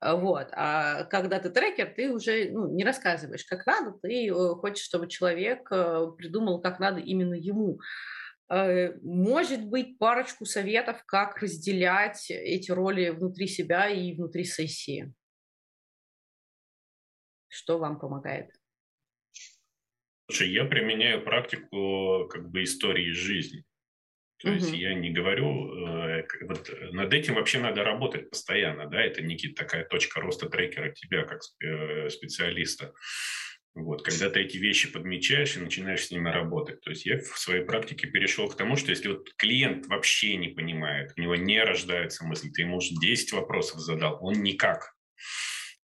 А, 0.00 0.16
вот. 0.16 0.48
А 0.52 1.04
когда 1.04 1.38
ты 1.38 1.48
трекер, 1.48 1.92
ты 1.96 2.10
уже 2.10 2.50
ну, 2.50 2.68
не 2.74 2.84
рассказываешь, 2.84 3.44
как 3.44 3.64
надо, 3.66 3.92
ты 4.02 4.28
э, 4.28 4.32
хочешь, 4.32 4.84
чтобы 4.84 5.08
человек 5.08 5.68
э, 5.70 6.08
придумал, 6.18 6.60
как 6.60 6.80
надо 6.80 7.00
именно 7.00 7.34
ему. 7.34 7.80
Э, 8.50 8.92
может 9.00 9.64
быть, 9.64 9.98
парочку 9.98 10.44
советов, 10.44 11.02
как 11.06 11.38
разделять 11.38 12.30
эти 12.30 12.70
роли 12.70 13.10
внутри 13.10 13.46
себя 13.46 13.88
и 13.88 14.12
внутри 14.12 14.44
сессии. 14.44 15.14
Что 17.62 17.78
вам 17.78 18.00
помогает? 18.00 18.50
Слушай, 20.28 20.50
я 20.50 20.64
применяю 20.64 21.22
практику 21.22 22.26
как 22.28 22.50
бы 22.50 22.64
истории 22.64 23.12
жизни. 23.12 23.64
То 24.38 24.48
угу. 24.48 24.56
есть 24.56 24.72
я 24.72 24.94
не 24.94 25.10
говорю, 25.10 25.72
э, 25.86 26.26
вот 26.48 26.68
над 26.90 27.14
этим 27.14 27.34
вообще 27.34 27.60
надо 27.60 27.84
работать 27.84 28.30
постоянно, 28.30 28.88
да, 28.88 29.00
это 29.00 29.22
некий 29.22 29.52
такая 29.52 29.84
точка 29.84 30.20
роста 30.20 30.48
трекера 30.48 30.90
тебя 30.90 31.22
как 31.22 31.42
э, 31.62 32.08
специалиста. 32.08 32.92
Вот, 33.74 34.02
когда 34.02 34.28
ты 34.28 34.40
эти 34.40 34.56
вещи 34.56 34.90
подмечаешь 34.90 35.56
и 35.56 35.60
начинаешь 35.60 36.06
с 36.06 36.10
ними 36.10 36.30
работать. 36.30 36.80
То 36.80 36.90
есть 36.90 37.06
я 37.06 37.18
в 37.18 37.38
своей 37.38 37.64
практике 37.64 38.08
перешел 38.08 38.48
к 38.48 38.56
тому, 38.56 38.74
что 38.74 38.90
если 38.90 39.08
вот 39.08 39.32
клиент 39.36 39.86
вообще 39.86 40.34
не 40.34 40.48
понимает, 40.48 41.12
у 41.16 41.20
него 41.20 41.36
не 41.36 41.62
рождается 41.62 42.24
мысль, 42.24 42.50
ты 42.50 42.62
ему 42.62 42.78
уже 42.78 42.92
10 43.00 43.32
вопросов 43.32 43.78
задал, 43.78 44.18
он 44.20 44.42
никак. 44.42 44.94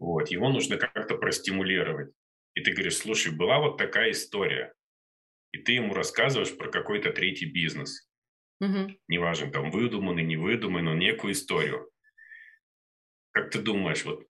Вот, 0.04 0.28
его 0.28 0.50
нужно 0.50 0.76
как-то 0.76 1.16
простимулировать. 1.16 2.12
И 2.54 2.60
ты 2.60 2.72
говоришь, 2.72 2.98
слушай, 2.98 3.34
была 3.34 3.58
вот 3.58 3.78
такая 3.78 4.10
история, 4.10 4.74
и 5.50 5.58
ты 5.58 5.72
ему 5.72 5.94
рассказываешь 5.94 6.54
про 6.56 6.70
какой-то 6.70 7.10
третий 7.10 7.46
бизнес. 7.46 8.06
Угу. 8.60 8.96
Неважно, 9.08 9.50
там 9.50 9.70
выдуманный, 9.70 10.22
не 10.22 10.36
выдуманный, 10.36 10.92
но 10.92 10.94
некую 10.94 11.32
историю. 11.32 11.90
Как 13.30 13.50
ты 13.50 13.62
думаешь, 13.62 14.04
вот 14.04 14.26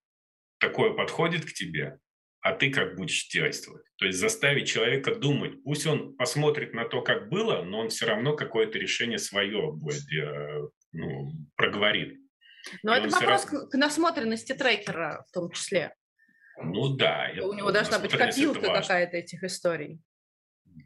такое 0.59 0.93
подходит 0.93 1.43
к 1.43 1.51
тебе, 1.51 1.99
а 2.39 2.53
ты 2.53 2.71
как 2.71 2.95
будешь 2.95 3.27
действовать? 3.27 3.85
То 3.97 4.05
есть 4.05 4.17
заставить 4.17 4.69
человека 4.69 5.13
думать. 5.13 5.61
Пусть 5.63 5.85
он 5.85 6.15
посмотрит 6.15 6.73
на 6.73 6.85
то, 6.85 7.01
как 7.01 7.27
было, 7.27 7.63
но 7.63 7.79
он 7.79 7.89
все 7.89 8.05
равно 8.05 8.33
какое-то 8.33 8.79
решение 8.79 9.17
свое 9.17 9.73
будет, 9.73 10.09
э, 10.13 10.69
ну, 10.93 11.33
проговорит. 11.57 12.17
Но 12.83 12.95
это 12.95 13.09
вопрос 13.09 13.45
равно... 13.45 13.67
к 13.67 13.77
насмотренности 13.77 14.53
трекера 14.53 15.25
в 15.27 15.31
том 15.31 15.51
числе. 15.51 15.95
Ну 16.61 16.89
да. 16.95 17.31
У 17.41 17.53
него 17.53 17.71
должна 17.71 17.99
быть 17.99 18.11
копилка 18.11 18.61
какая-то 18.61 19.17
этих 19.17 19.43
историй. 19.43 20.01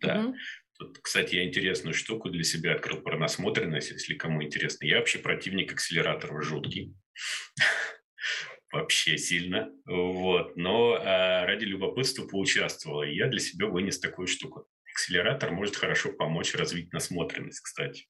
Да. 0.01 0.19
Угу. 0.19 0.35
Тут, 0.79 0.99
кстати, 0.99 1.35
я 1.35 1.43
интересную 1.45 1.93
штуку 1.93 2.29
для 2.29 2.43
себя 2.43 2.73
открыл 2.73 3.01
про 3.01 3.17
насмотренность, 3.17 3.91
если 3.91 4.15
кому 4.15 4.41
интересно. 4.41 4.85
Я 4.85 4.99
вообще 4.99 5.19
противник 5.19 5.73
акселераторов 5.73 6.43
жуткий. 6.43 6.95
Вообще 8.71 9.17
сильно. 9.17 9.71
Вот. 9.85 10.55
Но 10.55 10.93
а, 10.93 11.45
ради 11.45 11.65
любопытства 11.65 12.27
поучаствовал. 12.27 13.01
И 13.01 13.15
я 13.15 13.27
для 13.27 13.39
себя 13.39 13.65
вынес 13.65 13.99
такую 13.99 14.27
штуку. 14.27 14.67
Акселератор 14.93 15.51
может 15.51 15.75
хорошо 15.75 16.13
помочь 16.13 16.53
развить 16.53 16.93
насмотренность, 16.93 17.61
кстати. 17.61 18.07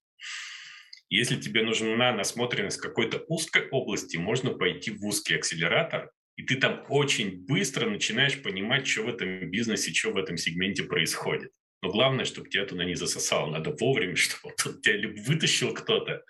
Если 1.09 1.39
тебе 1.39 1.63
нужна 1.63 2.13
насмотренность 2.13 2.79
какой-то 2.79 3.23
узкой 3.27 3.67
области, 3.69 4.17
можно 4.17 4.51
пойти 4.51 4.91
в 4.91 5.03
узкий 5.03 5.35
акселератор, 5.35 6.11
и 6.35 6.43
ты 6.43 6.55
там 6.55 6.85
очень 6.87 7.45
быстро 7.45 7.89
начинаешь 7.89 8.41
понимать, 8.41 8.87
что 8.87 9.03
в 9.03 9.09
этом 9.09 9.49
бизнесе, 9.49 9.93
что 9.93 10.11
в 10.11 10.17
этом 10.17 10.37
сегменте 10.37 10.83
происходит. 10.83 11.51
Но 11.81 11.89
главное, 11.91 12.25
чтобы 12.25 12.49
тебя 12.49 12.65
туда 12.65 12.85
не 12.85 12.95
засосало. 12.95 13.49
Надо 13.51 13.75
вовремя, 13.79 14.15
чтобы 14.15 14.53
тебя 14.81 14.97
либо 14.97 15.19
вытащил 15.21 15.73
кто-то, 15.73 16.23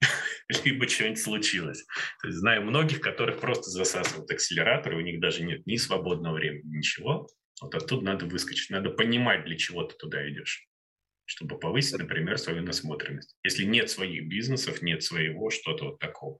либо 0.64 0.88
что-нибудь 0.88 1.20
случилось. 1.20 1.84
То 2.20 2.28
есть 2.28 2.38
знаю 2.38 2.62
многих, 2.62 3.00
которых 3.00 3.40
просто 3.40 3.70
засасывают 3.70 4.30
акселераторы, 4.30 4.96
у 4.96 5.00
них 5.00 5.20
даже 5.20 5.42
нет 5.42 5.66
ни 5.66 5.76
свободного 5.76 6.34
времени, 6.34 6.76
ничего. 6.76 7.28
Вот 7.60 7.74
оттуда 7.74 8.04
надо 8.04 8.26
выскочить, 8.26 8.70
надо 8.70 8.90
понимать, 8.90 9.44
для 9.44 9.56
чего 9.56 9.84
ты 9.84 9.96
туда 9.96 10.28
идешь, 10.28 10.66
чтобы 11.32 11.58
повысить, 11.58 11.98
например, 11.98 12.38
свою 12.38 12.62
насмотренность. 12.62 13.36
Если 13.42 13.64
нет 13.64 13.88
своих 13.88 14.28
бизнесов, 14.28 14.82
нет 14.82 15.02
своего, 15.02 15.48
что-то 15.48 15.86
вот 15.86 15.98
такого. 15.98 16.38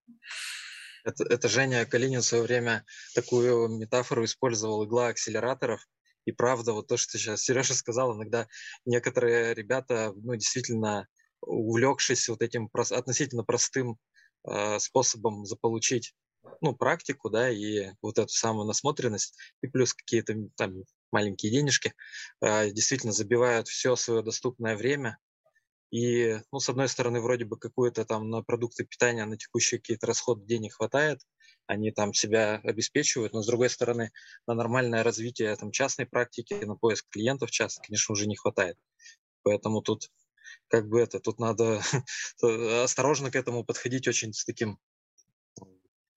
Это, 1.02 1.24
это 1.24 1.48
Женя 1.48 1.86
Калинин 1.86 2.20
в 2.20 2.26
свое 2.26 2.44
время 2.44 2.84
такую 3.14 3.68
метафору 3.78 4.24
использовал 4.24 4.84
игла 4.84 5.08
акселераторов. 5.08 5.80
И 6.26 6.32
правда, 6.32 6.74
вот 6.74 6.88
то, 6.88 6.98
что 6.98 7.16
сейчас 7.16 7.42
Сережа 7.42 7.74
сказал, 7.74 8.14
иногда 8.14 8.46
некоторые 8.84 9.54
ребята, 9.54 10.12
ну, 10.14 10.34
действительно, 10.34 11.08
увлекшись 11.40 12.28
вот 12.28 12.42
этим 12.42 12.68
относительно 12.74 13.44
простым 13.44 13.96
э, 14.46 14.78
способом 14.78 15.46
заполучить 15.46 16.14
ну, 16.60 16.76
практику, 16.76 17.30
да, 17.30 17.48
и 17.50 17.92
вот 18.02 18.18
эту 18.18 18.28
самую 18.28 18.66
насмотренность, 18.66 19.38
и 19.62 19.68
плюс 19.68 19.94
какие-то 19.94 20.36
там 20.56 20.84
маленькие 21.12 21.52
денежки, 21.52 21.94
э, 22.40 22.70
действительно 22.70 23.12
забивают 23.12 23.68
все 23.68 23.96
свое 23.96 24.22
доступное 24.22 24.76
время. 24.76 25.18
И, 25.90 26.38
ну, 26.50 26.58
с 26.58 26.68
одной 26.70 26.88
стороны, 26.88 27.20
вроде 27.20 27.44
бы 27.44 27.58
какую-то 27.58 28.04
там 28.06 28.30
на 28.30 28.42
продукты 28.42 28.84
питания, 28.84 29.24
на 29.26 29.36
текущие 29.36 29.78
какие-то 29.78 30.06
расходы 30.06 30.44
денег 30.46 30.74
хватает, 30.74 31.20
они 31.66 31.90
там 31.90 32.14
себя 32.14 32.60
обеспечивают, 32.64 33.34
но 33.34 33.42
с 33.42 33.46
другой 33.46 33.68
стороны, 33.68 34.10
на 34.46 34.54
нормальное 34.54 35.02
развитие 35.02 35.54
там 35.56 35.70
частной 35.70 36.06
практики, 36.06 36.54
на 36.54 36.76
поиск 36.76 37.06
клиентов 37.10 37.50
часто, 37.50 37.82
конечно, 37.82 38.14
уже 38.14 38.26
не 38.26 38.36
хватает. 38.36 38.78
Поэтому 39.42 39.82
тут 39.82 40.10
как 40.68 40.88
бы 40.88 41.00
это, 41.00 41.20
тут 41.20 41.38
надо 41.38 41.82
осторожно 42.82 43.30
к 43.30 43.36
этому 43.36 43.64
подходить 43.64 44.08
очень 44.08 44.32
с 44.32 44.44
таким 44.44 44.78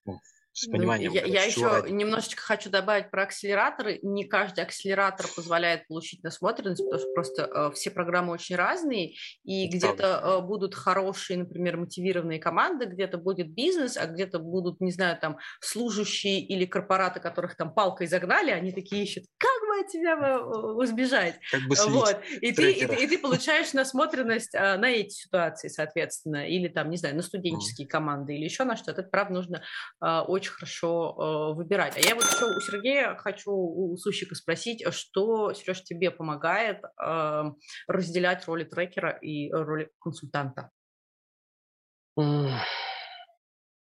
ну, 0.06 0.20
с 0.56 0.68
пониманием. 0.68 1.12
Ну, 1.12 1.16
я, 1.18 1.26
я 1.26 1.43
еще 1.43 1.68
ради. 1.68 1.91
немножечко 1.91 2.41
хочу 2.41 2.70
добавить 2.70 3.12
про 3.12 3.24
акселераторы. 3.24 3.99
Не 4.03 4.24
каждый 4.24 4.64
акселератор 4.64 5.28
позволяет 5.36 5.86
получить 5.88 6.24
насмотренность, 6.24 6.82
потому 6.82 6.99
что 6.99 7.14
просто 7.14 7.41
э, 7.43 7.72
все 7.76 7.91
программы 7.91 8.32
очень 8.32 8.56
разные, 8.56 9.16
и 9.43 9.68
где-то 9.68 10.22
э, 10.24 10.41
будут 10.45 10.74
хорошие, 10.74 11.39
например, 11.39 11.76
мотивированные 11.76 12.39
команды, 12.39 12.86
где-то 12.86 13.18
будет 13.18 13.49
бизнес, 13.49 13.97
а 13.97 14.06
где-то 14.06 14.39
будут, 14.39 14.80
не 14.80 14.91
знаю, 14.91 15.18
там, 15.20 15.38
служащие 15.60 16.39
или 16.39 16.66
корпораты, 16.66 17.20
которых 17.20 17.58
там 17.58 17.74
палкой 17.74 18.08
загнали, 18.08 18.51
они 18.51 18.72
такие 18.72 19.03
ищут, 19.03 19.26
как 19.38 19.55
от 19.82 19.88
тебя 19.88 20.15
э, 20.15 20.86
избежать. 20.86 21.39
Как 21.51 21.61
бы 21.61 21.76
вот. 21.89 22.21
и, 22.41 22.51
ты, 22.51 22.71
и, 22.71 22.84
и 22.84 23.07
ты 23.07 23.17
получаешь 23.21 23.73
насмотренность 23.73 24.53
э, 24.53 24.78
на 24.78 24.89
эти 24.89 25.13
ситуации, 25.13 25.67
соответственно, 25.67 26.47
или 26.47 26.67
там, 26.67 26.89
не 26.89 26.97
знаю, 26.97 27.15
на 27.15 27.21
студенческие 27.21 27.88
mm. 27.88 27.89
команды, 27.89 28.36
или 28.36 28.43
еще 28.43 28.63
на 28.63 28.76
что-то. 28.76 29.01
Это, 29.01 29.09
правда, 29.09 29.34
нужно 29.34 29.63
э, 30.01 30.19
очень 30.19 30.51
хорошо 30.51 31.15
э, 31.53 31.55
выбирать. 31.55 31.97
А 31.97 31.99
я 31.99 32.15
вот 32.15 32.23
еще 32.23 32.45
у 32.45 32.59
Сергея 32.61 33.15
хочу 33.15 33.51
у 33.51 33.95
Сущика 33.97 34.36
спросить, 34.36 34.84
что, 34.93 35.53
Сереж, 35.53 35.84
тебе 35.84 36.11
помогает 36.11 36.82
э, 36.84 37.43
разделять 37.88 38.45
роли 38.47 38.63
трекера 38.63 39.11
и 39.11 39.51
роли 39.51 39.89
консультанта? 39.99 40.71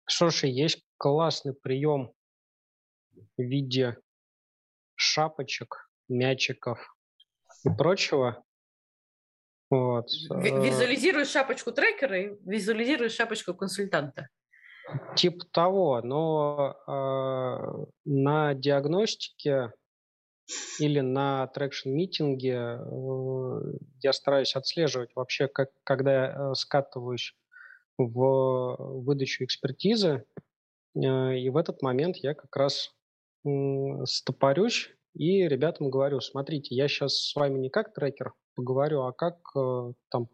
Слушай, 0.07 0.51
есть 0.51 0.83
классный 0.99 1.55
прием 1.55 2.13
в 3.37 3.43
виде 3.43 3.97
шапочек, 4.99 5.89
мячиков 6.09 6.95
и 7.65 7.71
прочего. 7.71 8.45
Вот. 9.71 10.09
Э, 10.31 10.41
визуализируешь 10.41 11.29
шапочку 11.29 11.73
трекера 11.73 12.21
и 12.21 12.37
визуализируешь 12.45 13.13
шапочку 13.13 13.55
консультанта. 13.55 14.29
Типа 15.17 15.45
того, 15.53 16.01
но 16.03 16.77
э, 16.87 17.87
на 18.07 18.55
диагностике 18.55 19.73
или 20.79 21.01
на 21.01 21.47
traction-митинге 21.49 22.81
э, 22.81 23.61
я 24.01 24.13
стараюсь 24.13 24.57
отслеживать 24.57 25.11
вообще, 25.15 25.47
как, 25.47 25.71
когда 25.85 26.13
я 26.13 26.35
э, 26.35 26.55
скатываюсь 26.55 27.37
в 27.99 28.77
выдачу 28.79 29.45
экспертизы, 29.45 30.25
э, 30.95 31.39
и 31.39 31.51
в 31.51 31.57
этот 31.57 31.83
момент 31.83 32.17
я 32.17 32.35
как 32.35 32.57
раз 32.57 32.98
стопорюсь 34.05 34.91
и 35.15 35.49
ребятам 35.49 35.91
говорю, 35.91 36.21
смотрите, 36.21 36.75
я 36.75 36.89
сейчас 36.89 37.15
с 37.15 37.35
вами 37.35 37.59
не 37.59 37.71
как 37.71 37.93
трекер 37.93 38.35
поговорю, 38.55 39.03
а 39.03 39.13
как 39.13 39.39
э, 39.57 39.93
там 40.11 40.29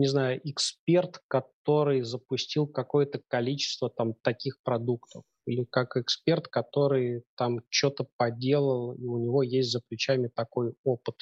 не 0.00 0.06
знаю, 0.06 0.40
эксперт, 0.44 1.20
который 1.28 2.00
запустил 2.00 2.66
какое-то 2.66 3.20
количество 3.28 3.90
там 3.90 4.14
таких 4.14 4.58
продуктов, 4.62 5.24
или 5.44 5.64
как 5.64 5.98
эксперт, 5.98 6.48
который 6.48 7.22
там 7.36 7.60
что-то 7.68 8.06
поделал, 8.16 8.94
и 8.94 9.04
у 9.04 9.18
него 9.18 9.42
есть 9.42 9.70
за 9.70 9.80
плечами 9.86 10.28
такой 10.28 10.72
опыт. 10.84 11.16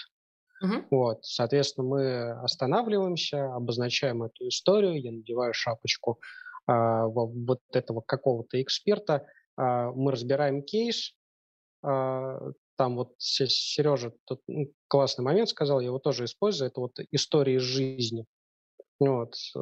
Uh-huh. 0.62 0.84
Вот, 0.92 1.24
соответственно, 1.24 1.88
мы 1.88 2.30
останавливаемся, 2.44 3.52
обозначаем 3.52 4.22
эту 4.22 4.46
историю, 4.46 5.02
я 5.02 5.10
надеваю 5.10 5.54
шапочку 5.54 6.20
а, 6.68 7.06
вот 7.06 7.60
этого 7.72 8.00
какого-то 8.00 8.62
эксперта, 8.62 9.26
мы 9.59 10.12
разбираем 10.12 10.62
кейс, 10.62 11.14
а, 11.82 12.38
там 12.78 12.96
вот 12.96 13.14
Сережа 13.18 14.12
тут 14.24 14.40
классный 14.86 15.24
момент 15.24 15.48
сказал, 15.48 15.80
я 15.80 15.86
его 15.86 15.98
тоже 15.98 16.24
использую, 16.24 16.70
это 16.70 16.80
вот 16.80 16.98
истории 17.11 17.56
из 17.56 17.62
жизни. 17.62 18.24
Вот. 19.00 19.34
Э, 19.56 19.61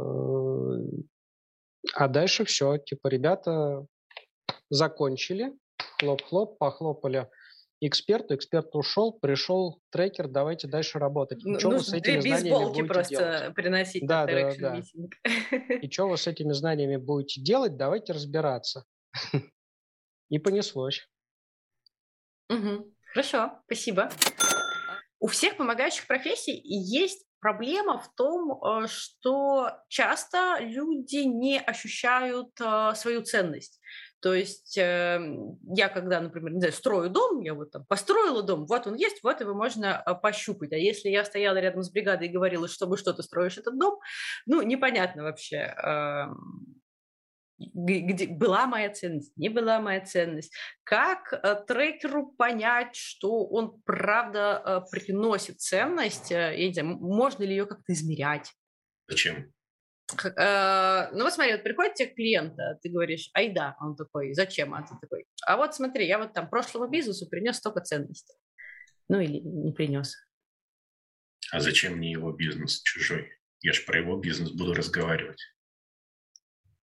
а 1.94 2.08
дальше 2.08 2.44
все, 2.44 2.76
типа, 2.78 3.08
ребята 3.08 3.86
закончили, 4.68 5.52
хлоп-хлоп, 5.98 6.58
похлопали 6.58 7.28
эксперту, 7.80 8.34
эксперт 8.34 8.74
ушел, 8.74 9.18
пришел 9.18 9.80
трекер, 9.90 10.28
давайте 10.28 10.68
дальше 10.68 10.98
работать. 10.98 11.44
И 11.44 11.58
что 11.58 11.70
вы 11.70 11.80
с 11.80 11.92
этими 11.92 12.20
знаниями 12.20 12.64
будете 12.64 12.84
просто 12.84 13.14
делать? 13.14 13.54
приносить 13.54 14.06
да, 14.06 14.26
да, 14.26 14.54
да. 14.58 14.82
И 15.80 15.90
что 15.90 16.08
вы 16.08 16.16
с 16.16 16.26
этими 16.26 16.52
знаниями 16.52 16.96
будете 16.96 17.40
делать, 17.40 17.76
давайте 17.76 18.12
разбираться. 18.12 18.84
И 20.28 20.38
понеслось. 20.38 21.08
Угу. 22.48 22.92
Хорошо, 23.12 23.62
спасибо. 23.66 24.10
У 25.18 25.28
всех 25.28 25.56
помогающих 25.56 26.06
профессий 26.06 26.60
есть 26.64 27.26
Проблема 27.46 27.98
в 27.98 28.12
том, 28.14 28.60
э, 28.60 28.86
что 28.88 29.70
часто 29.88 30.56
люди 30.58 31.18
не 31.18 31.60
ощущают 31.60 32.48
э, 32.60 32.92
свою 32.96 33.22
ценность. 33.22 33.78
То 34.20 34.34
есть 34.34 34.76
э, 34.78 35.20
я 35.76 35.88
когда, 35.88 36.20
например, 36.20 36.54
не 36.54 36.58
знаю, 36.58 36.72
строю 36.72 37.10
дом, 37.10 37.42
я 37.42 37.54
вот 37.54 37.70
там 37.70 37.84
построила 37.86 38.42
дом, 38.42 38.66
вот 38.66 38.86
он 38.86 38.94
есть, 38.94 39.22
вот 39.22 39.40
его 39.40 39.54
можно 39.54 40.02
пощупать. 40.22 40.72
А 40.72 40.76
если 40.76 41.10
я 41.10 41.24
стояла 41.24 41.58
рядом 41.58 41.82
с 41.82 41.90
бригадой 41.90 42.26
и 42.26 42.32
говорила, 42.32 42.66
что 42.66 42.86
ты 42.86 43.22
строишь 43.22 43.58
этот 43.58 43.78
дом, 43.78 44.00
ну, 44.46 44.62
непонятно 44.62 45.22
вообще, 45.22 45.58
эм, 45.58 46.80
где 47.58 48.26
была 48.26 48.66
моя 48.66 48.90
ценность, 48.90 49.32
не 49.36 49.48
была 49.48 49.80
моя 49.80 50.04
ценность, 50.04 50.54
как 50.84 51.32
э, 51.32 51.64
трекеру 51.66 52.32
понять, 52.32 52.94
что 52.94 53.46
он 53.46 53.80
правда 53.82 54.62
э, 54.64 54.90
приносит 54.90 55.60
ценность, 55.60 56.30
э, 56.30 56.54
я 56.56 56.66
не 56.68 56.74
знаю, 56.74 56.98
можно 56.98 57.44
ли 57.44 57.50
ее 57.50 57.66
как-то 57.66 57.92
измерять? 57.92 58.52
Зачем? 59.08 59.52
Ну 60.12 61.24
вот 61.24 61.32
смотри, 61.32 61.52
вот 61.54 61.64
приходит 61.64 61.94
тебе 61.94 62.10
клиент, 62.10 62.56
ты 62.80 62.90
говоришь, 62.90 63.28
ай 63.34 63.52
да, 63.52 63.76
он 63.80 63.96
такой, 63.96 64.34
зачем, 64.34 64.72
а 64.72 64.82
ты 64.82 64.94
такой, 65.00 65.26
а 65.44 65.56
вот 65.56 65.74
смотри, 65.74 66.06
я 66.06 66.18
вот 66.18 66.32
там 66.32 66.48
прошлому 66.48 66.88
бизнесу 66.88 67.28
принес 67.28 67.56
столько 67.56 67.80
ценностей, 67.80 68.34
ну 69.08 69.18
или 69.18 69.40
не 69.40 69.72
принес. 69.72 70.14
А 71.50 71.58
зачем 71.58 71.96
мне 71.96 72.12
его 72.12 72.30
бизнес 72.30 72.82
чужой? 72.82 73.32
Я 73.62 73.72
же 73.72 73.82
про 73.82 73.98
его 73.98 74.16
бизнес 74.16 74.52
буду 74.52 74.74
разговаривать. 74.74 75.40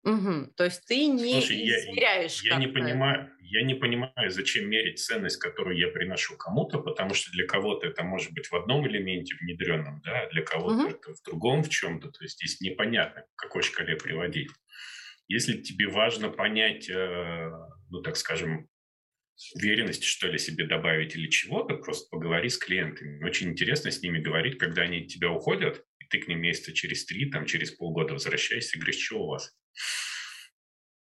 Угу. 0.04 0.52
То 0.56 0.64
есть 0.64 0.86
ты 0.86 1.06
не 1.06 1.32
Слушай, 1.32 1.56
измеряешь. 1.56 2.42
Я, 2.42 2.54
я, 2.54 2.58
не 2.58 2.68
понимаю, 2.68 3.30
я 3.40 3.62
не 3.62 3.74
понимаю, 3.74 4.30
зачем 4.30 4.68
мерить 4.68 5.00
ценность, 5.00 5.38
которую 5.38 5.76
я 5.76 5.88
приношу 5.88 6.36
кому-то, 6.36 6.78
потому 6.78 7.14
что 7.14 7.30
для 7.32 7.46
кого-то 7.46 7.86
это 7.86 8.04
может 8.04 8.32
быть 8.32 8.46
в 8.46 8.54
одном 8.54 8.86
элементе 8.86 9.34
внедренном, 9.40 10.00
да, 10.04 10.22
а 10.22 10.30
для 10.30 10.42
кого-то 10.42 10.84
угу. 10.84 10.88
это 10.88 11.14
в 11.14 11.22
другом 11.24 11.62
в 11.62 11.68
чем-то. 11.68 12.10
То 12.10 12.24
есть 12.24 12.36
здесь 12.36 12.60
непонятно, 12.60 13.22
к 13.34 13.40
какой 13.40 13.62
шкале 13.62 13.96
приводить. 13.96 14.50
Если 15.26 15.60
тебе 15.60 15.88
важно 15.88 16.30
понять, 16.30 16.88
э, 16.88 17.50
ну 17.90 18.00
так 18.02 18.16
скажем, 18.16 18.68
уверенности, 19.54 20.04
что 20.04 20.28
ли, 20.28 20.38
себе 20.38 20.66
добавить 20.66 21.14
или 21.14 21.28
чего-то, 21.28 21.76
просто 21.76 22.08
поговори 22.10 22.48
с 22.48 22.58
клиентами. 22.58 23.22
Очень 23.24 23.50
интересно 23.50 23.90
с 23.90 24.02
ними 24.02 24.18
говорить, 24.18 24.58
когда 24.58 24.82
они 24.82 25.02
от 25.02 25.08
тебя 25.08 25.30
уходят, 25.30 25.84
ты 26.08 26.18
к 26.18 26.28
ним 26.28 26.40
месяца 26.40 26.72
через 26.72 27.04
три, 27.04 27.30
там, 27.30 27.46
через 27.46 27.72
полгода 27.72 28.14
возвращаешься 28.14 28.76
и 28.76 28.80
говоришь, 28.80 29.00
что 29.00 29.22
у 29.22 29.26
вас? 29.28 29.56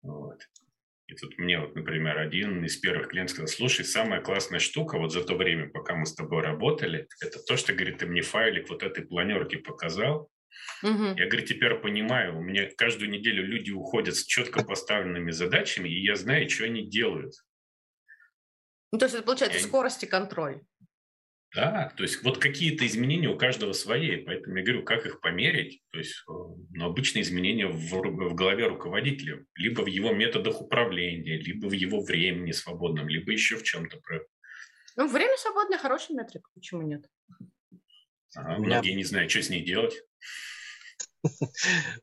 Вот. 0.01 0.41
И 1.07 1.13
тут 1.13 1.37
мне 1.37 1.59
вот, 1.59 1.75
например, 1.75 2.17
один 2.17 2.63
из 2.65 2.77
первых 2.77 3.09
клиентов 3.09 3.35
сказал, 3.35 3.47
слушай, 3.47 3.85
самая 3.85 4.21
классная 4.21 4.59
штука 4.59 4.97
вот 4.97 5.11
за 5.11 5.23
то 5.23 5.35
время, 5.35 5.69
пока 5.69 5.95
мы 5.95 6.05
с 6.05 6.15
тобой 6.15 6.41
работали, 6.41 7.07
это 7.21 7.39
то, 7.39 7.57
что, 7.57 7.73
говорит, 7.73 7.99
ты 7.99 8.07
мне 8.07 8.21
файлик 8.21 8.69
вот 8.69 8.81
этой 8.81 9.05
планерки 9.05 9.57
показал, 9.57 10.31
Угу. 10.83 11.15
Я, 11.17 11.27
говорю, 11.27 11.45
теперь 11.45 11.75
понимаю, 11.75 12.37
у 12.37 12.41
меня 12.41 12.69
каждую 12.77 13.09
неделю 13.09 13.45
люди 13.45 13.71
уходят 13.71 14.15
с 14.15 14.23
четко 14.23 14.63
поставленными 14.63 15.31
задачами, 15.31 15.89
и 15.89 16.03
я 16.03 16.15
знаю, 16.15 16.49
что 16.49 16.65
они 16.65 16.87
делают. 16.87 17.33
Ну, 18.91 18.99
то 18.99 19.05
есть 19.05 19.15
это 19.15 19.25
получается 19.25 19.57
я... 19.57 19.63
скорость 19.63 20.03
и 20.03 20.07
контроль. 20.07 20.61
Да, 21.55 21.93
то 21.95 22.03
есть 22.03 22.21
вот 22.21 22.37
какие-то 22.37 22.85
изменения 22.85 23.29
у 23.29 23.37
каждого 23.37 23.71
свои, 23.71 24.17
поэтому 24.17 24.57
я 24.57 24.63
говорю, 24.63 24.83
как 24.83 25.05
их 25.05 25.21
померить, 25.21 25.81
то 25.91 25.99
есть 25.99 26.15
э, 26.27 26.31
ну, 26.31 26.85
обычные 26.85 27.21
изменения 27.21 27.67
в, 27.67 27.91
в 27.93 28.35
голове 28.35 28.67
руководителя, 28.67 29.45
либо 29.55 29.81
в 29.81 29.85
его 29.85 30.11
методах 30.11 30.61
управления, 30.61 31.37
либо 31.37 31.67
в 31.67 31.71
его 31.71 32.01
времени 32.01 32.51
свободном, 32.51 33.07
либо 33.07 33.31
еще 33.31 33.55
в 33.55 33.63
чем-то. 33.63 34.01
Ну, 34.97 35.07
время 35.07 35.37
свободное 35.37 35.77
хорошая 35.77 36.17
метрика, 36.17 36.49
почему 36.53 36.81
нет? 36.81 37.05
А, 38.35 38.57
многие 38.57 38.91
не 38.91 39.05
знают, 39.05 39.31
что 39.31 39.41
с 39.41 39.49
ней 39.49 39.63
делать. 39.63 39.95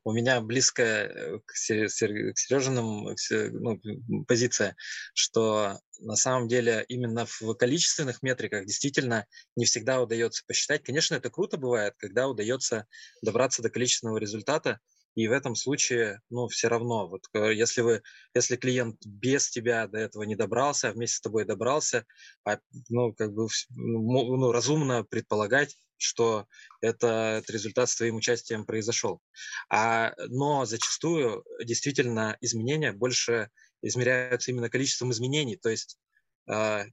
У 0.03 0.11
меня 0.13 0.41
близкая 0.41 1.07
э, 1.07 1.39
к 1.45 1.55
Сережиным 1.55 3.15
ну, 3.51 4.25
позиция, 4.25 4.75
что 5.13 5.79
на 5.99 6.15
самом 6.15 6.47
деле 6.47 6.85
именно 6.87 7.25
в 7.25 7.53
количественных 7.55 8.21
метриках 8.21 8.65
действительно 8.65 9.25
не 9.55 9.65
всегда 9.65 10.01
удается 10.01 10.43
посчитать. 10.47 10.83
Конечно, 10.83 11.15
это 11.15 11.29
круто 11.29 11.57
бывает, 11.57 11.93
когда 11.97 12.27
удается 12.27 12.87
добраться 13.21 13.61
до 13.61 13.69
количественного 13.69 14.17
результата, 14.17 14.79
и 15.15 15.27
в 15.27 15.31
этом 15.31 15.55
случае, 15.55 16.21
ну, 16.29 16.47
все 16.47 16.67
равно, 16.67 17.07
вот 17.07 17.25
э, 17.33 17.53
если 17.53 17.81
вы, 17.81 18.01
если 18.33 18.55
клиент 18.55 18.97
без 19.05 19.49
тебя 19.49 19.87
до 19.87 19.99
этого 19.99 20.23
не 20.23 20.35
добрался, 20.35 20.89
а 20.89 20.93
вместе 20.93 21.17
с 21.17 21.21
тобой 21.21 21.45
добрался, 21.45 22.05
а, 22.43 22.57
ну, 22.89 23.13
как 23.13 23.33
бы, 23.33 23.47
ну, 23.75 24.51
разумно 24.51 25.03
предполагать, 25.03 25.77
что 25.97 26.47
это, 26.81 27.37
этот 27.37 27.49
результат 27.51 27.89
с 27.89 27.95
твоим 27.95 28.15
участием 28.15 28.65
произошел. 28.65 29.21
А, 29.69 30.13
но 30.29 30.65
зачастую 30.65 31.43
действительно 31.63 32.37
изменения 32.41 32.91
больше 32.91 33.49
измеряются 33.83 34.51
именно 34.51 34.69
количеством 34.69 35.11
изменений. 35.11 35.57
То 35.57 35.69
есть 35.69 35.97
э, 35.97 36.02
то 36.45 36.89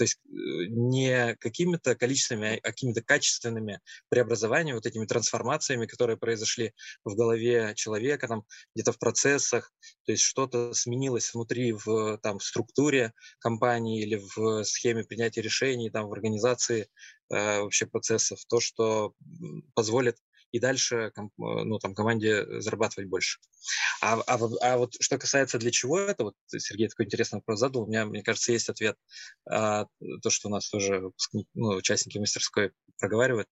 есть 0.00 0.18
э, 0.24 0.30
не 0.70 1.36
какими-то 1.36 1.94
количественными, 1.94 2.58
а 2.62 2.68
какими-то 2.68 3.02
качественными 3.02 3.80
преобразованиями, 4.08 4.76
вот 4.76 4.86
этими 4.86 5.06
трансформациями, 5.06 5.86
которые 5.86 6.16
произошли 6.16 6.72
в 7.04 7.14
голове 7.14 7.74
человека, 7.74 8.28
там 8.28 8.44
где-то 8.74 8.92
в 8.92 8.98
процессах, 8.98 9.72
то 10.04 10.12
есть 10.12 10.24
что-то 10.24 10.72
сменилось 10.72 11.34
внутри 11.34 11.72
в, 11.72 12.18
там, 12.22 12.38
в 12.38 12.44
структуре 12.44 13.12
компании 13.40 14.02
или 14.02 14.22
в 14.34 14.64
схеме 14.64 15.04
принятия 15.04 15.42
решений, 15.42 15.90
там, 15.90 16.08
в 16.08 16.12
организации 16.12 16.88
э, 17.30 17.60
вообще 17.60 17.86
процессов, 17.86 18.40
то, 18.48 18.60
что 18.60 19.14
позволит 19.74 20.16
и 20.52 20.60
дальше 20.60 21.12
ну, 21.36 21.78
там, 21.78 21.94
команде 21.94 22.60
зарабатывать 22.60 23.08
больше. 23.08 23.38
А, 24.00 24.20
а, 24.26 24.38
а 24.62 24.78
вот 24.78 24.94
что 25.00 25.18
касается 25.18 25.58
для 25.58 25.70
чего 25.70 25.98
это, 25.98 26.24
вот 26.24 26.34
Сергей 26.46 26.88
такой 26.88 27.06
интересный 27.06 27.36
вопрос 27.36 27.60
задал, 27.60 27.82
у 27.82 27.86
меня, 27.86 28.06
мне 28.06 28.22
кажется, 28.22 28.52
есть 28.52 28.68
ответ, 28.68 28.96
а, 29.48 29.86
то, 30.22 30.30
что 30.30 30.48
у 30.48 30.50
нас 30.50 30.68
тоже 30.68 31.10
ну, 31.54 31.68
участники 31.76 32.18
мастерской 32.18 32.72
проговаривают. 32.98 33.48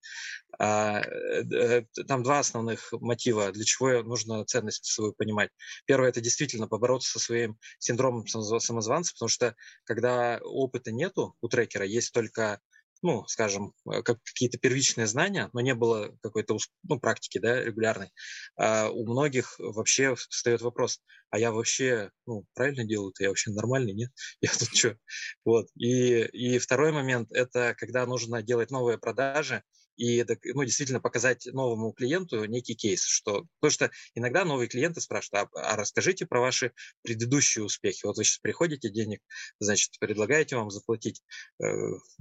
А, 0.59 1.01
э, 1.01 1.85
там 2.07 2.23
два 2.23 2.41
основных 2.41 2.93
мотива, 2.93 3.53
для 3.53 3.65
чего 3.65 4.03
нужно 4.03 4.45
ценность 4.45 4.87
свою 4.87 5.13
понимать. 5.13 5.51
Первое– 5.85 6.09
это 6.11 6.21
действительно 6.21 6.69
побороться 6.69 7.11
со 7.13 7.19
своим 7.19 7.59
синдромом 7.79 8.27
самозванца, 8.27 9.13
потому 9.15 9.29
что 9.29 9.55
когда 9.85 10.41
опыта 10.43 10.93
нету 10.93 11.37
у 11.41 11.49
трекера, 11.49 11.85
есть 11.85 12.13
только 12.13 12.61
ну, 13.07 13.27
скажем, 13.29 13.73
э, 13.91 14.03
как 14.03 14.19
какие-то 14.25 14.59
первичные 14.59 15.07
знания, 15.07 15.49
но 15.53 15.61
не 15.61 15.75
было 15.75 16.17
какой-то 16.23 16.59
ну, 16.83 16.99
практики 17.01 17.39
да, 17.39 17.63
регулярной, 17.63 18.11
а 18.57 18.91
у 18.91 19.07
многих 19.07 19.55
вообще 19.59 20.15
встает 20.15 20.61
вопрос, 20.61 21.01
а 21.31 21.39
я 21.39 21.53
вообще 21.53 22.11
ну, 22.27 22.45
правильно 22.55 22.85
делаю-то, 22.85 23.23
я 23.23 23.31
вообще 23.31 23.53
нормальный, 23.53 23.95
нет? 23.95 24.11
Я 24.41 24.51
тут 24.51 24.77
что? 24.77 24.97
Вот. 25.45 25.69
И, 25.77 26.25
и 26.25 26.59
второй 26.59 26.93
момент– 26.93 27.31
это 27.33 27.75
когда 27.79 28.07
нужно 28.07 28.43
делать 28.43 28.71
новые 28.71 28.99
продажи, 28.99 29.63
и 29.97 30.25
ну, 30.55 30.65
действительно 30.65 31.01
показать 31.01 31.47
новому 31.47 31.93
клиенту 31.93 32.45
некий 32.45 32.75
кейс, 32.75 33.03
что 33.03 33.47
потому 33.61 33.71
что 33.71 33.91
иногда 34.15 34.45
новые 34.45 34.69
клиенты 34.69 35.01
спрашивают, 35.01 35.51
а, 35.55 35.73
а 35.73 35.77
расскажите 35.77 36.27
про 36.27 36.41
ваши 36.41 36.73
предыдущие 37.03 37.65
успехи. 37.65 38.05
Вот 38.05 38.17
вы 38.17 38.25
сейчас 38.25 38.39
приходите, 38.39 38.91
денег, 38.91 39.21
значит, 39.59 39.93
предлагаете 39.99 40.57
вам 40.57 40.71
заплатить. 40.71 41.23
Э, 41.63 41.67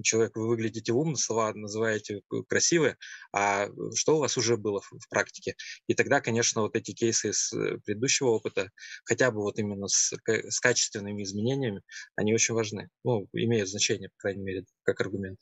человек, 0.03 0.36
вы 0.36 0.47
выглядите 0.47 0.93
умно, 0.93 1.15
слова 1.15 1.53
называете 1.53 2.21
красивые, 2.47 2.97
а 3.34 3.67
что 3.93 4.17
у 4.17 4.19
вас 4.19 4.38
уже 4.38 4.57
было 4.57 4.82
в, 4.82 4.91
в 4.91 5.09
практике? 5.09 5.55
И 5.88 5.93
тогда, 5.93 6.21
конечно, 6.21 6.61
вот 6.61 6.76
эти 6.76 6.91
кейсы 6.91 7.34
с 7.34 7.53
э, 7.53 7.78
предыдущего 7.86 8.30
опыта, 8.30 8.71
хотя 9.03 9.32
бы 9.32 9.41
вот 9.41 9.59
именно 9.59 9.88
с, 9.88 10.13
с 10.26 10.59
качественными 10.59 11.23
изменениями, 11.23 11.82
они 12.15 12.34
очень 12.34 12.53
важны. 12.53 12.89
Ну, 13.03 13.28
имеют 13.34 13.69
значение, 13.69 14.09
по 14.09 14.17
крайней 14.19 14.43
мере, 14.43 14.65
как 14.84 15.01
аргумент. 15.01 15.39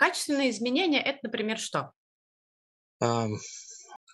Качественные 0.00 0.48
изменения– 0.48 1.02
это, 1.04 1.18
например, 1.24 1.58
что? 1.58 1.92
Um, 3.04 3.36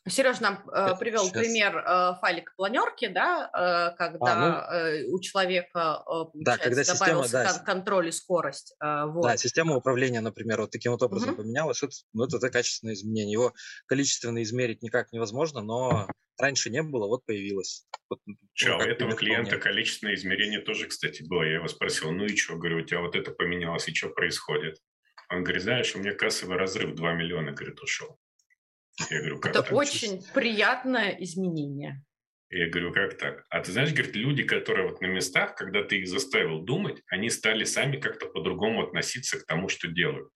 Сереж 0.09 0.41
нам 0.41 0.69
э, 0.69 0.97
привел 0.99 1.27
Сейчас. 1.27 1.43
пример 1.43 1.79
э, 1.79 2.15
файлика 2.21 2.53
планерки, 2.57 3.07
да, 3.07 3.93
э, 3.93 3.97
когда 3.97 4.67
а, 4.67 4.73
ну, 4.73 4.79
э, 4.79 5.05
у 5.07 5.21
человека 5.21 6.03
э, 6.09 6.25
да, 6.35 6.59
когда 6.59 6.83
добавился 6.83 7.23
система, 7.25 7.45
да, 7.45 7.65
контроль 7.65 8.09
и 8.09 8.11
скорость. 8.11 8.75
Э, 8.83 9.07
вот. 9.07 9.23
Да, 9.23 9.37
система 9.37 9.77
управления, 9.77 10.21
например, 10.21 10.61
вот 10.61 10.73
таким 10.73 10.91
вот 10.91 11.03
образом 11.03 11.31
угу. 11.31 11.43
поменялась. 11.43 11.81
Это, 11.81 11.93
ну, 12.13 12.25
это, 12.25 12.39
это 12.39 12.51
качественное 12.51 12.95
изменение. 12.95 13.33
Его 13.33 13.55
количественно 13.87 14.43
измерить 14.43 14.83
никак 14.83 15.13
невозможно, 15.13 15.61
но 15.61 16.09
раньше 16.37 16.71
не 16.71 16.83
было, 16.83 17.07
вот 17.07 17.25
появилось. 17.27 17.87
Вот, 18.11 18.21
Че, 18.55 18.71
ну, 18.71 18.79
у 18.79 18.81
этого 18.81 19.15
клиента 19.15 19.57
вполне. 19.57 19.63
количественное 19.63 20.15
измерение 20.15 20.61
тоже, 20.61 20.89
кстати, 20.89 21.23
было. 21.23 21.45
Я 21.45 21.55
его 21.57 21.69
спросил, 21.69 22.11
ну 22.11 22.25
и 22.25 22.37
что, 22.37 22.57
говорю, 22.57 22.79
у 22.79 22.83
тебя 22.83 23.01
вот 23.01 23.15
это 23.15 23.31
поменялось, 23.31 23.87
и 23.89 23.95
что 23.95 24.09
происходит? 24.09 24.81
Он 25.29 25.43
говорит, 25.43 25.63
знаешь, 25.63 25.95
у 25.95 25.99
меня 25.99 26.13
кассовый 26.13 26.57
разрыв 26.57 26.95
2 26.95 27.15
миллиона, 27.15 27.53
говорит, 27.53 27.81
ушел. 27.81 28.19
Я 29.11 29.19
говорю, 29.19 29.41
как 29.41 29.51
Это 29.51 29.63
так? 29.63 29.73
очень 29.73 30.23
приятное 30.33 31.11
изменение. 31.21 32.03
Я 32.49 32.69
говорю, 32.71 32.93
как 32.93 33.19
так? 33.19 33.45
А 33.51 33.61
ты 33.61 33.73
знаешь, 33.73 33.93
говорит, 33.93 34.15
люди, 34.15 34.45
которые 34.45 34.89
вот 34.89 35.01
на 35.01 35.07
местах, 35.07 35.57
когда 35.57 35.83
ты 35.83 35.99
их 35.99 36.07
заставил 36.07 36.61
думать, 36.61 37.03
они 37.09 37.29
стали 37.29 37.65
сами 37.65 37.99
как-то 37.99 38.27
по-другому 38.27 38.87
относиться 38.87 39.41
к 39.41 39.47
тому, 39.47 39.69
что 39.69 39.89
делают. 39.89 40.33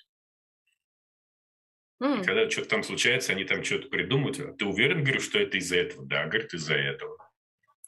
Mm. 2.03 2.23
И 2.23 2.25
когда 2.25 2.51
что-то 2.51 2.71
там 2.71 2.83
случается, 2.83 3.33
они 3.33 3.45
там 3.45 3.63
что-то 3.63 3.89
придумывают. 3.89 4.41
А 4.41 4.53
ты 4.53 4.65
уверен, 4.65 5.05
говорю, 5.05 5.21
что 5.21 5.39
это 5.39 5.59
из-за 5.59 5.77
этого? 5.77 6.05
Да, 6.07 6.27
говорит, 6.27 6.53
из-за 6.53 6.75
этого. 6.75 7.20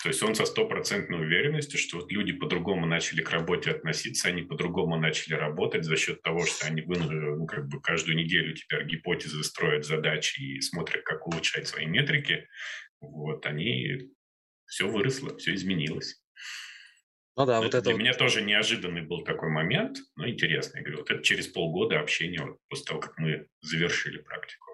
То 0.02 0.08
есть 0.08 0.20
он 0.24 0.34
со 0.34 0.46
стопроцентной 0.46 1.20
уверенностью, 1.20 1.78
что 1.78 1.98
вот 1.98 2.10
люди 2.10 2.32
по-другому 2.32 2.86
начали 2.86 3.22
к 3.22 3.30
работе 3.30 3.70
относиться, 3.70 4.28
они 4.28 4.42
по-другому 4.42 4.96
начали 4.96 5.34
работать 5.34 5.84
за 5.84 5.96
счет 5.96 6.22
того, 6.22 6.44
что 6.44 6.66
они 6.66 6.82
ну, 6.82 7.46
как 7.46 7.68
бы 7.68 7.80
каждую 7.80 8.16
неделю 8.16 8.52
теперь 8.54 8.84
гипотезы 8.84 9.44
строят 9.44 9.84
задачи 9.84 10.40
и 10.40 10.60
смотрят, 10.60 11.04
как 11.04 11.28
улучшать 11.28 11.68
свои 11.68 11.86
метрики. 11.86 12.48
Вот 13.00 13.46
они 13.46 14.10
все 14.66 14.88
выросло, 14.88 15.36
все 15.36 15.54
изменилось. 15.54 16.20
Ну 17.36 17.46
да, 17.46 17.58
это 17.58 17.62
вот 17.62 17.74
это 17.74 17.82
для 17.82 17.92
вот... 17.92 18.00
меня 18.00 18.14
тоже 18.14 18.42
неожиданный 18.42 19.02
был 19.02 19.22
такой 19.22 19.50
момент, 19.50 19.98
но 20.16 20.28
интересный. 20.28 20.80
Я 20.80 20.82
говорю, 20.82 20.98
вот 20.98 21.10
это 21.12 21.22
через 21.22 21.46
полгода 21.46 22.00
общения, 22.00 22.42
вот 22.42 22.58
после 22.68 22.86
того, 22.86 23.00
как 23.00 23.16
мы 23.18 23.46
завершили 23.60 24.18
практику. 24.18 24.71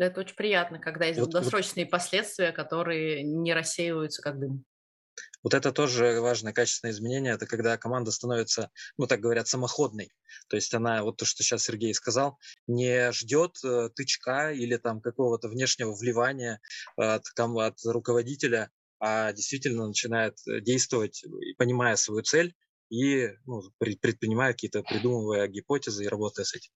Это 0.00 0.20
очень 0.20 0.34
приятно, 0.34 0.78
когда 0.78 1.04
есть 1.04 1.20
вот, 1.20 1.30
долгосрочные 1.30 1.84
вот, 1.84 1.90
последствия, 1.90 2.52
которые 2.52 3.22
не 3.22 3.52
рассеиваются 3.52 4.22
как 4.22 4.38
дым. 4.38 4.64
Вот 5.42 5.54
это 5.54 5.72
тоже 5.72 6.20
важное 6.20 6.52
качественное 6.52 6.92
изменение, 6.92 7.34
это 7.34 7.46
когда 7.46 7.76
команда 7.76 8.10
становится, 8.10 8.70
ну 8.96 9.06
так 9.06 9.20
говорят, 9.20 9.48
самоходной. 9.48 10.10
То 10.48 10.56
есть 10.56 10.72
она, 10.74 11.02
вот 11.02 11.18
то, 11.18 11.24
что 11.24 11.42
сейчас 11.42 11.64
Сергей 11.64 11.94
сказал, 11.94 12.38
не 12.66 13.12
ждет 13.12 13.56
э, 13.64 13.90
тычка 13.94 14.52
или 14.52 14.76
там 14.76 15.00
какого-то 15.00 15.48
внешнего 15.48 15.94
вливания 15.94 16.60
от, 16.96 17.24
от 17.36 17.76
руководителя, 17.84 18.70
а 18.98 19.32
действительно 19.32 19.86
начинает 19.86 20.38
э, 20.46 20.60
действовать, 20.60 21.24
понимая 21.58 21.96
свою 21.96 22.22
цель 22.22 22.54
и 22.90 23.28
ну, 23.46 23.62
предпринимая 23.78 24.52
какие-то, 24.52 24.82
придумывая 24.82 25.46
гипотезы 25.46 26.04
и 26.04 26.08
работая 26.08 26.44
с 26.44 26.54
этим. 26.54 26.72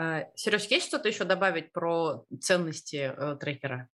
А, 0.00 0.24
Сереж, 0.34 0.64
есть 0.68 0.86
что-то 0.86 1.08
еще 1.08 1.24
добавить 1.24 1.72
про 1.72 2.24
ценности 2.40 3.12
э, 3.14 3.36
трекера? 3.36 3.90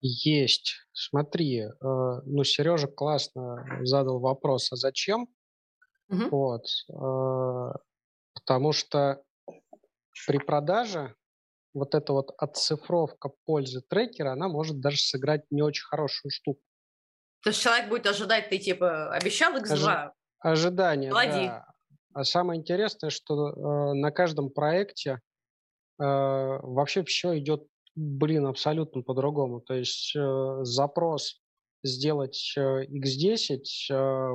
Есть. 0.00 0.76
Смотри, 0.92 1.62
э, 1.62 1.70
ну, 1.80 2.44
Сережа 2.44 2.86
классно 2.86 3.66
задал 3.82 4.20
вопрос, 4.20 4.70
а 4.72 4.76
зачем? 4.76 5.26
Угу. 6.08 6.28
Вот. 6.28 6.66
Э, 6.88 7.78
потому 8.32 8.70
что 8.70 9.20
при 10.28 10.38
продаже 10.38 11.16
вот 11.74 11.96
эта 11.96 12.12
вот 12.12 12.32
отцифровка 12.38 13.30
пользы 13.44 13.82
трекера, 13.88 14.34
она 14.34 14.46
может 14.46 14.78
даже 14.78 14.98
сыграть 14.98 15.42
не 15.50 15.62
очень 15.62 15.84
хорошую 15.84 16.30
штуку. 16.30 16.60
То 17.42 17.50
есть 17.50 17.60
человек 17.60 17.88
будет 17.88 18.06
ожидать, 18.06 18.50
ты 18.50 18.58
типа 18.58 19.10
обещал 19.10 19.56
X2? 19.56 19.72
Ожи- 19.72 20.12
ожидание, 20.38 21.10
Влади. 21.10 21.48
да. 21.48 21.66
А 22.14 22.24
самое 22.24 22.60
интересное, 22.60 23.10
что 23.10 23.48
э, 23.50 23.94
на 23.94 24.10
каждом 24.10 24.50
проекте 24.50 25.20
вообще 26.00 27.02
все 27.02 27.36
идет, 27.40 27.66
блин, 27.96 28.46
абсолютно 28.46 29.02
по-другому. 29.02 29.60
То 29.60 29.74
есть 29.74 30.14
запрос 30.14 31.40
сделать 31.82 32.54
X10 32.56 33.62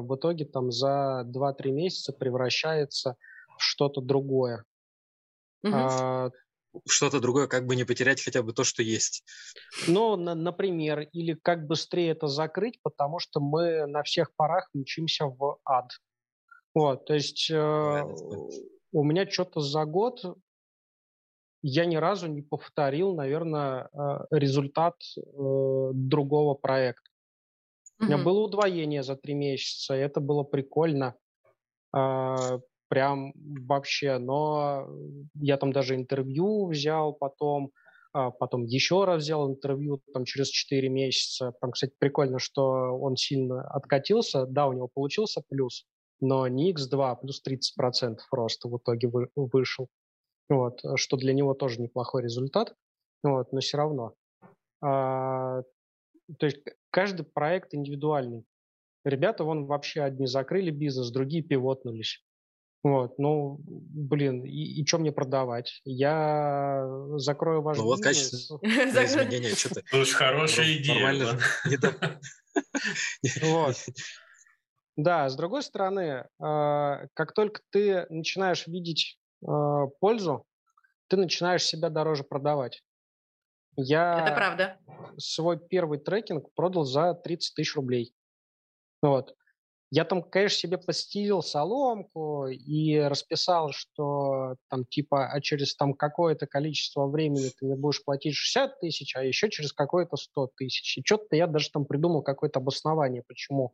в 0.02 0.16
итоге 0.18 0.44
там 0.44 0.74
за 0.74 1.26
2-3 1.26 1.72
месяца 1.72 2.12
превращается 2.12 3.16
в 3.58 3.64
что-то 3.64 4.02
другое. 4.02 4.66
Угу 5.64 6.34
что-то 6.88 7.20
другое, 7.20 7.48
как 7.48 7.66
бы 7.66 7.76
не 7.76 7.84
потерять 7.84 8.24
хотя 8.24 8.42
бы 8.42 8.54
то, 8.54 8.64
что 8.64 8.82
есть. 8.82 9.24
Ну, 9.88 10.16
на, 10.16 10.36
например, 10.36 11.02
или 11.12 11.34
как 11.34 11.68
быстрее 11.68 12.12
это 12.12 12.28
закрыть, 12.28 12.80
потому 12.82 13.20
что 13.20 13.40
мы 13.40 13.86
на 13.86 14.04
всех 14.04 14.36
парах 14.36 14.70
мчимся 14.74 15.26
в 15.26 15.60
ад. 15.66 15.92
Вот, 16.74 17.06
то 17.06 17.14
есть 17.14 17.50
э, 17.52 18.04
у 18.92 19.04
меня 19.04 19.30
что-то 19.30 19.60
за 19.62 19.86
год 19.86 20.24
я 21.64 21.86
ни 21.86 21.96
разу 21.96 22.28
не 22.28 22.42
повторил, 22.42 23.16
наверное, 23.16 23.90
э, 23.94 24.26
результат 24.32 24.96
э, 25.16 25.22
другого 25.94 26.56
проекта. 26.56 27.10
Mm-hmm. 27.10 28.04
У 28.04 28.06
меня 28.06 28.18
было 28.18 28.40
удвоение 28.40 29.02
за 29.02 29.16
три 29.16 29.34
месяца, 29.34 29.96
и 29.96 30.00
это 30.00 30.20
было 30.20 30.44
прикольно. 30.44 31.16
Э, 31.96 32.60
прям 32.90 33.34
вообще, 33.36 34.18
но 34.18 34.88
я 35.36 35.58
там 35.58 35.72
даже 35.72 35.96
интервью 35.96 36.68
взял 36.68 37.14
потом, 37.14 37.72
а 38.12 38.30
потом 38.30 38.66
еще 38.66 39.06
раз 39.06 39.24
взял 39.24 39.50
интервью 39.50 40.02
там 40.14 40.26
через 40.26 40.50
4 40.50 40.90
месяца. 40.90 41.54
Там, 41.62 41.72
кстати, 41.72 41.94
прикольно, 41.98 42.40
что 42.40 42.64
он 43.00 43.16
сильно 43.16 43.68
откатился, 43.70 44.46
да, 44.46 44.68
у 44.68 44.74
него 44.74 44.90
получился 44.94 45.42
плюс, 45.50 45.88
но 46.24 46.48
не 46.48 46.74
X2, 46.74 47.12
а 47.12 47.16
плюс 47.16 47.42
30% 47.46 48.20
роста 48.32 48.70
в 48.70 48.78
итоге 48.78 49.10
вы, 49.10 49.30
вышел. 49.36 49.90
Вот, 50.50 50.82
что 50.96 51.18
для 51.18 51.34
него 51.34 51.54
тоже 51.54 51.82
неплохой 51.82 52.24
результат, 52.24 52.74
вот, 53.24 53.52
но 53.52 53.60
все 53.60 53.78
равно. 53.78 54.14
А, 54.82 55.62
то 56.40 56.46
есть 56.46 56.60
каждый 56.92 57.24
проект 57.26 57.74
индивидуальный. 57.74 58.46
Ребята 59.06 59.44
вон 59.44 59.66
вообще 59.66 60.02
одни 60.02 60.26
закрыли 60.26 60.72
бизнес, 60.72 61.12
другие 61.12 61.44
пивотнулись. 61.44 62.24
Вот, 62.84 63.18
ну, 63.18 63.60
блин, 63.66 64.44
и, 64.44 64.82
и 64.82 64.86
что 64.86 65.00
мне 65.00 65.14
продавать? 65.14 65.82
Я 65.86 66.86
закрою 67.16 67.62
ваш 67.62 67.78
ну, 67.78 67.86
вот 67.86 68.02
качество 68.02 68.60
изменения, 68.64 69.56
что 69.56 69.76
ты... 69.76 69.84
Слушай, 69.88 70.14
хорошая 70.14 70.74
идея. 70.78 71.38
Вот. 73.42 73.76
Да, 74.96 75.28
с 75.28 75.36
другой 75.36 75.64
стороны, 75.64 76.28
а, 76.40 77.08
как 77.14 77.34
только 77.34 77.62
ты 77.72 78.06
начинаешь 78.10 78.68
видеть 78.68 79.18
а, 79.46 79.88
пользу, 80.00 80.46
ты 81.08 81.18
начинаешь 81.18 81.64
себя 81.64 81.90
дороже 81.90 82.24
продавать. 82.24 82.84
Я 83.76 84.24
Это 84.26 84.36
правда. 84.36 84.78
свой 85.18 85.60
первый 85.60 86.00
трекинг 86.00 86.54
продал 86.54 86.84
за 86.84 87.14
30 87.16 87.56
тысяч 87.56 87.76
рублей. 87.76 88.14
Вот. 89.02 89.36
Я 89.92 90.06
там, 90.06 90.24
конечно, 90.24 90.58
себе 90.58 90.78
постелил 90.80 91.44
соломку 91.44 92.48
и 92.48 92.98
расписал, 93.00 93.72
что 93.74 94.56
там 94.70 94.86
типа, 94.86 95.28
а 95.32 95.40
через 95.42 95.76
там 95.76 95.94
какое-то 95.94 96.48
количество 96.48 97.08
времени 97.08 97.50
ты 97.58 97.66
мне 97.66 97.76
будешь 97.76 98.04
платить 98.04 98.36
60 98.36 98.80
тысяч, 98.80 99.16
а 99.16 99.24
еще 99.24 99.50
через 99.52 99.74
какое-то 99.74 100.18
100 100.18 100.50
тысяч. 100.58 100.98
И 100.98 101.04
что-то 101.06 101.36
я 101.36 101.48
даже 101.48 101.70
там 101.72 101.86
придумал 101.86 102.24
какое-то 102.24 102.60
обоснование, 102.60 103.24
почему 103.28 103.74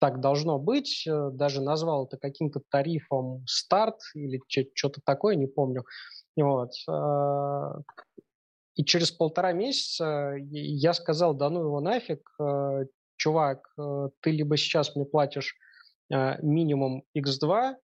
так 0.00 0.20
должно 0.20 0.58
быть. 0.58 1.06
Э, 1.06 1.30
даже 1.32 1.60
назвал 1.60 2.06
это 2.06 2.16
каким-то 2.16 2.60
тарифом 2.70 3.44
старт 3.46 4.00
или 4.14 4.40
что-то 4.74 5.00
такое, 5.04 5.36
не 5.36 5.46
помню. 5.46 5.84
Вот. 6.42 6.70
Э, 6.88 7.80
и 8.74 8.84
через 8.84 9.10
полтора 9.10 9.52
месяца 9.52 10.34
я 10.38 10.92
сказал, 10.94 11.34
да 11.34 11.50
ну 11.50 11.60
его 11.60 11.80
нафиг, 11.80 12.28
э, 12.40 12.84
чувак, 13.16 13.68
э, 13.78 14.08
ты 14.20 14.30
либо 14.30 14.56
сейчас 14.56 14.94
мне 14.94 15.04
платишь 15.04 15.56
минимум 16.10 17.04
x2, 17.14 17.74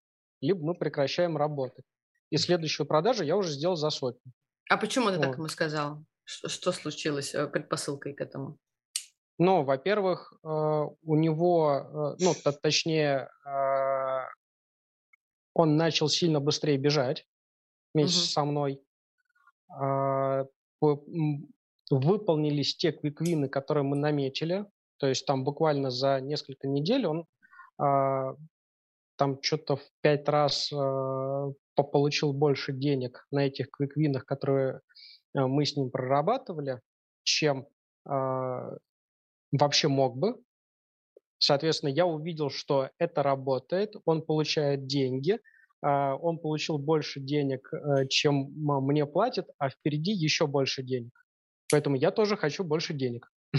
либо 0.40 0.64
мы 0.64 0.74
прекращаем 0.74 1.36
работать. 1.36 1.84
И 2.30 2.38
следующую 2.38 2.86
продажу 2.86 3.22
я 3.22 3.36
уже 3.36 3.52
сделал 3.52 3.76
за 3.76 3.90
сотню. 3.90 4.32
А 4.70 4.78
почему 4.78 5.10
ты 5.10 5.18
вот. 5.18 5.26
так 5.26 5.36
ему 5.36 5.48
сказал? 5.48 6.02
Что, 6.24 6.72
случилось 6.72 7.32
предпосылкой 7.52 8.14
к 8.14 8.22
этому? 8.22 8.58
Ну, 9.39 9.64
во-первых, 9.64 10.32
у 10.43 11.16
него, 11.16 12.16
ну, 12.20 12.35
точнее, 12.62 13.28
он 15.55 15.76
начал 15.76 16.09
сильно 16.09 16.41
быстрее 16.41 16.76
бежать 16.76 17.26
вместе 17.95 18.20
угу. 18.20 18.26
со 18.26 18.45
мной. 18.45 18.80
Выполнились 21.91 22.76
те 22.76 22.93
квиквины, 22.93 23.49
которые 23.49 23.85
мы 23.85 23.97
наметили. 23.97 24.66
То 24.99 25.09
есть 25.09 25.26
там 25.26 25.45
буквально 25.45 25.91
за 25.91 26.20
несколько 26.20 26.66
недель 26.68 27.07
он 27.07 27.26
э, 27.82 28.35
там 29.16 29.43
что-то 29.43 29.76
в 29.76 29.82
пять 30.01 30.28
раз 30.28 30.72
э, 30.72 31.53
получил 31.76 32.32
больше 32.32 32.72
денег 32.72 33.26
на 33.30 33.47
этих 33.47 33.70
квиквинах, 33.70 34.24
которые 34.24 34.80
э, 35.35 35.41
мы 35.41 35.64
с 35.66 35.76
ним 35.76 35.91
прорабатывали, 35.91 36.80
чем 37.22 37.66
э, 38.09 38.76
вообще 39.59 39.88
мог 39.88 40.16
бы. 40.16 40.42
Соответственно, 41.38 41.90
я 41.90 42.07
увидел, 42.07 42.50
что 42.50 42.90
это 42.98 43.22
работает, 43.22 43.94
он 44.05 44.22
получает 44.22 44.86
деньги, 44.86 45.38
он 45.82 46.38
получил 46.38 46.78
больше 46.78 47.20
денег, 47.20 47.70
чем 48.09 48.52
мне 48.57 49.05
платят, 49.05 49.48
а 49.59 49.68
впереди 49.68 50.12
еще 50.12 50.46
больше 50.46 50.82
денег. 50.82 51.12
Поэтому 51.70 51.96
я 51.96 52.11
тоже 52.11 52.36
хочу 52.36 52.64
больше 52.64 52.94
денег. 52.94 53.30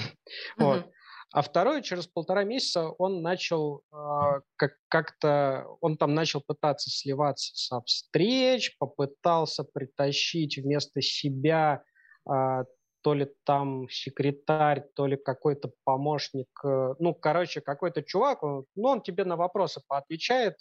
Вот. 0.58 0.89
А 1.34 1.41
второе, 1.41 1.82
через 1.82 2.08
полтора 2.08 2.43
месяца 2.43 2.89
он 2.89 3.22
начал 3.22 3.82
э, 3.91 4.41
как- 4.56 4.78
как-то, 4.88 5.66
он 5.82 5.98
там 5.98 6.14
начал 6.14 6.41
пытаться 6.46 6.89
сливаться 6.89 7.52
со 7.56 7.82
встреч, 7.82 8.78
попытался 8.78 9.64
притащить 9.64 10.58
вместо 10.58 11.02
себя 11.02 11.84
э, 12.30 12.64
то 13.06 13.14
ли 13.14 13.28
там 13.43 13.88
секретарь, 13.88 14.84
то 14.95 15.06
ли 15.06 15.16
какой-то 15.16 15.70
помощник, 15.84 16.47
э, 16.64 16.95
ну, 16.97 17.14
короче, 17.14 17.62
какой-то 17.62 18.01
чувак, 18.01 18.41
он, 18.41 18.66
ну, 18.74 18.88
он 18.89 19.01
тебе 19.03 19.26
на 19.26 19.36
вопросы 19.36 19.80
поотвечает. 19.88 20.56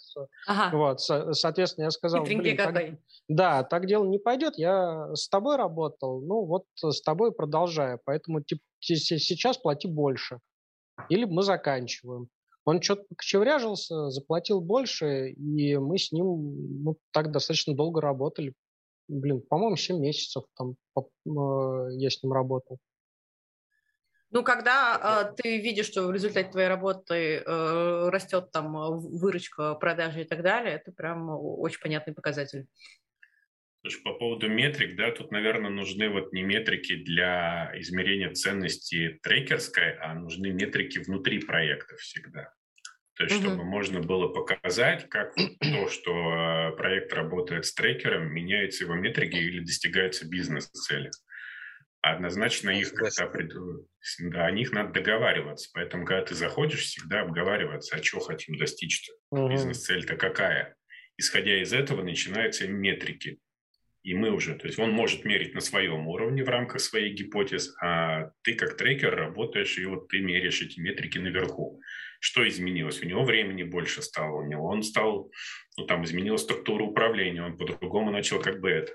Ага. 0.45 0.77
Вот, 0.77 1.01
со- 1.01 1.33
соответственно, 1.33 1.85
я 1.85 1.89
сказал, 1.89 2.23
блин, 2.23 2.55
так, 2.55 2.75
да, 3.27 3.63
так 3.63 3.87
дело 3.87 4.05
не 4.05 4.19
пойдет, 4.19 4.59
я 4.59 5.11
с 5.15 5.27
тобой 5.27 5.55
работал, 5.55 6.21
ну, 6.21 6.45
вот 6.45 6.65
с 6.75 7.01
тобой 7.01 7.31
продолжаю, 7.31 7.99
поэтому 8.05 8.43
типа, 8.43 8.61
сейчас 8.79 9.57
плати 9.57 9.87
больше 9.87 10.37
или 11.09 11.25
мы 11.25 11.41
заканчиваем. 11.41 12.27
Он 12.63 12.79
что-то 12.79 13.05
кочевряжился, 13.17 14.11
заплатил 14.11 14.61
больше, 14.61 15.31
и 15.31 15.77
мы 15.77 15.97
с 15.97 16.11
ним 16.11 16.83
ну, 16.83 16.97
так 17.11 17.31
достаточно 17.31 17.75
долго 17.75 18.01
работали. 18.01 18.53
Блин, 19.07 19.41
по-моему, 19.41 19.75
7 19.75 19.99
месяцев 19.99 20.45
там 20.57 20.75
э, 20.95 21.01
я 21.97 22.09
с 22.09 22.23
ним 22.23 22.33
работал. 22.33 22.79
Ну, 24.31 24.43
когда 24.43 25.31
э, 25.37 25.41
ты 25.41 25.59
видишь, 25.59 25.85
что 25.85 26.07
в 26.07 26.11
результате 26.11 26.51
твоей 26.51 26.67
работы 26.67 27.37
э, 27.37 28.09
растет 28.09 28.51
там 28.51 28.73
выручка, 28.99 29.75
продажи 29.75 30.21
и 30.21 30.25
так 30.25 30.41
далее, 30.41 30.75
это 30.75 30.91
прям 30.91 31.29
очень 31.29 31.79
понятный 31.79 32.13
показатель. 32.13 32.65
Слушай, 33.81 34.01
по 34.01 34.13
поводу 34.15 34.49
метрик, 34.49 34.97
да, 34.97 35.11
тут, 35.11 35.31
наверное, 35.31 35.69
нужны 35.69 36.09
вот 36.09 36.33
не 36.33 36.41
метрики 36.41 36.95
для 36.95 37.71
измерения 37.75 38.33
ценности 38.33 39.19
трекерской, 39.21 39.95
а 39.99 40.15
нужны 40.15 40.49
метрики 40.49 40.97
внутри 40.97 41.39
проекта 41.39 41.95
всегда. 41.97 42.51
То 43.15 43.23
есть, 43.23 43.37
угу. 43.37 43.45
чтобы 43.45 43.63
можно 43.63 44.01
было 44.01 44.27
показать, 44.27 45.09
как 45.09 45.33
то, 45.35 45.89
что 45.89 46.11
э, 46.11 46.75
проект 46.75 47.13
работает 47.13 47.65
с 47.65 47.73
трекером, 47.73 48.33
меняются 48.33 48.83
его 48.83 48.95
метрики 48.95 49.37
или 49.37 49.59
достигаются 49.59 50.27
бизнес-цели. 50.27 51.11
Однозначно 52.01 52.69
их 52.69 52.93
как-то 52.93 53.31
да, 54.19 54.45
о 54.45 54.51
них 54.51 54.71
надо 54.73 54.91
договариваться. 54.91 55.69
Поэтому, 55.73 56.05
когда 56.05 56.25
ты 56.25 56.35
заходишь, 56.35 56.81
всегда 56.81 57.21
обговариваться, 57.21 57.95
а 57.95 58.03
что 58.03 58.19
хотим 58.19 58.57
достичь-то, 58.57 59.13
угу. 59.31 59.49
бизнес-цель-то 59.49 60.17
какая. 60.17 60.75
Исходя 61.17 61.61
из 61.61 61.71
этого 61.71 62.03
начинаются 62.03 62.67
метрики 62.67 63.39
и 64.05 64.13
мы 64.13 64.29
уже, 64.29 64.53
то 64.53 64.67
есть 64.67 64.77
он 64.77 64.91
может 64.91 65.25
мерить 65.25 65.55
на 65.55 65.61
своем 65.61 66.07
уровне 66.07 66.43
в 66.43 66.49
рамках 66.49 66.79
своей 66.79 67.11
гипотез, 67.11 67.75
а 67.81 68.29
ты 68.43 68.53
как 68.53 68.77
трекер 68.77 69.15
работаешь, 69.15 69.79
и 69.79 69.85
вот 69.85 70.09
ты 70.09 70.19
меряешь 70.19 70.61
эти 70.61 70.79
метрики 70.79 71.17
наверху. 71.17 71.81
Что 72.19 72.47
изменилось? 72.47 73.01
У 73.01 73.07
него 73.07 73.23
времени 73.23 73.63
больше 73.63 74.03
стало, 74.03 74.43
у 74.43 74.47
него 74.47 74.67
он 74.67 74.83
стал, 74.83 75.31
ну 75.75 75.87
там 75.87 76.03
изменилась 76.03 76.43
структура 76.43 76.83
управления, 76.83 77.41
он 77.41 77.57
по-другому 77.57 78.11
начал 78.11 78.39
как 78.39 78.59
бы 78.61 78.69
это. 78.69 78.93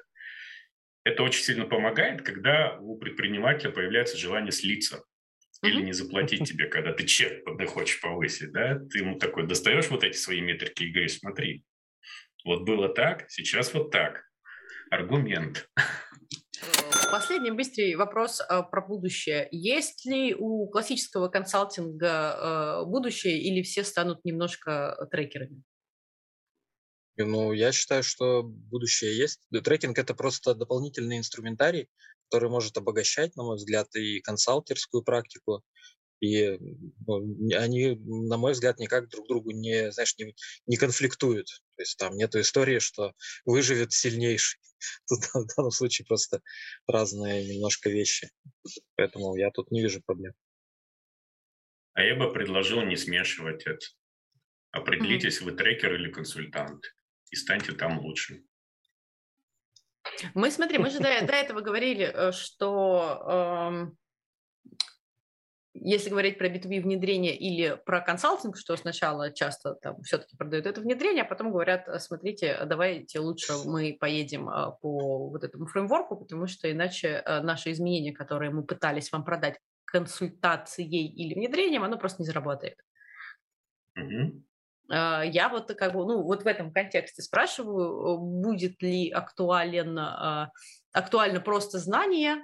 Это 1.02 1.24
очень 1.24 1.42
сильно 1.42 1.64
помогает, 1.64 2.22
когда 2.22 2.78
у 2.78 2.96
предпринимателя 2.96 3.72
появляется 3.72 4.16
желание 4.16 4.52
слиться 4.52 5.02
или 5.64 5.82
не 5.82 5.92
заплатить 5.92 6.48
тебе, 6.48 6.66
когда 6.66 6.92
ты 6.92 7.04
чек 7.04 7.42
хочешь 7.66 8.00
повысить, 8.00 8.52
да, 8.52 8.78
ты 8.78 8.98
ему 8.98 9.18
такой 9.18 9.48
достаешь 9.48 9.88
вот 9.88 10.04
эти 10.04 10.16
свои 10.16 10.40
метрики 10.40 10.84
и 10.84 10.92
говоришь, 10.92 11.18
смотри, 11.18 11.64
вот 12.44 12.62
было 12.62 12.88
так, 12.88 13.28
сейчас 13.28 13.74
вот 13.74 13.90
так, 13.90 14.29
аргумент. 14.90 15.68
Последний 17.10 17.50
быстрый 17.50 17.94
вопрос 17.96 18.40
э, 18.40 18.62
про 18.70 18.86
будущее. 18.86 19.48
Есть 19.50 20.04
ли 20.04 20.34
у 20.34 20.68
классического 20.68 21.28
консалтинга 21.28 22.82
э, 22.84 22.84
будущее 22.86 23.40
или 23.40 23.62
все 23.62 23.82
станут 23.82 24.24
немножко 24.24 24.96
трекерами? 25.10 25.62
Ну, 27.16 27.52
я 27.52 27.72
считаю, 27.72 28.02
что 28.02 28.42
будущее 28.42 29.16
есть. 29.16 29.40
Трекинг– 29.50 29.98
это 29.98 30.14
просто 30.14 30.54
дополнительный 30.54 31.18
инструментарий, 31.18 31.88
который 32.28 32.48
может 32.48 32.76
обогащать, 32.76 33.36
на 33.36 33.42
мой 33.42 33.56
взгляд, 33.56 33.88
и 33.96 34.20
консалтерскую 34.20 35.02
практику, 35.02 35.62
и 36.20 36.58
ну, 37.06 37.18
они, 37.56 37.96
на 37.96 38.36
мой 38.36 38.52
взгляд, 38.52 38.78
никак 38.78 39.08
друг 39.08 39.26
другу 39.26 39.50
не, 39.50 39.90
знаешь, 39.90 40.16
не, 40.18 40.34
не 40.66 40.76
конфликтуют. 40.76 41.46
То 41.76 41.82
есть 41.82 41.98
там 41.98 42.16
нету 42.16 42.40
истории, 42.40 42.78
что 42.78 43.14
выживет 43.44 43.92
сильнейший. 43.92 44.60
Тут 45.08 45.20
в 45.34 45.56
данном 45.56 45.70
случае 45.70 46.06
просто 46.06 46.40
разные 46.86 47.46
немножко 47.46 47.90
вещи. 47.90 48.30
Поэтому 48.96 49.34
я 49.36 49.50
тут 49.50 49.70
не 49.70 49.82
вижу 49.82 50.02
проблем. 50.02 50.32
А 51.94 52.02
я 52.02 52.14
бы 52.14 52.32
предложил 52.32 52.82
не 52.82 52.96
смешивать 52.96 53.66
это. 53.66 53.84
Определитесь, 54.70 55.40
mm-hmm. 55.40 55.44
вы 55.44 55.52
трекер 55.52 55.94
или 55.94 56.10
консультант, 56.10 56.84
и 57.30 57.36
станьте 57.36 57.72
там 57.72 57.98
лучше. 57.98 58.42
Мы, 60.34 60.50
смотри, 60.50 60.78
мы 60.78 60.90
же 60.90 60.98
до, 60.98 61.26
до 61.26 61.32
этого 61.32 61.60
говорили, 61.60 62.04
э, 62.04 62.32
что 62.32 63.90
э, 63.90 63.90
если 65.82 66.10
говорить 66.10 66.38
про 66.38 66.48
B2B 66.48 66.82
внедрение 66.82 67.34
или 67.36 67.80
про 67.86 68.00
консалтинг, 68.00 68.56
что 68.56 68.76
сначала 68.76 69.32
часто 69.32 69.74
там 69.74 70.00
все-таки 70.02 70.36
продают 70.36 70.66
это 70.66 70.80
внедрение, 70.80 71.24
а 71.24 71.26
потом 71.26 71.50
говорят, 71.50 71.88
«А, 71.88 71.98
смотрите, 71.98 72.52
а 72.52 72.66
давайте 72.66 73.18
лучше 73.18 73.52
мы 73.64 73.96
поедем 73.98 74.48
а, 74.48 74.72
по 74.72 75.30
вот 75.30 75.42
этому 75.42 75.66
фреймворку, 75.66 76.16
потому 76.16 76.46
что 76.46 76.70
иначе 76.70 77.22
наши 77.26 77.72
изменения, 77.72 78.12
которые 78.12 78.50
мы 78.50 78.62
пытались 78.62 79.10
вам 79.10 79.24
продать 79.24 79.58
консультацией 79.86 81.06
или 81.06 81.34
внедрением, 81.34 81.82
оно 81.82 81.98
просто 81.98 82.22
не 82.22 82.26
заработает. 82.26 82.76
Mm-hmm. 83.98 84.42
Я 84.88 85.48
вот 85.50 85.72
как 85.74 85.92
бы, 85.92 86.04
ну, 86.04 86.22
вот 86.22 86.42
в 86.42 86.46
этом 86.46 86.72
контексте 86.72 87.22
спрашиваю, 87.22 88.18
будет 88.18 88.82
ли 88.82 89.10
актуален, 89.10 89.98
актуально 90.92 91.40
просто 91.40 91.78
знание 91.78 92.42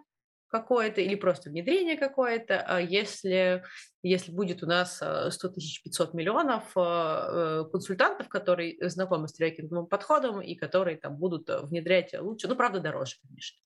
какое-то 0.61 1.01
или 1.01 1.15
просто 1.15 1.51
внедрение 1.51 1.97
какое-то, 1.97 2.61
а 2.61 2.81
если, 2.81 3.63
если 4.03 4.33
будет 4.33 4.63
у 4.63 4.67
нас 4.67 4.97
100 4.97 5.49
тысяч 5.49 5.83
500 5.83 6.15
миллионов 6.15 6.65
э, 6.77 7.65
консультантов, 7.71 8.29
которые 8.29 8.77
знакомы 8.89 9.29
с 9.29 9.35
трекинговым 9.35 9.87
подходом 9.87 10.41
и 10.41 10.55
которые 10.55 10.97
там 10.97 11.17
будут 11.17 11.49
внедрять 11.49 12.15
лучше, 12.19 12.49
ну, 12.49 12.57
правда, 12.57 12.81
дороже, 12.81 13.17
конечно. 13.27 13.59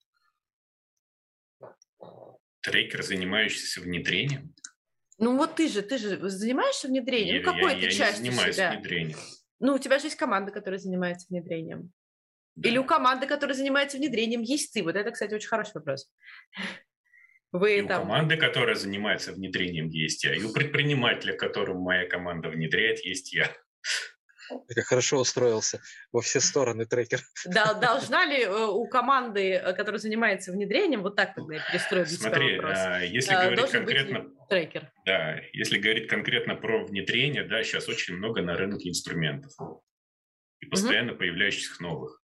Трекер, 2.61 3.03
занимающийся 3.03 3.81
внедрением? 3.81 4.53
Ну 5.17 5.37
вот 5.37 5.55
ты 5.55 5.67
же, 5.67 5.81
ты 5.81 5.97
же 5.97 6.29
занимаешься 6.29 6.87
внедрением? 6.87 7.35
Я, 7.35 7.41
ну, 7.41 7.53
какой 7.53 7.73
я, 7.75 7.79
ты 7.79 7.85
я 7.85 7.91
частью 7.91 8.23
не 8.23 8.31
занимаюсь 8.31 8.55
себя? 8.55 8.71
внедрением. 8.71 9.17
Ну, 9.59 9.75
у 9.75 9.79
тебя 9.79 9.99
же 9.99 10.07
есть 10.07 10.15
команда, 10.15 10.51
которая 10.51 10.79
занимается 10.79 11.27
внедрением. 11.29 11.91
Или 12.55 12.77
у 12.77 12.83
команды, 12.83 13.27
которая 13.27 13.55
занимается 13.55 13.97
внедрением, 13.97 14.41
есть 14.41 14.73
ты? 14.73 14.83
Вот 14.83 14.95
это, 14.95 15.11
кстати, 15.11 15.33
очень 15.33 15.47
хороший 15.47 15.73
вопрос. 15.75 16.11
Вы 17.51 17.79
и 17.79 17.81
там... 17.81 18.03
у 18.03 18.05
команды, 18.05 18.37
которая 18.37 18.75
занимается 18.75 19.33
внедрением, 19.33 19.89
есть 19.89 20.23
я. 20.23 20.33
И 20.33 20.41
у 20.41 20.53
предпринимателя, 20.53 21.33
которому 21.33 21.81
моя 21.81 22.07
команда 22.07 22.49
внедряет, 22.49 22.99
есть 23.05 23.33
я. 23.33 23.51
Я 24.67 24.83
хорошо 24.83 25.19
устроился 25.19 25.81
во 26.11 26.21
все 26.21 26.39
стороны 26.39 26.85
трекер. 26.85 27.21
Да, 27.45 27.73
должна 27.81 28.25
ли 28.25 28.43
э, 28.43 28.65
у 28.65 28.85
команды, 28.87 29.53
э, 29.53 29.73
которая 29.73 29.99
занимается 29.99 30.51
внедрением, 30.51 31.03
вот 31.03 31.15
так 31.15 31.35
тогда 31.35 31.55
я 31.55 31.61
перестрою 31.71 32.05
для 32.05 32.17
Смотри, 32.17 32.55
вопрос. 32.57 32.77
А, 32.77 32.99
если 32.99 33.33
а, 33.33 33.43
говорить 33.43 33.71
конкретно... 33.71 34.25
трекер. 34.49 34.91
Да, 35.05 35.39
если 35.53 35.77
говорить 35.77 36.09
конкретно 36.09 36.55
про 36.55 36.85
внедрение, 36.85 37.43
да, 37.43 37.63
сейчас 37.63 37.87
очень 37.87 38.15
много 38.15 38.41
на 38.41 38.55
рынке 38.55 38.89
инструментов. 38.89 39.53
И 40.59 40.65
постоянно 40.65 41.13
угу. 41.13 41.19
появляющихся 41.19 41.81
новых 41.81 42.20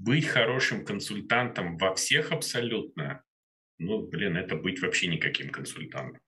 быть 0.00 0.26
хорошим 0.26 0.84
консультантом 0.84 1.76
во 1.76 1.94
всех 1.94 2.32
абсолютно, 2.32 3.22
ну, 3.78 4.06
блин, 4.06 4.36
это 4.36 4.56
быть 4.56 4.80
вообще 4.80 5.08
никаким 5.08 5.50
консультантом. 5.50 6.22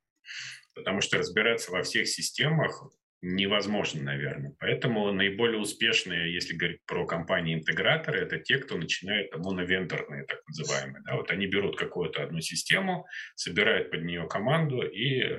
Потому 0.74 1.00
что 1.00 1.18
разбираться 1.18 1.72
во 1.72 1.82
всех 1.82 2.08
системах 2.08 2.90
невозможно, 3.22 4.02
наверное. 4.02 4.54
Поэтому 4.58 5.12
наиболее 5.12 5.60
успешные, 5.60 6.34
если 6.34 6.56
говорить 6.56 6.80
про 6.86 7.06
компании-интеграторы, 7.06 8.20
это 8.20 8.38
те, 8.38 8.58
кто 8.58 8.76
начинает 8.76 9.34
моновендорные, 9.36 10.24
так 10.24 10.40
называемые. 10.48 11.02
Да? 11.06 11.16
Вот 11.16 11.30
они 11.30 11.46
берут 11.46 11.78
какую-то 11.78 12.22
одну 12.22 12.40
систему, 12.40 13.06
собирают 13.36 13.90
под 13.90 14.02
нее 14.02 14.26
команду 14.28 14.82
и 14.82 15.20
э, 15.22 15.36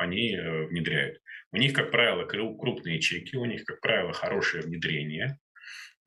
э, 0.00 0.06
внедряют. 0.06 1.20
У 1.52 1.56
них, 1.56 1.72
как 1.72 1.90
правило, 1.90 2.24
крупные 2.24 3.00
чеки, 3.00 3.36
у 3.36 3.44
них, 3.44 3.64
как 3.64 3.80
правило, 3.80 4.12
хорошее 4.12 4.62
внедрение. 4.62 5.38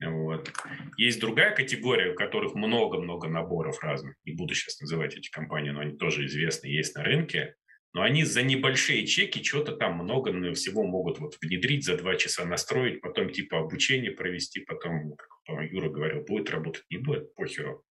Вот. 0.04 0.52
Есть 0.98 1.20
другая 1.20 1.56
категория, 1.56 2.12
у 2.12 2.16
которых 2.16 2.56
много-много 2.56 3.28
наборов 3.28 3.82
разных. 3.84 4.16
Не 4.26 4.34
буду 4.34 4.56
сейчас 4.56 4.80
называть 4.80 5.16
эти 5.16 5.30
компании, 5.30 5.70
но 5.70 5.82
они 5.82 5.98
тоже 5.98 6.26
известны, 6.26 6.68
есть 6.68 6.96
на 6.96 7.04
рынке. 7.04 7.56
Но 7.94 8.02
они 8.04 8.24
за 8.24 8.42
небольшие 8.42 9.06
чеки 9.06 9.44
что-то 9.44 9.76
там 9.76 9.96
много 9.96 10.32
всего 10.54 10.84
могут 10.84 11.20
вот 11.20 11.38
внедрить, 11.42 11.86
за 11.86 11.98
два 11.98 12.16
часа 12.16 12.46
настроить, 12.46 13.02
потом 13.02 13.30
типа 13.30 13.60
обучение 13.60 14.12
провести, 14.12 14.62
потом, 14.62 15.16
как 15.18 15.72
Юра 15.72 15.90
говорил, 15.90 16.24
будет 16.24 16.50
работать, 16.50 16.86
не 16.90 16.98
будет, 16.98 17.36
похеру. 17.36 17.84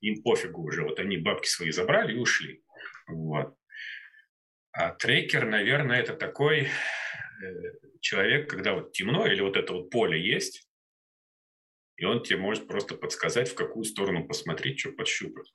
Им 0.00 0.22
пофигу 0.22 0.62
уже. 0.62 0.82
Вот 0.82 0.98
они 0.98 1.18
бабки 1.18 1.46
свои 1.46 1.70
забрали 1.70 2.14
и 2.14 2.18
ушли. 2.18 2.62
Вот. 3.06 3.54
А 4.72 4.90
трекер, 4.94 5.46
наверное, 5.46 6.00
это 6.00 6.14
такой 6.14 6.62
э, 6.62 6.68
человек, 8.00 8.48
когда 8.48 8.72
вот 8.72 8.92
темно 8.92 9.26
или 9.26 9.42
вот 9.42 9.58
это 9.58 9.74
вот 9.74 9.90
поле 9.90 10.20
есть, 10.20 10.66
и 11.96 12.04
он 12.04 12.22
тебе 12.22 12.38
может 12.38 12.66
просто 12.66 12.94
подсказать, 12.94 13.48
в 13.48 13.54
какую 13.54 13.84
сторону 13.84 14.26
посмотреть, 14.26 14.80
что 14.80 14.92
пощупать. 14.92 15.52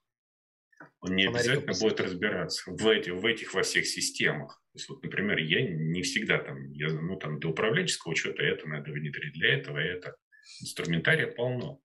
Он 0.99 1.15
не 1.15 1.27
обязательно 1.27 1.73
будет 1.79 1.99
разбираться 1.99 2.71
в, 2.71 2.87
эти, 2.87 3.09
в 3.11 3.25
этих 3.25 3.53
во 3.53 3.61
всех 3.63 3.85
системах. 3.85 4.61
То 4.73 4.77
есть, 4.77 4.89
вот, 4.89 5.03
например, 5.03 5.37
я 5.37 5.61
не 5.67 6.01
всегда 6.01 6.39
там, 6.39 6.71
я, 6.71 6.89
ну, 6.89 7.17
там, 7.17 7.39
до 7.39 7.49
управленческого 7.49 8.11
учета 8.11 8.43
это 8.43 8.67
надо 8.67 8.91
внедрить, 8.91 9.33
для 9.33 9.55
этого 9.55 9.77
это. 9.77 10.15
Инструментария 10.61 11.27
полно. 11.27 11.81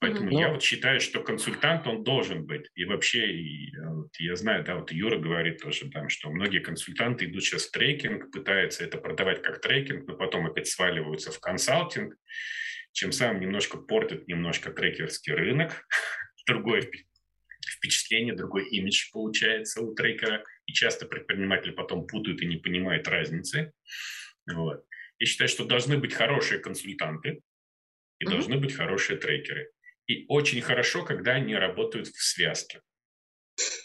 Поэтому 0.00 0.30
mm-hmm. 0.30 0.40
я 0.40 0.48
вот 0.50 0.62
считаю, 0.62 1.00
что 1.00 1.22
консультант, 1.22 1.86
он 1.86 2.02
должен 2.02 2.44
быть. 2.46 2.68
И 2.74 2.84
вообще, 2.84 3.26
и, 3.30 3.76
э, 3.76 3.88
вот, 3.88 4.10
я 4.18 4.34
знаю, 4.34 4.64
да, 4.64 4.76
вот 4.76 4.90
Юра 4.90 5.18
говорит 5.18 5.62
тоже, 5.62 5.90
там, 5.90 6.08
что 6.08 6.30
многие 6.30 6.58
консультанты 6.58 7.26
идут 7.26 7.44
сейчас 7.44 7.66
в 7.66 7.70
трекинг, 7.70 8.30
пытаются 8.32 8.84
это 8.84 8.98
продавать 8.98 9.42
как 9.42 9.60
трекинг, 9.60 10.06
но 10.06 10.16
потом 10.16 10.46
опять 10.46 10.66
сваливаются 10.66 11.30
в 11.30 11.40
консалтинг, 11.40 12.16
чем 12.92 13.12
самым 13.12 13.40
немножко 13.40 13.78
портит 13.78 14.26
немножко 14.26 14.72
трекерский 14.72 15.32
рынок. 15.32 15.86
Другое 16.46 16.82
впечатление, 17.66 18.34
другой 18.34 18.68
имидж 18.68 19.10
получается 19.12 19.80
у 19.80 19.94
трекера. 19.94 20.44
И 20.66 20.72
часто 20.72 21.06
предприниматели 21.06 21.70
потом 21.70 22.06
путают 22.06 22.40
и 22.42 22.46
не 22.46 22.56
понимают 22.56 23.08
разницы. 23.08 23.72
Вот. 24.50 24.84
Я 25.18 25.26
считаю, 25.26 25.48
что 25.48 25.64
должны 25.64 25.98
быть 25.98 26.12
хорошие 26.14 26.60
консультанты, 26.60 27.40
и 28.18 28.24
mm-hmm. 28.24 28.30
должны 28.30 28.56
быть 28.58 28.74
хорошие 28.74 29.18
трекеры. 29.18 29.70
И 30.06 30.26
очень 30.28 30.60
хорошо, 30.60 31.04
когда 31.04 31.32
они 31.32 31.54
работают 31.54 32.08
в 32.08 32.22
связке. 32.22 32.82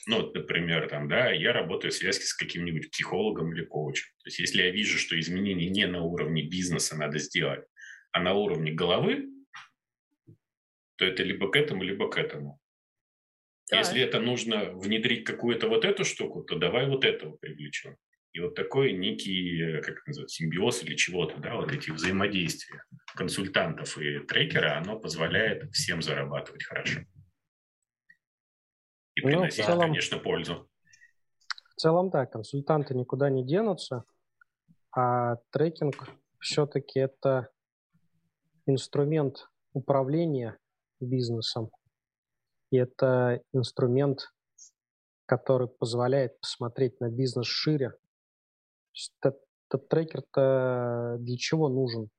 Ну, 0.08 0.22
вот, 0.22 0.34
например, 0.34 0.90
там, 0.90 1.08
да, 1.08 1.32
я 1.32 1.54
работаю 1.54 1.92
в 1.92 1.96
связке 1.96 2.26
с 2.26 2.34
каким-нибудь 2.34 2.90
психологом 2.92 3.54
или 3.54 3.64
коучем. 3.64 4.08
То 4.24 4.28
есть, 4.28 4.40
если 4.40 4.64
я 4.64 4.72
вижу, 4.72 4.98
что 4.98 5.20
изменения 5.20 5.70
не 5.70 5.86
на 5.86 6.02
уровне 6.02 6.42
бизнеса 6.42 6.98
надо 6.98 7.20
сделать, 7.20 7.64
а 8.12 8.20
на 8.20 8.34
уровне 8.34 8.72
головы, 8.72 9.30
то 10.96 11.06
это 11.06 11.24
либо 11.24 11.50
к 11.50 11.56
этому, 11.56 11.84
либо 11.84 12.10
к 12.10 12.18
этому. 12.18 12.60
Да. 13.70 13.78
Если 13.78 14.02
это 14.02 14.20
нужно 14.20 14.72
внедрить 14.72 15.24
какую-то 15.24 15.70
вот 15.70 15.86
эту 15.86 16.04
штуку, 16.04 16.44
то 16.44 16.58
давай 16.58 16.88
вот 16.88 17.06
этого 17.06 17.38
привлечем. 17.38 17.96
И 18.32 18.40
вот 18.40 18.56
такой 18.56 18.94
некий, 18.94 19.62
э, 19.62 19.82
как 19.82 19.98
это 19.98 20.02
называется, 20.08 20.36
симбиоз 20.36 20.84
или 20.84 20.96
чего-то, 20.96 21.38
да, 21.40 21.56
вот 21.56 21.72
эти 21.72 21.90
взаимодействия 21.90 22.84
консультантов 23.16 23.98
и 23.98 24.20
трекера, 24.20 24.78
оно 24.78 25.00
позволяет 25.00 25.72
всем 25.72 26.02
зарабатывать 26.02 26.64
хорошо. 26.64 27.02
И 29.16 29.22
ну, 29.22 29.30
приносить, 29.30 29.66
целом, 29.66 29.82
конечно, 29.82 30.20
пользу. 30.20 30.70
В 31.76 31.82
целом, 31.82 32.10
да, 32.12 32.26
консультанты 32.28 32.94
никуда 32.94 33.30
не 33.30 33.44
денутся, 33.44 34.04
а 34.96 35.38
трекинг 35.52 36.10
все-таки 36.40 37.00
это 37.00 37.50
инструмент 38.68 39.50
управления 39.74 40.58
бизнесом. 41.00 41.72
И 42.72 42.78
это 42.78 43.42
инструмент, 43.54 44.32
который 45.26 45.68
позволяет 45.68 46.40
посмотреть 46.40 47.00
на 47.00 47.10
бизнес 47.10 47.48
шире, 47.48 47.94
этот, 49.22 49.88
трекер-то 49.90 51.18
для 51.20 51.38
чего 51.38 51.70
нужен? 51.70 52.10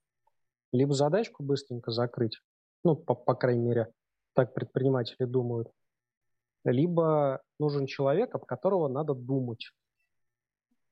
либо 0.72 0.94
задачку 0.94 1.42
быстренько 1.42 1.90
закрыть, 1.90 2.40
ну, 2.84 2.96
по, 2.96 3.14
по 3.14 3.34
крайней 3.34 3.62
мере, 3.62 3.92
так 4.34 4.54
предприниматели 4.54 5.26
думают, 5.26 5.68
либо 6.64 7.42
нужен 7.58 7.86
человек, 7.86 8.34
об 8.34 8.44
которого 8.44 8.88
надо 8.88 9.14
думать. 9.14 9.70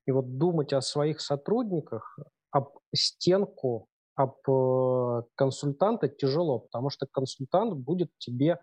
И 0.07 0.11
вот 0.11 0.39
думать 0.39 0.72
о 0.72 0.80
своих 0.80 1.20
сотрудниках, 1.20 2.18
об 2.51 2.78
стенку, 2.95 3.89
об 4.14 4.39
э, 4.49 5.22
консультанта 5.34 6.09
тяжело, 6.09 6.61
потому 6.61 6.91
что 6.91 7.07
консультант 7.07 7.74
будет 7.74 8.11
тебе 8.16 8.59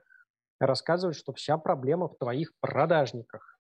рассказывать, 0.60 1.16
что 1.16 1.34
вся 1.34 1.58
проблема 1.58 2.08
в 2.08 2.18
твоих 2.18 2.52
продажниках. 2.60 3.60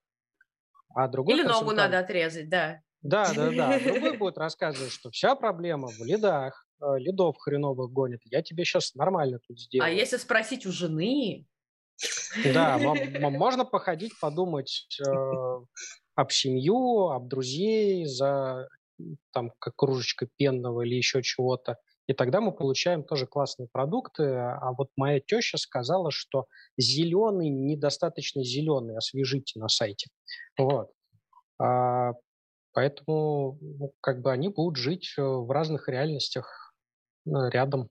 А 0.95 1.07
другой 1.07 1.35
Или 1.35 1.43
ногу 1.43 1.71
надо 1.71 1.99
отрезать, 1.99 2.49
да. 2.49 2.81
Да, 3.05 3.31
да, 3.35 3.51
да. 3.51 3.79
Другой 3.79 4.17
будет 4.17 4.37
рассказывать, 4.37 4.91
что 4.91 5.11
вся 5.11 5.35
проблема 5.35 5.87
в 5.87 6.03
лидах, 6.03 6.67
э, 6.81 6.97
лидов 6.97 7.37
хреновых 7.37 7.91
гонит. 7.91 8.21
Я 8.25 8.41
тебе 8.41 8.65
сейчас 8.65 8.95
нормально 8.95 9.39
тут 9.47 9.59
сделаю. 9.59 9.87
А 9.87 9.91
если 9.91 10.17
спросить 10.17 10.65
у 10.65 10.71
жены? 10.71 11.45
Да, 12.53 12.77
можно 13.29 13.63
походить, 13.63 14.19
подумать 14.19 14.87
э, 14.99 15.11
об 16.15 16.31
семью, 16.31 17.09
об 17.09 17.27
друзей 17.27 18.05
за 18.05 18.67
там 19.31 19.51
как 19.59 19.75
кружечка 19.75 20.27
пенного 20.37 20.81
или 20.81 20.95
еще 20.95 21.21
чего-то. 21.21 21.77
И 22.07 22.13
тогда 22.13 22.41
мы 22.41 22.51
получаем 22.51 23.03
тоже 23.03 23.27
классные 23.27 23.67
продукты. 23.71 24.23
А 24.23 24.71
вот 24.75 24.89
моя 24.95 25.19
теща 25.19 25.57
сказала, 25.57 26.09
что 26.09 26.45
зеленый 26.77 27.49
недостаточно 27.49 28.43
зеленый, 28.43 28.97
освежите 28.97 29.59
на 29.59 29.67
сайте. 29.67 30.09
Вот. 30.57 30.91
А, 31.59 32.13
поэтому 32.75 33.57
ну, 33.61 33.93
как 34.01 34.21
бы 34.21 34.31
они 34.31 34.49
будут 34.49 34.75
жить 34.75 35.13
э, 35.17 35.21
в 35.21 35.49
разных 35.49 35.89
реальностях 35.89 36.75
ну, 37.25 37.49
рядом. 37.49 37.89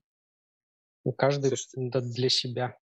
Каждый 1.16 1.56
Слушайте, 1.56 2.00
для 2.00 2.28
себя 2.28 2.76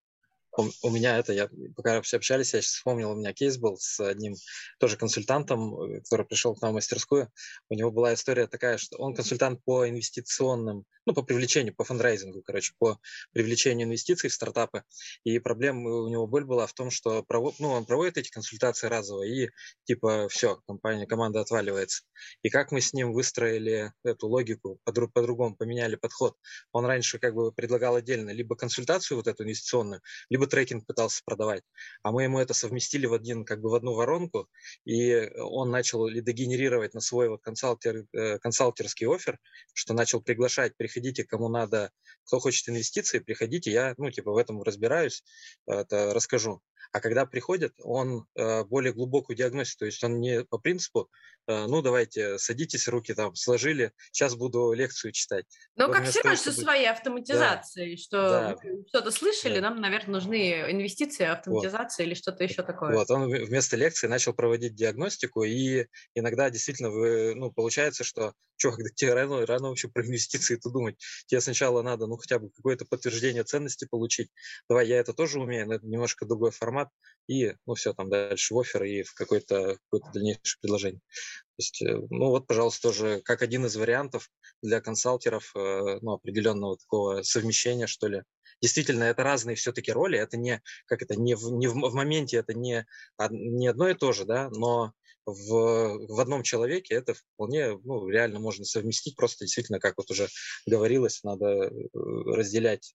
у, 0.57 0.69
у 0.83 0.91
меня 0.91 1.19
это, 1.19 1.33
я 1.33 1.49
пока 1.77 2.01
все 2.03 2.19
общались, 2.19 2.53
я 2.55 2.61
сейчас 2.61 2.75
вспомнил, 2.75 3.11
у 3.11 3.15
меня 3.15 3.33
кейс 3.33 3.57
был 3.57 3.77
с 3.79 4.01
одним 4.01 4.35
тоже 4.79 4.97
консультантом, 4.97 5.81
э, 5.81 6.01
который 6.01 6.27
пришел 6.27 6.55
к 6.55 6.61
нам 6.63 6.73
в 6.73 6.75
мастерскую. 6.75 7.31
У 7.69 7.75
него 7.75 7.91
была 7.91 8.15
история 8.15 8.47
такая, 8.47 8.77
что 8.77 8.99
он 8.99 9.15
консультант 9.15 9.63
по 9.65 9.89
инвестиционным, 9.89 10.85
ну, 11.07 11.15
по 11.15 11.23
привлечению, 11.23 11.75
по 11.75 11.85
фандрайзингу, 11.85 12.43
короче, 12.43 12.73
по 12.79 12.99
привлечению 13.33 13.87
инвестиций 13.87 14.31
в 14.31 14.33
стартапы. 14.33 14.85
И 15.25 15.39
проблема 15.39 15.91
у 15.91 16.09
него 16.09 16.27
боль 16.27 16.45
была 16.45 16.67
в 16.67 16.73
том, 16.73 16.91
что 16.91 17.23
провод, 17.23 17.57
ну, 17.59 17.71
он 17.71 17.85
проводит 17.85 18.19
эти 18.19 18.31
консультации 18.31 18.87
разово, 18.87 19.23
и 19.23 19.51
типа 19.85 20.29
все, 20.29 20.61
компания, 20.67 21.07
команда 21.07 21.41
отваливается. 21.41 22.05
И 22.43 22.51
как 22.51 22.73
мы 22.73 22.81
с 22.81 22.93
ним 22.93 23.13
выстроили 23.13 23.93
эту 24.05 24.29
логику, 24.29 24.79
по-другому 24.85 25.57
поменяли 25.57 25.97
подход. 25.97 26.37
Он 26.73 26.85
раньше 26.87 27.19
как 27.19 27.35
бы 27.35 27.53
предлагал 27.53 27.97
отдельно 27.97 28.31
либо 28.31 28.57
консультацию 28.57 29.17
вот 29.17 29.27
эту 29.27 29.45
инвестиционную, 29.45 30.01
либо 30.31 30.47
трекинг 30.47 30.87
пытался 30.87 31.23
продавать. 31.25 31.63
А 32.03 32.13
мы 32.13 32.25
ему 32.25 32.39
это 32.39 32.55
совместили 32.55 33.07
в 33.07 33.15
один, 33.15 33.45
как 33.45 33.61
бы 33.61 33.71
в 33.71 33.75
одну 33.75 33.95
воронку, 33.95 34.49
и 34.85 35.31
он 35.39 35.71
начал 35.71 36.07
лидогенерировать 36.07 36.95
на 36.95 37.01
свой 37.01 37.29
вот 37.29 37.43
консалтер, 37.43 38.07
э, 38.13 38.39
консалтерский 38.39 39.07
офер, 39.07 39.39
что 39.75 39.95
начал 39.95 40.21
приглашать, 40.21 40.77
приходите, 40.93 41.25
кому 41.25 41.49
надо, 41.49 41.91
кто 42.25 42.39
хочет 42.39 42.69
инвестиции, 42.69 43.19
приходите, 43.19 43.71
я, 43.71 43.95
ну, 43.97 44.11
типа, 44.11 44.33
в 44.33 44.37
этом 44.37 44.63
разбираюсь, 44.63 45.23
это 45.67 46.13
расскажу. 46.15 46.61
А 46.93 47.01
когда 47.01 47.25
приходит, 47.25 47.73
он 47.83 48.27
э, 48.35 48.65
более 48.65 48.93
глубокую 48.93 49.35
диагностику, 49.35 49.81
то 49.81 49.87
есть 49.87 50.05
он 50.05 50.21
не 50.21 50.45
по 50.45 50.59
принципу, 50.59 51.09
э, 51.47 51.67
ну 51.67 51.81
давайте, 51.81 52.39
садитесь, 52.39 52.87
руки 52.87 53.15
там 53.15 53.35
сложили, 53.35 53.93
сейчас 54.13 54.35
буду 54.35 54.73
лекцию 54.73 55.13
читать. 55.13 55.47
Ну, 55.75 55.91
как 55.91 56.05
все 56.05 56.21
равно, 56.21 56.37
что 56.37 56.53
своей 56.53 56.87
автоматизацией, 56.87 57.97
да. 57.97 58.03
что 58.03 58.19
да. 58.19 58.57
что-то 58.89 59.11
слышали, 59.11 59.55
да. 59.55 59.71
нам, 59.71 59.81
наверное, 59.81 60.13
нужны 60.13 60.71
инвестиции, 60.71 61.25
автоматизация 61.25 62.05
вот. 62.05 62.09
или 62.09 62.15
что-то 62.15 62.45
еще 62.45 62.63
такое. 62.63 62.95
Вот, 62.95 63.11
он 63.11 63.27
вместо 63.27 63.77
лекции 63.77 64.07
начал 64.07 64.35
проводить 64.35 64.75
диагностику, 64.75 65.45
и 65.45 65.87
иногда 66.15 66.51
действительно 66.51 66.91
вы, 66.91 67.35
ну, 67.35 67.51
получается, 67.51 68.05
что 68.05 68.35
что, 68.63 68.71
когда 68.71 68.91
тебе 68.95 69.15
рано, 69.15 69.45
рано 69.45 69.69
вообще 69.71 69.89
про 69.89 70.07
инвестиции-то 70.07 70.71
думать. 70.71 70.97
Тебе 71.27 71.41
сначала 71.41 71.83
надо, 71.83 72.07
ну, 72.07 72.17
хотя 72.17 72.39
бы 72.39 72.51
какое-то 72.51 72.85
подтверждение 72.85 73.43
ценности 73.43 73.89
получить. 73.91 74.31
Давай, 74.69 74.87
я 74.87 74.99
это 74.99 75.13
тоже 75.13 75.41
умею, 75.41 75.67
но 75.67 75.75
это 75.75 75.87
немножко 75.87 76.27
другой 76.27 76.53
формат. 76.53 76.82
И, 77.29 77.55
ну, 77.67 77.75
все, 77.75 77.95
там 77.95 78.11
дальше 78.11 78.53
в 78.53 78.59
офер 78.59 78.83
и 78.85 79.03
в 79.03 79.15
какое-то 79.15 79.79
какое 79.91 80.13
дальнейшее 80.13 80.59
предложение. 80.61 81.01
То 81.01 81.59
есть, 81.59 81.83
э, 81.83 81.97
ну, 82.11 82.31
вот, 82.31 82.47
пожалуйста, 82.47 82.89
тоже 82.89 83.23
как 83.25 83.43
один 83.43 83.65
из 83.67 83.77
вариантов 83.77 84.29
для 84.61 84.81
консалтеров, 84.81 85.53
э, 85.55 85.99
ну, 86.01 86.13
определенного 86.13 86.77
такого 86.77 87.23
совмещения, 87.23 87.87
что 87.87 88.09
ли. 88.09 88.23
Действительно, 88.61 89.05
это 89.05 89.23
разные 89.23 89.57
все-таки 89.57 89.93
роли, 89.93 90.19
это 90.19 90.37
не, 90.37 90.61
как 90.87 91.03
это, 91.03 91.17
не 91.17 91.35
в, 91.35 91.51
не 91.53 91.69
в, 91.69 91.75
в 91.75 91.95
моменте, 91.95 92.39
это 92.39 92.55
не, 92.55 92.87
не 93.31 93.67
одно 93.69 93.89
и 93.89 93.95
то 93.95 94.13
же, 94.13 94.25
да, 94.25 94.51
но 94.51 94.93
в, 95.25 96.07
в 96.09 96.21
одном 96.21 96.43
человеке 96.43 96.95
это 96.95 97.15
вполне 97.15 97.79
ну, 97.85 98.09
реально 98.09 98.41
можно 98.41 98.65
совместить. 98.65 99.17
Просто 99.17 99.45
действительно, 99.45 99.79
как 99.79 99.95
вот 99.97 100.11
уже 100.11 100.29
говорилось, 100.67 101.23
надо 101.23 101.47
э, 101.47 101.71
разделять 101.93 102.95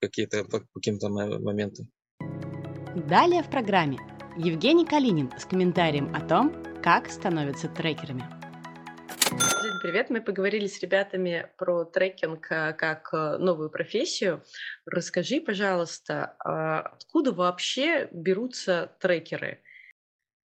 какие-то 0.00 0.44
каким-то 0.72 1.10
моментам. 1.10 1.90
Далее 2.94 3.42
в 3.42 3.50
программе 3.50 3.98
Евгений 4.36 4.86
Калинин 4.86 5.32
с 5.36 5.44
комментарием 5.44 6.14
о 6.14 6.20
том, 6.20 6.54
как 6.80 7.10
становятся 7.10 7.68
трекерами. 7.68 8.22
Жень, 9.30 9.80
привет. 9.82 10.10
Мы 10.10 10.20
поговорили 10.20 10.68
с 10.68 10.80
ребятами 10.80 11.50
про 11.58 11.84
трекинг 11.86 12.46
э, 12.52 12.72
как 12.72 13.12
новую 13.12 13.70
профессию. 13.70 14.44
Расскажи, 14.86 15.40
пожалуйста, 15.40 16.36
а 16.38 16.82
откуда 16.82 17.32
вообще 17.32 18.08
берутся 18.12 18.96
трекеры? 19.00 19.60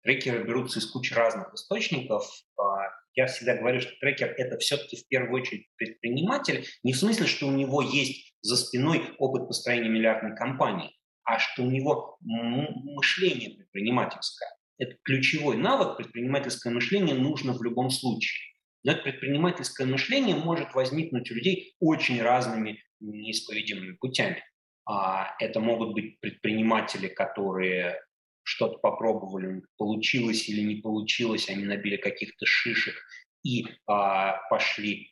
Трекеры 0.01 0.43
берутся 0.43 0.79
из 0.79 0.87
кучи 0.87 1.13
разных 1.13 1.53
источников. 1.53 2.25
А, 2.57 2.89
я 3.13 3.27
всегда 3.27 3.57
говорю, 3.57 3.79
что 3.79 3.91
трекер– 3.99 4.33
это 4.37 4.57
все-таки 4.57 4.97
в 4.97 5.07
первую 5.07 5.39
очередь 5.39 5.67
предприниматель, 5.75 6.65
не 6.81 6.93
в 6.93 6.97
смысле, 6.97 7.27
что 7.27 7.45
у 7.45 7.51
него 7.51 7.83
есть 7.83 8.33
за 8.41 8.55
спиной 8.55 9.03
опыт 9.19 9.47
построения 9.47 9.89
миллиардной 9.89 10.35
компании, 10.35 10.98
а 11.29 11.37
что 11.37 11.63
у 11.63 11.69
него 11.69 12.17
мышление 12.21 13.51
предпринимательское. 13.51 14.49
Это 14.79 14.95
ключевой 15.03 15.57
навык, 15.57 15.97
предпринимательское 15.97 16.73
мышление 16.73 17.15
нужно 17.15 17.53
в 17.53 17.61
любом 17.61 17.91
случае. 17.91 18.49
Но 18.83 18.93
это 18.93 19.03
предпринимательское 19.03 19.85
мышление 19.85 20.35
может 20.35 20.73
возникнуть 20.73 21.29
у 21.29 21.35
людей 21.35 21.75
очень 21.79 22.21
разными 22.21 22.81
неисповедимыми 22.99 23.93
путями. 23.99 24.43
А, 24.85 25.35
это 25.39 25.59
могут 25.59 25.93
быть 25.93 26.19
предприниматели, 26.19 27.07
которые 27.07 28.01
что-то 28.41 28.79
попробовали, 28.79 29.61
получилось 29.77 30.49
или 30.49 30.61
не 30.61 30.81
получилось, 30.81 31.49
они 31.49 31.65
набили 31.65 31.97
каких-то 31.97 32.45
шишек 32.47 32.95
и 33.43 33.67
а, 33.85 34.39
пошли 34.49 35.11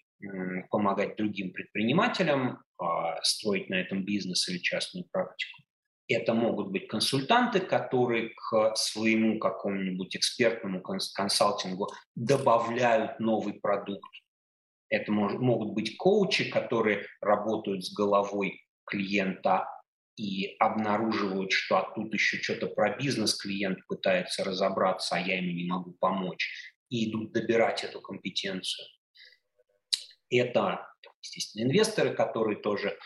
помогать 0.71 1.15
другим 1.15 1.53
предпринимателям 1.53 2.63
а, 2.79 3.21
строить 3.21 3.69
на 3.69 3.75
этом 3.75 4.03
бизнес 4.03 4.49
или 4.49 4.57
частную 4.57 5.05
практику. 5.11 5.66
Это 6.07 6.33
могут 6.33 6.71
быть 6.71 6.87
консультанты, 6.87 7.59
которые 7.59 8.29
к 8.29 8.75
своему 8.75 9.39
какому-нибудь 9.39 10.15
экспертному 10.15 10.81
консалтингу 10.81 11.89
добавляют 12.15 13.19
новый 13.19 13.53
продукт. 13.55 14.09
Это 14.89 15.11
могут 15.11 15.73
быть 15.73 15.97
коучи, 15.97 16.49
которые 16.49 17.05
работают 17.19 17.85
с 17.85 17.93
головой 17.93 18.61
клиента, 18.85 19.67
и 20.17 20.55
обнаруживают, 20.57 21.51
что 21.51 21.77
а 21.77 21.93
тут 21.93 22.11
еще 22.13 22.37
что-то 22.37 22.67
про 22.67 22.97
бизнес 22.97 23.35
клиент 23.35 23.85
пытается 23.87 24.43
разобраться, 24.43 25.15
а 25.15 25.19
я 25.19 25.37
ему 25.37 25.51
не 25.51 25.65
могу 25.65 25.91
помочь, 25.99 26.49
и 26.89 27.09
идут 27.09 27.31
добирать 27.33 27.83
эту 27.83 28.01
компетенцию. 28.01 28.87
Это, 30.29 30.87
естественно, 31.21 31.63
инвесторы, 31.63 32.15
которые 32.15 32.59
тоже 32.59 32.97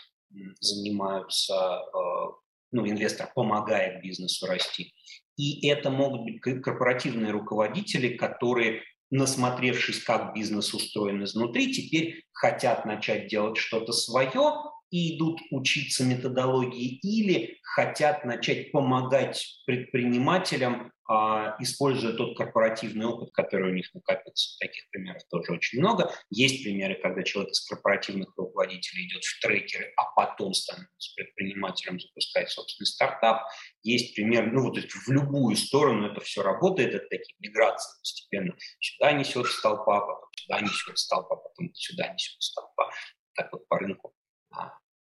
занимаются, 0.60 1.54
э, 1.54 2.41
ну, 2.72 2.88
инвестор 2.88 3.30
помогает 3.34 4.02
бизнесу 4.02 4.46
расти. 4.46 4.92
И 5.36 5.66
это 5.68 5.90
могут 5.90 6.22
быть 6.24 6.40
корпоративные 6.40 7.30
руководители, 7.30 8.16
которые 8.16 8.82
насмотревшись, 9.10 10.02
как 10.02 10.34
бизнес 10.34 10.72
устроен 10.74 11.22
изнутри, 11.22 11.72
теперь 11.72 12.24
хотят 12.32 12.86
начать 12.86 13.28
делать 13.28 13.58
что-то 13.58 13.92
свое, 13.92 14.54
и 14.92 15.16
идут 15.16 15.40
учиться 15.50 16.04
методологии 16.04 16.98
или 17.02 17.58
хотят 17.62 18.24
начать 18.26 18.70
помогать 18.70 19.62
предпринимателям, 19.64 20.92
а, 21.08 21.56
используя 21.58 22.12
тот 22.12 22.36
корпоративный 22.36 23.06
опыт, 23.06 23.30
который 23.32 23.70
у 23.70 23.74
них 23.74 23.92
накопится. 23.94 24.58
Таких 24.60 24.88
примеров 24.90 25.22
тоже 25.30 25.52
очень 25.52 25.80
много. 25.80 26.12
Есть 26.28 26.62
примеры, 26.62 26.98
когда 27.02 27.22
человек 27.22 27.52
из 27.52 27.66
корпоративных 27.66 28.36
руководителей 28.36 29.06
идет 29.06 29.24
в 29.24 29.40
трекеры, 29.40 29.92
а 29.96 30.04
потом 30.14 30.52
становится 30.52 31.14
предпринимателем, 31.16 31.98
запускает 31.98 32.50
собственный 32.50 32.86
стартап. 32.86 33.42
Есть 33.82 34.14
пример, 34.14 34.52
ну 34.52 34.62
вот 34.64 34.76
в 34.78 35.10
любую 35.10 35.56
сторону 35.56 36.12
это 36.12 36.20
все 36.20 36.42
работает, 36.42 36.94
это 36.94 37.06
такие 37.08 37.34
миграции 37.40 37.98
постепенно. 37.98 38.54
Сюда 38.78 39.12
несет 39.12 39.46
столпа, 39.46 40.00
потом 40.00 40.28
сюда 40.36 40.60
несет 40.60 40.98
столпа, 40.98 41.36
потом 41.36 41.74
сюда 41.74 42.12
несет 42.12 42.42
столпа. 42.42 42.90
Так 43.34 43.50
вот 43.52 43.66
по 43.68 43.78
рынку 43.78 44.14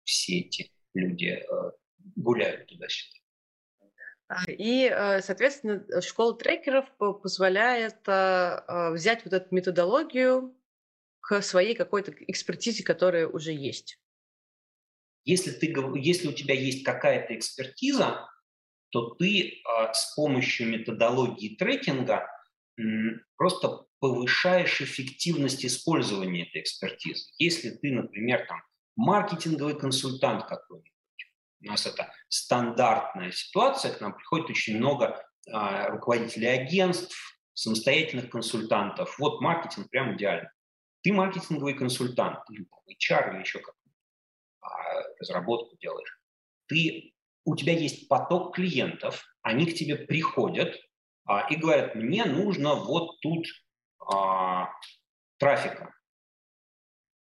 все 0.08 0.39
эти 0.39 0.72
люди 0.93 1.43
гуляют 2.16 2.68
туда-сюда. 2.68 3.18
И, 4.47 4.89
соответственно, 5.22 6.01
школа 6.01 6.38
трекеров 6.38 6.86
позволяет 6.97 7.99
взять 8.93 9.24
вот 9.24 9.34
эту 9.34 9.53
методологию 9.55 10.58
к 11.22 11.41
своей 11.41 11.76
какой-то 11.76 12.14
экспертизе, 12.28 12.84
которая 12.84 13.28
уже 13.28 13.51
есть. 13.51 13.99
Если, 15.26 15.51
ты, 15.51 15.74
если 15.95 16.30
у 16.30 16.34
тебя 16.34 16.55
есть 16.55 16.84
какая-то 16.86 17.36
экспертиза, 17.36 18.30
то 18.91 19.16
ты 19.16 19.62
а, 19.66 19.93
с 19.93 20.16
помощью 20.16 20.68
методологии 20.70 21.55
трекинга 21.58 22.30
просто 23.36 23.86
повышаешь 23.99 24.82
эффективность 24.82 25.66
использования 25.66 26.47
этой 26.47 26.62
экспертизы. 26.62 27.30
Если 27.38 27.72
ты, 27.72 27.91
например, 27.91 28.45
там, 28.47 28.62
маркетинговый 28.97 29.79
консультант 29.79 30.45
какой-нибудь, 30.45 30.91
у 31.63 31.67
нас 31.67 31.85
это 31.85 32.11
стандартная 32.27 33.31
ситуация, 33.31 33.93
к 33.93 34.01
нам 34.01 34.13
приходит 34.13 34.49
очень 34.49 34.77
много 34.77 35.23
а, 35.51 35.87
руководителей 35.87 36.47
агентств, 36.47 37.15
самостоятельных 37.53 38.29
консультантов. 38.29 39.17
Вот 39.17 39.41
маркетинг 39.41 39.89
прям 39.89 40.15
идеально. 40.15 40.51
Ты 41.01 41.13
маркетинговый 41.13 41.73
консультант, 41.73 42.39
или 42.51 42.65
HR, 42.65 43.33
или 43.33 43.39
еще 43.41 43.59
как 43.59 43.75
а, 44.61 44.67
разработку 45.19 45.75
делаешь. 45.79 46.19
Ты, 46.67 47.13
у 47.45 47.55
тебя 47.55 47.73
есть 47.73 48.07
поток 48.09 48.55
клиентов, 48.55 49.25
они 49.41 49.65
к 49.65 49.75
тебе 49.75 49.95
приходят 49.95 50.75
а, 51.25 51.47
и 51.49 51.55
говорят, 51.55 51.95
мне 51.95 52.25
нужно 52.25 52.75
вот 52.75 53.19
тут 53.21 53.45
а, 53.99 54.69
трафика. 55.37 55.93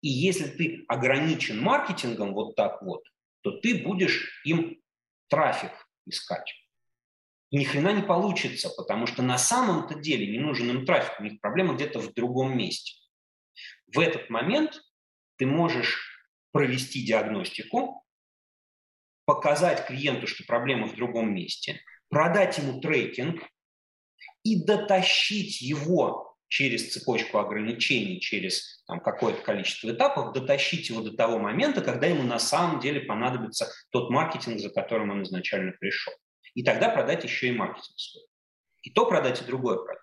И 0.09 0.11
если 0.11 0.46
ты 0.46 0.86
ограничен 0.88 1.61
маркетингом 1.61 2.32
вот 2.32 2.56
так 2.56 2.80
вот, 2.80 3.04
то 3.42 3.50
ты 3.50 3.84
будешь 3.84 4.40
им 4.42 4.80
трафик 5.28 5.70
искать. 6.06 6.50
И 7.50 7.59
ни 7.59 7.64
хрена 7.64 7.92
не 7.92 8.00
получится, 8.00 8.70
потому 8.70 9.06
что 9.06 9.20
на 9.20 9.36
самом-то 9.36 9.96
деле 9.96 10.26
не 10.26 10.38
нужен 10.38 10.70
им 10.70 10.86
трафик, 10.86 11.20
у 11.20 11.24
них 11.24 11.38
проблема 11.42 11.74
где-то 11.74 11.98
в 11.98 12.14
другом 12.14 12.56
месте. 12.56 12.94
В 13.86 14.00
этот 14.00 14.30
момент 14.30 14.80
ты 15.36 15.44
можешь 15.44 16.26
провести 16.52 17.04
диагностику, 17.04 18.02
показать 19.26 19.86
клиенту, 19.86 20.26
что 20.26 20.42
проблема 20.44 20.86
в 20.86 20.96
другом 20.96 21.34
месте, 21.34 21.82
продать 22.09 22.56
ему 22.56 22.80
трекинг 22.80 23.42
и 24.42 24.64
дотащить 24.64 25.61
его 25.61 26.28
через 26.49 26.92
цепочку 26.92 27.38
ограничений, 27.38 28.20
через 28.20 28.82
там, 28.86 29.01
какое-то 29.01 29.42
количество 29.42 29.90
этапов, 29.90 30.32
дотащить 30.32 30.88
его 30.88 31.01
до 31.03 31.16
того 31.16 31.38
момента, 31.38 31.80
когда 31.82 32.07
ему 32.07 32.22
на 32.22 32.38
самом 32.38 32.80
деле 32.80 33.01
понадобится 33.01 33.70
тот 33.90 34.11
маркетинг, 34.11 34.59
за 34.59 34.70
которым 34.70 35.11
он 35.11 35.22
изначально 35.22 35.72
пришел. 35.72 36.12
И 36.55 36.62
тогда 36.62 36.88
продать 36.88 37.24
еще 37.24 37.49
и 37.49 37.53
маркетинг 37.53 37.99
свой. 37.99 38.24
И 38.82 38.90
то 38.90 39.07
продать, 39.07 39.42
и 39.42 39.44
другое 39.44 39.76
продать. 39.76 40.03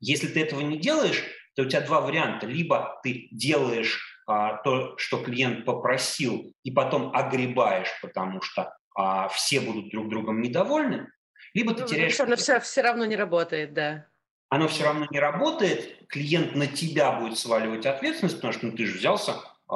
Если 0.00 0.28
ты 0.28 0.42
этого 0.42 0.60
не 0.60 0.78
делаешь, 0.78 1.24
то 1.54 1.62
у 1.62 1.66
тебя 1.66 1.80
два 1.80 2.02
варианта. 2.02 2.46
Либо 2.46 3.00
ты 3.02 3.28
делаешь 3.30 4.22
а, 4.26 4.58
то, 4.58 4.98
что 4.98 5.22
клиент 5.22 5.64
попросил, 5.64 6.52
и 6.62 6.70
потом 6.70 7.14
огребаешь, 7.14 7.88
потому 8.02 8.42
что 8.42 8.76
а, 8.94 9.28
все 9.28 9.60
будут 9.60 9.90
друг 9.90 10.08
другом 10.10 10.42
недовольны, 10.42 11.10
либо 11.54 11.74
ты 11.74 11.82
ну, 11.82 11.88
теряешь... 11.88 12.20
Оно 12.20 12.36
все, 12.36 12.60
все 12.60 12.82
равно 12.82 13.06
не 13.06 13.16
работает, 13.16 13.72
да. 13.72 14.06
Оно 14.48 14.68
все 14.68 14.84
равно 14.84 15.06
не 15.10 15.18
работает, 15.18 16.06
клиент 16.08 16.54
на 16.54 16.66
тебя 16.66 17.12
будет 17.12 17.38
сваливать 17.38 17.84
ответственность, 17.84 18.36
потому 18.36 18.52
что 18.52 18.66
ну, 18.66 18.72
ты 18.76 18.86
же 18.86 18.96
взялся 18.96 19.40
э, 19.70 19.74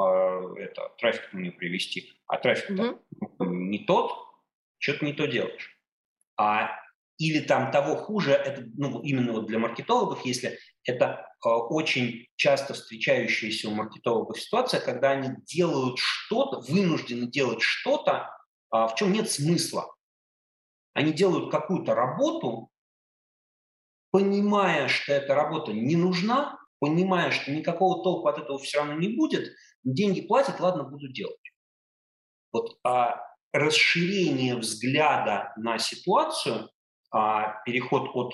это, 0.57 0.91
трафик 0.97 1.33
мне 1.33 1.51
привести, 1.51 2.13
а 2.27 2.37
трафик 2.37 2.69
угу. 2.69 3.45
не 3.45 3.79
тот, 3.79 4.13
что-то 4.79 5.05
не 5.05 5.13
то 5.13 5.27
делаешь. 5.27 5.77
А 6.37 6.71
или 7.17 7.39
там 7.39 7.71
того 7.71 7.95
хуже, 7.97 8.31
это 8.31 8.63
ну, 8.77 9.01
именно 9.01 9.33
вот 9.33 9.45
для 9.45 9.59
маркетологов, 9.59 10.25
если 10.25 10.57
это 10.85 11.27
э, 11.45 11.49
очень 11.49 12.27
часто 12.35 12.73
встречающаяся 12.73 13.69
у 13.69 13.75
маркетологов 13.75 14.41
ситуация, 14.41 14.79
когда 14.79 15.11
они 15.11 15.35
делают 15.45 15.99
что-то, 15.99 16.61
вынуждены 16.61 17.27
делать 17.27 17.61
что-то, 17.61 18.31
э, 18.73 18.77
в 18.87 18.95
чем 18.95 19.11
нет 19.11 19.29
смысла. 19.29 19.93
Они 20.93 21.13
делают 21.13 21.51
какую-то 21.51 21.93
работу, 21.93 22.70
понимая, 24.11 24.87
что 24.87 25.13
эта 25.13 25.35
работа 25.35 25.73
не 25.73 25.95
нужна, 25.95 26.59
понимая, 26.79 27.31
что 27.31 27.51
никакого 27.51 28.03
толку 28.03 28.27
от 28.27 28.37
этого 28.37 28.59
все 28.59 28.79
равно 28.79 28.93
не 28.93 29.15
будет, 29.15 29.53
деньги 29.83 30.21
платят, 30.21 30.59
ладно, 30.59 30.83
буду 30.83 31.11
делать. 31.11 31.37
Вот 32.51 32.77
а 32.83 33.21
расширение 33.53 34.55
взгляда 34.55 35.53
на 35.57 35.77
ситуацию 35.77 36.69
а 37.11 37.61
переход 37.65 38.09
от 38.13 38.33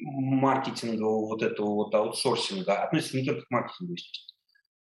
маркетингового 0.00 1.26
вот 1.26 1.42
этого 1.42 1.74
вот 1.74 1.94
аутсорсинга 1.94 2.82
относится 2.82 3.16
не 3.16 3.24
только 3.24 3.42
к 3.42 3.50
маркетингу, 3.50 3.96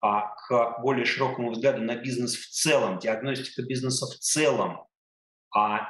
а 0.00 0.34
к 0.34 0.80
более 0.82 1.04
широкому 1.04 1.52
взгляду 1.52 1.82
на 1.82 1.96
бизнес 1.96 2.34
в 2.34 2.50
целом, 2.50 2.98
диагностика 2.98 3.62
бизнеса 3.62 4.06
в 4.06 4.18
целом, 4.18 4.86
а, 5.54 5.88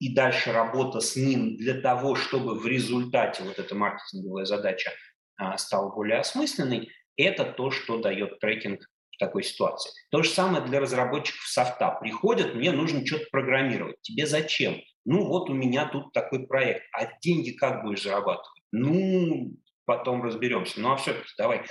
и 0.00 0.14
дальше 0.14 0.50
работа 0.52 1.00
с 1.00 1.14
ним 1.14 1.56
для 1.56 1.80
того, 1.80 2.16
чтобы 2.16 2.58
в 2.58 2.66
результате 2.66 3.44
вот 3.44 3.58
эта 3.58 3.74
маркетинговая 3.74 4.46
задача 4.46 4.90
а, 5.36 5.56
стала 5.58 5.90
более 5.90 6.18
осмысленной, 6.18 6.90
это 7.16 7.44
то, 7.44 7.70
что 7.70 7.98
дает 7.98 8.40
трекинг 8.40 8.80
в 9.10 9.18
такой 9.18 9.42
ситуации. 9.42 9.92
То 10.10 10.22
же 10.22 10.30
самое 10.30 10.64
для 10.64 10.80
разработчиков 10.80 11.46
софта. 11.46 11.98
Приходят, 12.00 12.54
мне 12.54 12.72
нужно 12.72 13.06
что-то 13.06 13.26
программировать. 13.30 14.00
Тебе 14.00 14.26
зачем? 14.26 14.80
Ну 15.04 15.26
вот 15.26 15.50
у 15.50 15.54
меня 15.54 15.86
тут 15.86 16.12
такой 16.12 16.46
проект, 16.46 16.82
а 16.92 17.06
деньги 17.20 17.50
как 17.50 17.82
будешь 17.82 18.02
зарабатывать? 18.02 18.62
Ну, 18.72 19.52
потом 19.84 20.22
разберемся. 20.22 20.80
Ну 20.80 20.92
а 20.92 20.96
все-таки 20.96 21.28
давай. 21.36 21.62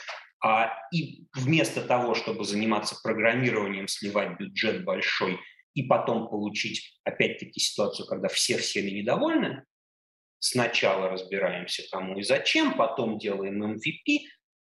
А, 0.41 0.71
и 0.91 1.25
вместо 1.33 1.81
того, 1.81 2.13
чтобы 2.13 2.45
заниматься 2.45 2.95
программированием, 3.01 3.87
сливать 3.87 4.37
бюджет 4.37 4.85
большой 4.85 5.39
и 5.73 5.83
потом 5.83 6.29
получить 6.29 6.99
опять-таки 7.03 7.59
ситуацию, 7.59 8.05
когда 8.07 8.27
все 8.27 8.57
всеми 8.57 8.91
недовольны, 8.91 9.65
сначала 10.39 11.09
разбираемся 11.09 11.83
кому 11.91 12.17
и 12.17 12.23
зачем, 12.23 12.75
потом 12.77 13.17
делаем 13.17 13.63
MVP, 13.63 14.19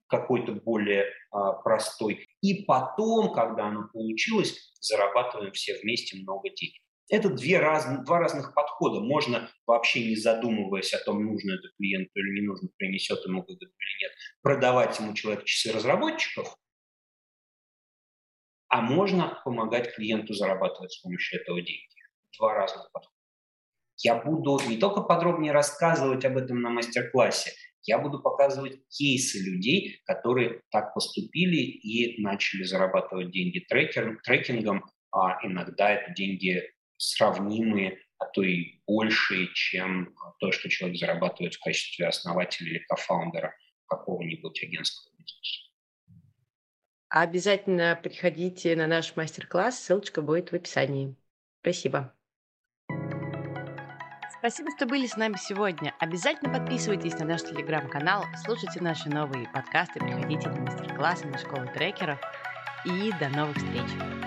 какой-то 0.07 0.53
более 0.53 1.05
а, 1.31 1.53
простой, 1.53 2.27
и 2.41 2.65
потом, 2.65 3.33
когда 3.33 3.67
оно 3.67 3.87
получилось, 3.91 4.73
зарабатываем 4.81 5.53
все 5.53 5.79
вместе 5.79 6.17
много 6.17 6.49
денег. 6.49 6.81
Это 7.09 7.29
две 7.29 7.59
раз, 7.59 7.85
два 8.05 8.19
разных 8.19 8.53
подхода. 8.53 9.01
Можно, 9.01 9.49
вообще 9.67 10.05
не 10.05 10.15
задумываясь 10.15 10.93
о 10.93 11.03
том, 11.03 11.25
нужно 11.25 11.53
это 11.53 11.67
клиенту 11.77 12.11
или 12.15 12.39
не 12.39 12.47
нужно, 12.47 12.69
принесет 12.77 13.25
ему 13.25 13.41
выгоду 13.41 13.65
или 13.65 14.03
нет, 14.03 14.11
продавать 14.41 14.97
ему 14.99 15.13
человек 15.13 15.43
часы 15.43 15.73
разработчиков, 15.73 16.55
а 18.71 18.81
можно 18.81 19.37
помогать 19.43 19.93
клиенту 19.93 20.33
зарабатывать 20.33 20.93
с 20.93 21.01
помощью 21.01 21.41
этого 21.41 21.61
деньги. 21.61 21.87
Два 22.39 22.53
разных 22.53 22.89
подхода. 22.93 23.13
Я 23.97 24.15
буду 24.15 24.59
не 24.65 24.77
только 24.77 25.01
подробнее 25.01 25.51
рассказывать 25.51 26.23
об 26.23 26.37
этом 26.37 26.61
на 26.61 26.69
мастер-классе, 26.69 27.51
я 27.83 27.99
буду 27.99 28.21
показывать 28.21 28.79
кейсы 28.87 29.39
людей, 29.43 29.99
которые 30.05 30.61
так 30.71 30.93
поступили 30.93 31.57
и 31.57 32.21
начали 32.21 32.63
зарабатывать 32.63 33.31
деньги 33.31 33.59
трекер, 33.59 34.21
трекингом, 34.23 34.85
а 35.11 35.45
иногда 35.45 35.91
это 35.91 36.13
деньги 36.13 36.63
сравнимые, 36.95 37.99
а 38.19 38.25
то 38.27 38.41
и 38.41 38.79
большие, 38.87 39.53
чем 39.53 40.15
то, 40.39 40.53
что 40.53 40.69
человек 40.69 40.97
зарабатывает 40.97 41.55
в 41.55 41.59
качестве 41.61 42.07
основателя 42.07 42.69
или 42.69 42.79
кофаундера 42.87 43.53
какого-нибудь 43.87 44.63
агентского 44.63 45.11
бизнеса. 45.17 45.70
Обязательно 47.11 47.99
приходите 48.01 48.73
на 48.73 48.87
наш 48.87 49.17
мастер-класс, 49.17 49.77
ссылочка 49.77 50.21
будет 50.21 50.53
в 50.53 50.55
описании. 50.55 51.13
Спасибо. 51.61 52.13
Спасибо, 54.39 54.69
что 54.77 54.85
были 54.85 55.05
с 55.05 55.17
нами 55.17 55.35
сегодня. 55.35 55.93
Обязательно 55.99 56.57
подписывайтесь 56.57 57.19
на 57.19 57.25
наш 57.25 57.41
телеграм-канал, 57.41 58.23
слушайте 58.45 58.81
наши 58.81 59.09
новые 59.09 59.49
подкасты, 59.49 59.99
приходите 59.99 60.47
на 60.47 60.61
мастер-классы 60.61 61.27
на 61.27 61.37
школу 61.37 61.67
трекеров. 61.73 62.17
И 62.85 63.11
до 63.19 63.27
новых 63.27 63.57
встреч! 63.57 64.20